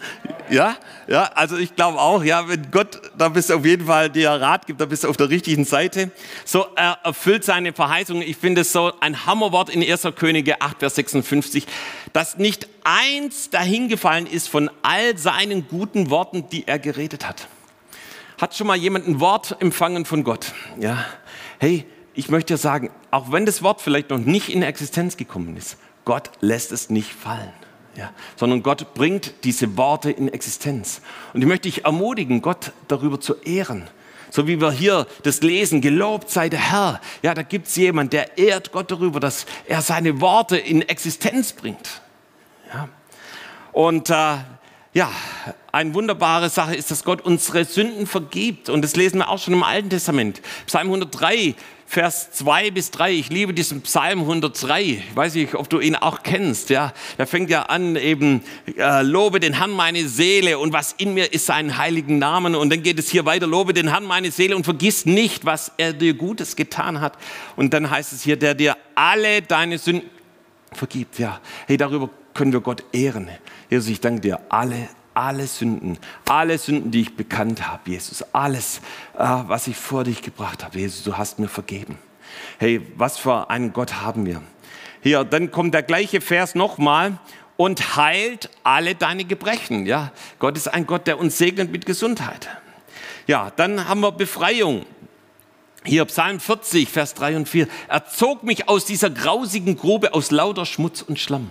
Ja? 0.48 0.76
Ja, 1.08 1.24
also 1.34 1.56
ich 1.56 1.74
glaube 1.74 2.00
auch, 2.00 2.22
ja, 2.22 2.48
wenn 2.48 2.70
Gott 2.70 3.02
da 3.18 3.28
bist 3.28 3.50
auf 3.50 3.66
jeden 3.66 3.86
Fall 3.86 4.08
dir 4.08 4.30
Rat 4.30 4.66
gibt, 4.66 4.80
da 4.80 4.86
bist 4.86 5.02
du 5.02 5.08
auf 5.08 5.16
der 5.16 5.30
richtigen 5.30 5.64
Seite. 5.64 6.12
So, 6.44 6.66
er 6.76 6.98
erfüllt 7.02 7.44
seine 7.44 7.72
Verheißungen. 7.72 8.22
Ich 8.22 8.36
finde 8.36 8.60
es 8.60 8.72
so 8.72 8.92
ein 9.00 9.26
Hammerwort 9.26 9.68
in 9.68 9.82
1. 9.82 10.08
Könige 10.14 10.60
8, 10.60 10.78
Vers 10.78 10.94
56, 10.94 11.66
dass 12.12 12.38
nicht 12.38 12.68
eins 12.84 13.50
dahingefallen 13.50 14.26
ist 14.26 14.48
von 14.48 14.70
all 14.82 15.18
seinen 15.18 15.66
guten 15.66 16.08
Worten, 16.08 16.48
die 16.48 16.68
er 16.68 16.78
geredet 16.78 17.26
hat. 17.26 17.48
Hat 18.40 18.54
schon 18.54 18.68
mal 18.68 18.76
jemand 18.76 19.08
ein 19.08 19.18
Wort 19.20 19.56
empfangen 19.60 20.04
von 20.04 20.22
Gott? 20.22 20.52
Ja. 20.78 21.04
Hey, 21.58 21.86
ich 22.14 22.28
möchte 22.28 22.56
sagen, 22.56 22.90
auch 23.10 23.32
wenn 23.32 23.46
das 23.46 23.62
Wort 23.62 23.80
vielleicht 23.80 24.10
noch 24.10 24.18
nicht 24.18 24.48
in 24.48 24.62
Existenz 24.62 25.16
gekommen 25.16 25.56
ist, 25.56 25.76
Gott 26.04 26.30
lässt 26.40 26.72
es 26.72 26.90
nicht 26.90 27.12
fallen. 27.12 27.52
Ja, 27.96 28.10
sondern 28.34 28.64
Gott 28.64 28.94
bringt 28.94 29.34
diese 29.44 29.76
Worte 29.76 30.10
in 30.10 30.28
Existenz. 30.28 31.00
Und 31.32 31.42
ich 31.42 31.46
möchte 31.46 31.68
dich 31.68 31.84
ermutigen, 31.84 32.42
Gott 32.42 32.72
darüber 32.88 33.20
zu 33.20 33.34
ehren. 33.34 33.88
So 34.30 34.48
wie 34.48 34.60
wir 34.60 34.72
hier 34.72 35.06
das 35.22 35.42
lesen, 35.42 35.80
gelobt 35.80 36.28
sei 36.28 36.48
der 36.48 36.72
Herr. 36.72 37.00
Ja, 37.22 37.34
da 37.34 37.42
gibt 37.42 37.68
es 37.68 37.76
jemand, 37.76 38.12
der 38.12 38.36
ehrt 38.36 38.72
Gott 38.72 38.90
darüber, 38.90 39.20
dass 39.20 39.46
er 39.66 39.80
seine 39.80 40.20
Worte 40.20 40.56
in 40.56 40.82
Existenz 40.82 41.52
bringt. 41.52 42.02
Ja. 42.72 42.88
Und 43.70 44.10
äh, 44.10 44.38
ja, 44.92 45.10
eine 45.70 45.94
wunderbare 45.94 46.48
Sache 46.48 46.74
ist, 46.74 46.90
dass 46.90 47.04
Gott 47.04 47.20
unsere 47.20 47.64
Sünden 47.64 48.08
vergibt. 48.08 48.68
Und 48.68 48.82
das 48.82 48.96
lesen 48.96 49.18
wir 49.18 49.28
auch 49.28 49.38
schon 49.38 49.54
im 49.54 49.62
Alten 49.62 49.90
Testament. 49.90 50.40
Psalm 50.66 50.86
103 50.86 51.54
Vers 51.86 52.32
2 52.32 52.70
bis 52.70 52.90
3. 52.90 53.12
Ich 53.12 53.28
liebe 53.28 53.52
diesen 53.54 53.82
Psalm 53.82 54.20
103. 54.20 54.82
Ich 54.82 55.14
weiß 55.14 55.34
nicht, 55.34 55.54
ob 55.54 55.68
du 55.68 55.80
ihn 55.80 55.96
auch 55.96 56.22
kennst. 56.22 56.70
Ja, 56.70 56.92
der 57.18 57.26
fängt 57.26 57.50
ja 57.50 57.62
an 57.64 57.96
eben, 57.96 58.42
äh, 58.76 59.02
lobe 59.02 59.38
den 59.38 59.52
Herrn 59.52 59.70
meine 59.70 60.08
Seele 60.08 60.58
und 60.58 60.72
was 60.72 60.92
in 60.92 61.14
mir 61.14 61.32
ist 61.32 61.46
seinen 61.46 61.76
heiligen 61.76 62.18
Namen. 62.18 62.54
Und 62.54 62.70
dann 62.70 62.82
geht 62.82 62.98
es 62.98 63.10
hier 63.10 63.24
weiter, 63.26 63.46
lobe 63.46 63.74
den 63.74 63.88
Herrn 63.88 64.04
meine 64.04 64.30
Seele 64.30 64.56
und 64.56 64.64
vergiss 64.64 65.06
nicht, 65.06 65.44
was 65.44 65.72
er 65.76 65.92
dir 65.92 66.14
Gutes 66.14 66.56
getan 66.56 67.00
hat. 67.00 67.18
Und 67.56 67.74
dann 67.74 67.90
heißt 67.90 68.12
es 68.12 68.22
hier, 68.22 68.36
der 68.36 68.54
dir 68.54 68.76
alle 68.94 69.42
deine 69.42 69.78
Sünden 69.78 70.10
vergibt. 70.72 71.18
Ja, 71.18 71.40
hey, 71.66 71.76
darüber 71.76 72.10
können 72.32 72.52
wir 72.52 72.60
Gott 72.60 72.82
ehren. 72.92 73.28
Jesus, 73.70 73.88
ich 73.88 74.00
danke 74.00 74.20
dir 74.20 74.40
alle 74.48 74.88
alle 75.14 75.46
Sünden, 75.46 75.98
alle 76.28 76.58
Sünden, 76.58 76.90
die 76.90 77.02
ich 77.02 77.16
bekannt 77.16 77.66
habe, 77.66 77.90
Jesus, 77.90 78.24
alles, 78.32 78.78
äh, 79.16 79.22
was 79.22 79.66
ich 79.66 79.76
vor 79.76 80.04
dich 80.04 80.22
gebracht 80.22 80.64
habe, 80.64 80.78
Jesus, 80.78 81.02
du 81.04 81.16
hast 81.16 81.38
mir 81.38 81.48
vergeben. 81.48 81.98
Hey, 82.58 82.80
was 82.96 83.18
für 83.18 83.50
einen 83.50 83.72
Gott 83.72 84.02
haben 84.02 84.26
wir? 84.26 84.42
Hier, 85.02 85.24
dann 85.24 85.50
kommt 85.50 85.74
der 85.74 85.82
gleiche 85.82 86.20
Vers 86.20 86.54
nochmal 86.54 87.18
und 87.56 87.96
heilt 87.96 88.50
alle 88.62 88.94
deine 88.94 89.24
Gebrechen. 89.24 89.86
Ja, 89.86 90.12
Gott 90.38 90.56
ist 90.56 90.68
ein 90.68 90.86
Gott, 90.86 91.06
der 91.06 91.18
uns 91.18 91.38
segnet 91.38 91.70
mit 91.70 91.86
Gesundheit. 91.86 92.48
Ja, 93.26 93.52
dann 93.56 93.88
haben 93.88 94.00
wir 94.00 94.12
Befreiung. 94.12 94.84
Hier 95.84 96.04
Psalm 96.06 96.40
40, 96.40 96.88
Vers 96.88 97.14
3 97.14 97.36
und 97.36 97.48
4. 97.48 97.68
Er 97.88 98.06
zog 98.06 98.42
mich 98.42 98.68
aus 98.68 98.86
dieser 98.86 99.10
grausigen 99.10 99.76
Grube 99.76 100.14
aus 100.14 100.30
lauter 100.30 100.64
Schmutz 100.64 101.02
und 101.02 101.20
Schlamm. 101.20 101.50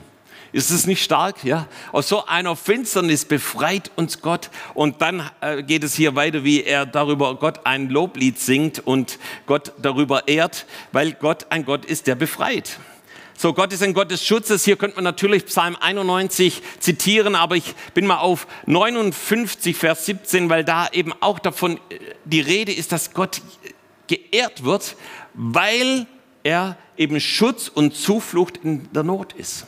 Ist 0.53 0.69
es 0.69 0.85
nicht 0.85 1.03
stark? 1.03 1.43
Ja? 1.43 1.67
Aus 1.91 2.07
so 2.07 2.27
einer 2.27 2.55
Finsternis 2.55 3.25
befreit 3.25 3.89
uns 3.95 4.21
Gott. 4.21 4.51
Und 4.75 5.01
dann 5.01 5.27
äh, 5.41 5.63
geht 5.63 5.83
es 5.83 5.95
hier 5.95 6.15
weiter, 6.15 6.43
wie 6.43 6.63
er 6.63 6.85
darüber 6.85 7.33
Gott 7.35 7.61
ein 7.65 7.89
Loblied 7.89 8.39
singt 8.39 8.79
und 8.85 9.17
Gott 9.47 9.73
darüber 9.81 10.27
ehrt, 10.27 10.67
weil 10.91 11.13
Gott 11.13 11.47
ein 11.49 11.65
Gott 11.65 11.85
ist, 11.85 12.05
der 12.05 12.13
befreit. 12.13 12.77
So, 13.35 13.51
Gott 13.51 13.73
ist 13.73 13.81
ein 13.81 13.95
Gott 13.95 14.11
des 14.11 14.23
Schutzes. 14.23 14.63
Hier 14.63 14.75
könnte 14.75 14.97
man 14.97 15.05
natürlich 15.05 15.47
Psalm 15.47 15.75
91 15.75 16.61
zitieren, 16.79 17.33
aber 17.33 17.55
ich 17.55 17.73
bin 17.95 18.05
mal 18.05 18.19
auf 18.19 18.45
59, 18.67 19.75
Vers 19.75 20.05
17, 20.05 20.51
weil 20.51 20.63
da 20.63 20.87
eben 20.91 21.13
auch 21.19 21.39
davon 21.39 21.77
äh, 21.89 21.97
die 22.25 22.41
Rede 22.41 22.71
ist, 22.71 22.91
dass 22.91 23.15
Gott 23.15 23.41
geehrt 24.05 24.63
wird, 24.63 24.97
weil 25.33 26.05
er 26.43 26.77
eben 26.95 27.19
Schutz 27.19 27.69
und 27.69 27.95
Zuflucht 27.95 28.57
in 28.57 28.91
der 28.93 29.01
Not 29.01 29.33
ist. 29.33 29.65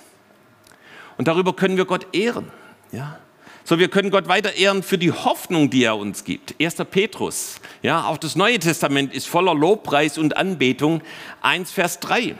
Und 1.17 1.27
darüber 1.27 1.53
können 1.53 1.77
wir 1.77 1.85
Gott 1.85 2.07
ehren. 2.13 2.51
Ja? 2.91 3.19
So, 3.63 3.79
wir 3.79 3.87
können 3.87 4.11
Gott 4.11 4.27
weiter 4.27 4.53
ehren 4.53 4.83
für 4.83 4.97
die 4.97 5.11
Hoffnung, 5.11 5.71
die 5.71 5.83
er 5.83 5.97
uns 5.97 6.23
gibt. 6.23 6.53
1. 6.61 6.75
Petrus. 6.91 7.55
Ja, 7.81 8.05
auch 8.05 8.17
das 8.17 8.35
Neue 8.35 8.59
Testament 8.59 9.13
ist 9.13 9.27
voller 9.27 9.55
Lobpreis 9.55 10.17
und 10.17 10.37
Anbetung. 10.37 11.01
1, 11.41 11.71
Vers 11.71 11.99
3. 11.99 12.35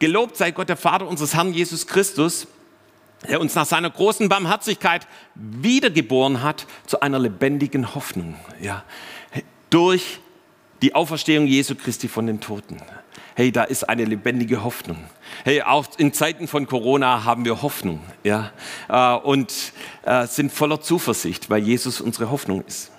Gelobt 0.00 0.36
sei 0.36 0.50
Gott, 0.50 0.68
der 0.68 0.76
Vater 0.76 1.06
unseres 1.06 1.34
Herrn 1.34 1.52
Jesus 1.52 1.86
Christus, 1.86 2.48
der 3.28 3.40
uns 3.40 3.54
nach 3.54 3.64
seiner 3.64 3.90
großen 3.90 4.28
Barmherzigkeit 4.28 5.06
wiedergeboren 5.34 6.42
hat 6.42 6.66
zu 6.86 7.00
einer 7.00 7.18
lebendigen 7.18 7.94
Hoffnung. 7.94 8.36
Ja, 8.60 8.84
durch 9.70 10.18
die 10.82 10.94
Auferstehung 10.94 11.46
Jesu 11.46 11.74
Christi 11.76 12.08
von 12.08 12.26
den 12.26 12.40
Toten 12.40 12.78
hey, 13.36 13.52
da 13.52 13.64
ist 13.64 13.86
eine 13.86 14.06
lebendige 14.06 14.64
Hoffnung. 14.64 14.96
Hey, 15.44 15.60
auch 15.60 15.86
in 15.98 16.14
Zeiten 16.14 16.48
von 16.48 16.66
Corona 16.66 17.24
haben 17.24 17.44
wir 17.44 17.60
Hoffnung, 17.60 18.00
ja, 18.24 18.50
äh, 18.88 19.14
und 19.14 19.52
äh, 20.04 20.26
sind 20.26 20.50
voller 20.50 20.80
Zuversicht, 20.80 21.50
weil 21.50 21.62
Jesus 21.62 22.00
unsere 22.00 22.30
Hoffnung 22.30 22.64
ist. 22.66 22.90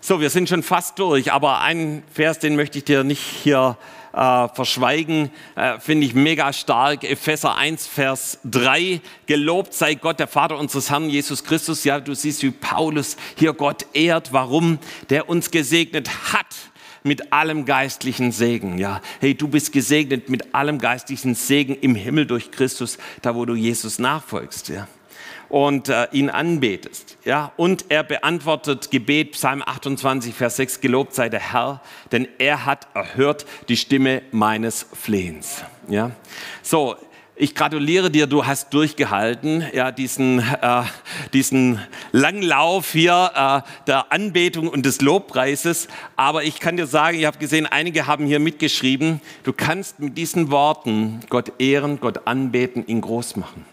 So, 0.00 0.20
wir 0.20 0.28
sind 0.28 0.48
schon 0.48 0.64
fast 0.64 0.98
durch, 0.98 1.30
aber 1.30 1.60
einen 1.60 2.02
Vers, 2.12 2.40
den 2.40 2.56
möchte 2.56 2.78
ich 2.78 2.84
dir 2.84 3.04
nicht 3.04 3.22
hier 3.22 3.76
äh, 4.12 4.48
verschweigen, 4.48 5.30
äh, 5.54 5.78
finde 5.78 6.06
ich 6.06 6.14
mega 6.14 6.52
stark. 6.52 7.04
Epheser 7.04 7.54
1, 7.56 7.86
Vers 7.86 8.40
3. 8.44 9.00
Gelobt 9.26 9.72
sei 9.72 9.94
Gott, 9.94 10.18
der 10.18 10.26
Vater 10.26 10.58
unseres 10.58 10.90
Herrn 10.90 11.08
Jesus 11.08 11.44
Christus. 11.44 11.84
Ja, 11.84 12.00
du 12.00 12.14
siehst, 12.14 12.42
wie 12.42 12.50
Paulus 12.50 13.16
hier 13.36 13.52
Gott 13.52 13.86
ehrt. 13.92 14.32
Warum? 14.32 14.80
Der 15.10 15.28
uns 15.28 15.52
gesegnet 15.52 16.32
hat 16.32 16.69
mit 17.02 17.32
allem 17.32 17.64
geistlichen 17.64 18.32
Segen. 18.32 18.78
Ja, 18.78 19.00
hey, 19.20 19.34
du 19.34 19.48
bist 19.48 19.72
gesegnet 19.72 20.28
mit 20.28 20.54
allem 20.54 20.78
geistlichen 20.78 21.34
Segen 21.34 21.76
im 21.80 21.94
Himmel 21.94 22.26
durch 22.26 22.50
Christus, 22.50 22.98
da 23.22 23.34
wo 23.34 23.44
du 23.44 23.54
Jesus 23.54 23.98
nachfolgst. 23.98 24.68
Ja 24.68 24.86
und 25.50 25.88
äh, 25.88 26.06
ihn 26.12 26.30
anbetest. 26.30 27.18
Ja, 27.24 27.52
und 27.56 27.86
er 27.88 28.04
beantwortet 28.04 28.90
Gebet, 28.90 29.32
Psalm 29.32 29.62
28, 29.66 30.32
Vers 30.32 30.56
6, 30.56 30.80
gelobt 30.80 31.14
sei 31.14 31.28
der 31.28 31.52
Herr, 31.52 31.82
denn 32.12 32.26
er 32.38 32.64
hat 32.64 32.86
erhört 32.94 33.44
die 33.68 33.76
Stimme 33.76 34.22
meines 34.30 34.86
Flehens. 34.94 35.64
Ja, 35.88 36.12
so, 36.62 36.96
ich 37.40 37.54
gratuliere 37.54 38.10
dir, 38.10 38.26
du 38.26 38.44
hast 38.44 38.74
durchgehalten, 38.74 39.64
ja, 39.72 39.90
diesen, 39.92 40.40
äh, 40.40 40.82
diesen 41.32 41.80
Langlauf 42.12 42.92
hier 42.92 43.30
äh, 43.34 43.86
der 43.86 44.12
Anbetung 44.12 44.68
und 44.68 44.84
des 44.84 45.00
Lobpreises. 45.00 45.88
Aber 46.16 46.44
ich 46.44 46.60
kann 46.60 46.76
dir 46.76 46.86
sagen, 46.86 47.18
ich 47.18 47.24
habe 47.24 47.38
gesehen, 47.38 47.64
einige 47.64 48.06
haben 48.06 48.26
hier 48.26 48.40
mitgeschrieben, 48.40 49.22
du 49.44 49.54
kannst 49.54 50.00
mit 50.00 50.18
diesen 50.18 50.50
Worten 50.50 51.20
Gott 51.30 51.52
ehren, 51.58 51.98
Gott 51.98 52.26
anbeten, 52.26 52.86
ihn 52.86 53.00
groß 53.00 53.36
machen. 53.36 53.64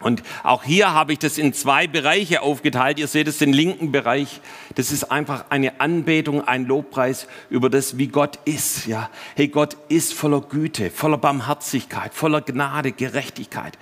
Und 0.00 0.22
auch 0.42 0.62
hier 0.62 0.92
habe 0.92 1.14
ich 1.14 1.18
das 1.18 1.38
in 1.38 1.54
zwei 1.54 1.86
Bereiche 1.86 2.42
aufgeteilt. 2.42 2.98
Ihr 2.98 3.08
seht 3.08 3.28
es, 3.28 3.38
den 3.38 3.54
linken 3.54 3.92
Bereich. 3.92 4.42
Das 4.74 4.92
ist 4.92 5.04
einfach 5.04 5.46
eine 5.48 5.80
Anbetung, 5.80 6.46
ein 6.46 6.66
Lobpreis 6.66 7.26
über 7.48 7.70
das, 7.70 7.96
wie 7.96 8.08
Gott 8.08 8.38
ist. 8.44 8.86
Ja, 8.86 9.08
hey, 9.36 9.48
Gott 9.48 9.76
ist 9.88 10.12
voller 10.12 10.42
Güte, 10.42 10.90
voller 10.90 11.16
Barmherzigkeit, 11.16 12.12
voller 12.12 12.42
Gnade, 12.42 12.92
Gerechtigkeit. 12.92 13.78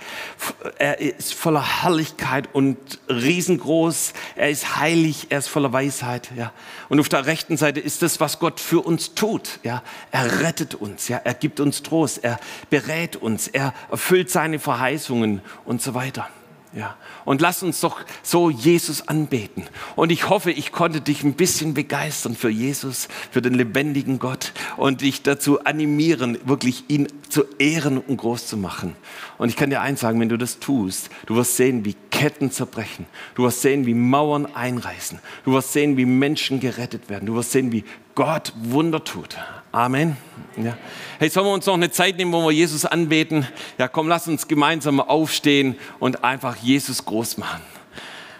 Er 0.78 1.00
ist 1.00 1.34
voller 1.34 1.82
Herrlichkeit 1.82 2.48
und 2.52 2.76
riesengroß. 3.08 4.12
Er 4.36 4.50
ist 4.50 4.76
heilig, 4.76 5.26
er 5.30 5.40
ist 5.40 5.48
voller 5.48 5.72
Weisheit. 5.72 6.30
Ja, 6.36 6.52
und 6.88 7.00
auf 7.00 7.08
der 7.08 7.26
rechten 7.26 7.56
Seite 7.56 7.80
ist 7.80 8.02
das, 8.02 8.20
was 8.20 8.38
Gott 8.38 8.60
für 8.60 8.80
uns 8.82 9.14
tut. 9.14 9.58
Ja, 9.64 9.82
er 10.12 10.42
rettet 10.42 10.76
uns. 10.76 11.08
Ja, 11.08 11.20
er 11.24 11.34
gibt 11.34 11.58
uns 11.58 11.82
Trost. 11.82 12.22
Er 12.22 12.38
berät 12.70 13.16
uns. 13.16 13.48
Er 13.48 13.74
erfüllt 13.90 14.30
seine 14.30 14.60
Verheißungen 14.60 15.40
und 15.64 15.82
so 15.82 15.94
weiter 15.94 16.03
weiter. 16.04 16.28
Ja. 16.76 16.96
Und 17.24 17.40
lass 17.40 17.62
uns 17.62 17.80
doch 17.80 18.00
so 18.24 18.50
Jesus 18.50 19.06
anbeten. 19.06 19.62
Und 19.94 20.10
ich 20.10 20.28
hoffe, 20.28 20.50
ich 20.50 20.72
konnte 20.72 21.00
dich 21.00 21.22
ein 21.22 21.34
bisschen 21.34 21.72
begeistern 21.72 22.34
für 22.34 22.50
Jesus, 22.50 23.08
für 23.30 23.40
den 23.40 23.54
lebendigen 23.54 24.18
Gott 24.18 24.52
und 24.76 25.02
dich 25.02 25.22
dazu 25.22 25.64
animieren, 25.64 26.36
wirklich 26.44 26.84
ihn 26.88 27.06
zu 27.28 27.44
ehren 27.60 27.98
und 27.98 28.16
groß 28.16 28.48
zu 28.48 28.56
machen. 28.56 28.96
Und 29.38 29.50
ich 29.50 29.56
kann 29.56 29.70
dir 29.70 29.82
eins 29.82 30.00
sagen, 30.00 30.18
wenn 30.18 30.28
du 30.28 30.36
das 30.36 30.58
tust, 30.58 31.10
du 31.26 31.36
wirst 31.36 31.56
sehen, 31.56 31.84
wie 31.84 31.94
Ketten 32.10 32.50
zerbrechen. 32.50 33.06
Du 33.36 33.44
wirst 33.44 33.62
sehen, 33.62 33.86
wie 33.86 33.94
Mauern 33.94 34.46
einreißen. 34.46 35.20
Du 35.44 35.52
wirst 35.52 35.72
sehen, 35.72 35.96
wie 35.96 36.06
Menschen 36.06 36.58
gerettet 36.58 37.08
werden. 37.08 37.26
Du 37.26 37.36
wirst 37.36 37.52
sehen, 37.52 37.70
wie 37.70 37.84
Gott 38.14 38.52
Wunder 38.56 39.02
tut. 39.02 39.36
Amen. 39.72 40.16
Ja. 40.56 40.76
Hey, 41.18 41.28
sollen 41.28 41.46
wir 41.46 41.52
uns 41.52 41.66
noch 41.66 41.74
eine 41.74 41.90
Zeit 41.90 42.16
nehmen, 42.16 42.32
wo 42.32 42.44
wir 42.44 42.52
Jesus 42.52 42.84
anbeten? 42.84 43.46
Ja, 43.76 43.88
komm, 43.88 44.06
lass 44.06 44.28
uns 44.28 44.46
gemeinsam 44.46 45.00
aufstehen 45.00 45.76
und 45.98 46.22
einfach 46.22 46.56
Jesus 46.56 47.04
groß 47.04 47.38
machen. 47.38 47.62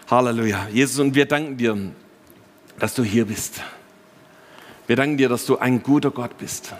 Halleluja. 0.09 0.67
Jesus, 0.71 0.99
und 0.99 1.13
wir 1.13 1.25
danken 1.25 1.57
dir, 1.57 1.77
dass 2.79 2.93
du 2.93 3.03
hier 3.03 3.25
bist. 3.25 3.61
Wir 4.87 4.95
danken 4.95 5.17
dir, 5.17 5.27
dass 5.29 5.45
du 5.45 5.57
ein 5.57 5.83
guter 5.83 6.11
Gott 6.11 6.37
bist. 6.37 6.73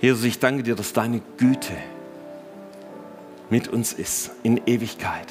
Jesus, 0.00 0.24
ich 0.24 0.38
danke 0.38 0.62
dir, 0.62 0.74
dass 0.74 0.92
deine 0.92 1.20
Güte 1.36 1.76
mit 3.50 3.68
uns 3.68 3.92
ist 3.92 4.30
in 4.42 4.60
Ewigkeit. 4.66 5.26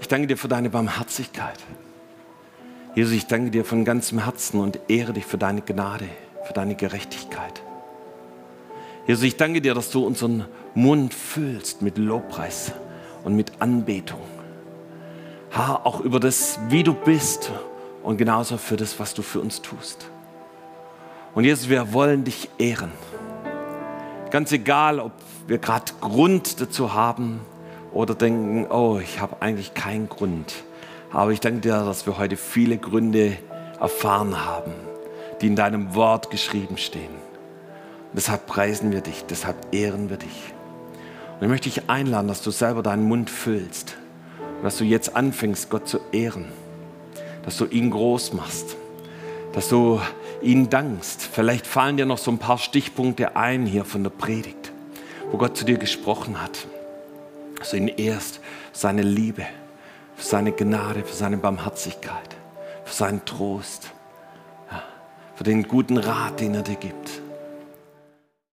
Ich 0.00 0.06
danke 0.06 0.28
dir 0.28 0.36
für 0.36 0.48
deine 0.48 0.70
Barmherzigkeit. 0.70 1.58
Jesus, 2.94 3.12
ich 3.12 3.26
danke 3.26 3.50
dir 3.50 3.64
von 3.64 3.84
ganzem 3.84 4.24
Herzen 4.24 4.60
und 4.60 4.78
ehre 4.88 5.12
dich 5.12 5.26
für 5.26 5.38
deine 5.38 5.62
Gnade 5.62 6.08
für 6.48 6.54
deine 6.54 6.74
Gerechtigkeit. 6.74 7.62
Jesus, 9.06 9.24
ich 9.24 9.36
danke 9.36 9.60
dir, 9.60 9.74
dass 9.74 9.90
du 9.90 10.06
unseren 10.06 10.46
Mund 10.74 11.12
füllst 11.12 11.82
mit 11.82 11.98
Lobpreis 11.98 12.72
und 13.22 13.36
mit 13.36 13.60
Anbetung. 13.60 14.20
Herr, 15.50 15.84
auch 15.86 16.00
über 16.00 16.20
das, 16.20 16.58
wie 16.70 16.82
du 16.82 16.94
bist 16.94 17.50
und 18.02 18.16
genauso 18.16 18.56
für 18.56 18.76
das, 18.76 18.98
was 18.98 19.12
du 19.12 19.20
für 19.20 19.40
uns 19.40 19.60
tust. 19.60 20.10
Und 21.34 21.44
Jesus, 21.44 21.68
wir 21.68 21.92
wollen 21.92 22.24
dich 22.24 22.48
ehren. 22.58 22.92
Ganz 24.30 24.50
egal, 24.52 24.98
ob 24.98 25.12
wir 25.46 25.58
gerade 25.58 25.92
Grund 26.00 26.62
dazu 26.62 26.94
haben 26.94 27.40
oder 27.92 28.14
denken, 28.14 28.66
oh, 28.70 29.00
ich 29.02 29.20
habe 29.20 29.36
eigentlich 29.40 29.74
keinen 29.74 30.08
Grund. 30.08 30.54
Aber 31.10 31.32
ich 31.32 31.40
danke 31.40 31.60
dir, 31.60 31.84
dass 31.84 32.06
wir 32.06 32.18
heute 32.18 32.36
viele 32.36 32.78
Gründe 32.78 33.36
erfahren 33.80 34.44
haben 34.44 34.72
die 35.40 35.46
in 35.46 35.56
deinem 35.56 35.94
Wort 35.94 36.30
geschrieben 36.30 36.76
stehen. 36.76 37.10
Und 37.10 38.16
deshalb 38.16 38.46
preisen 38.46 38.92
wir 38.92 39.00
dich, 39.00 39.24
deshalb 39.24 39.56
ehren 39.72 40.10
wir 40.10 40.16
dich. 40.16 40.52
Und 41.36 41.42
ich 41.42 41.48
möchte 41.48 41.68
dich 41.68 41.88
einladen, 41.88 42.28
dass 42.28 42.42
du 42.42 42.50
selber 42.50 42.82
deinen 42.82 43.06
Mund 43.06 43.30
füllst 43.30 43.96
und 44.56 44.64
dass 44.64 44.78
du 44.78 44.84
jetzt 44.84 45.14
anfängst, 45.14 45.70
Gott 45.70 45.88
zu 45.88 46.00
ehren, 46.10 46.46
dass 47.44 47.56
du 47.58 47.66
ihn 47.66 47.90
groß 47.90 48.32
machst, 48.32 48.76
dass 49.52 49.68
du 49.68 50.00
ihn 50.42 50.68
dankst. 50.68 51.22
Vielleicht 51.22 51.66
fallen 51.66 51.96
dir 51.96 52.06
noch 52.06 52.18
so 52.18 52.30
ein 52.30 52.38
paar 52.38 52.58
Stichpunkte 52.58 53.36
ein 53.36 53.66
hier 53.66 53.84
von 53.84 54.02
der 54.02 54.10
Predigt, 54.10 54.72
wo 55.30 55.38
Gott 55.38 55.56
zu 55.56 55.64
dir 55.64 55.78
gesprochen 55.78 56.42
hat. 56.42 56.66
Dass 57.58 57.70
du 57.70 57.76
ihn 57.76 57.88
ehrst, 57.88 58.40
seine 58.72 59.02
Liebe, 59.02 59.46
für 60.18 60.24
seine 60.24 60.52
Gnade, 60.52 61.02
für 61.02 61.14
seine 61.14 61.38
Barmherzigkeit, 61.38 62.36
für 62.84 62.92
seinen 62.92 63.24
Trost 63.24 63.92
für 65.38 65.44
den 65.44 65.68
guten 65.68 65.98
Rat, 65.98 66.40
den 66.40 66.56
er 66.56 66.62
dir 66.62 66.74
gibt. 66.74 67.22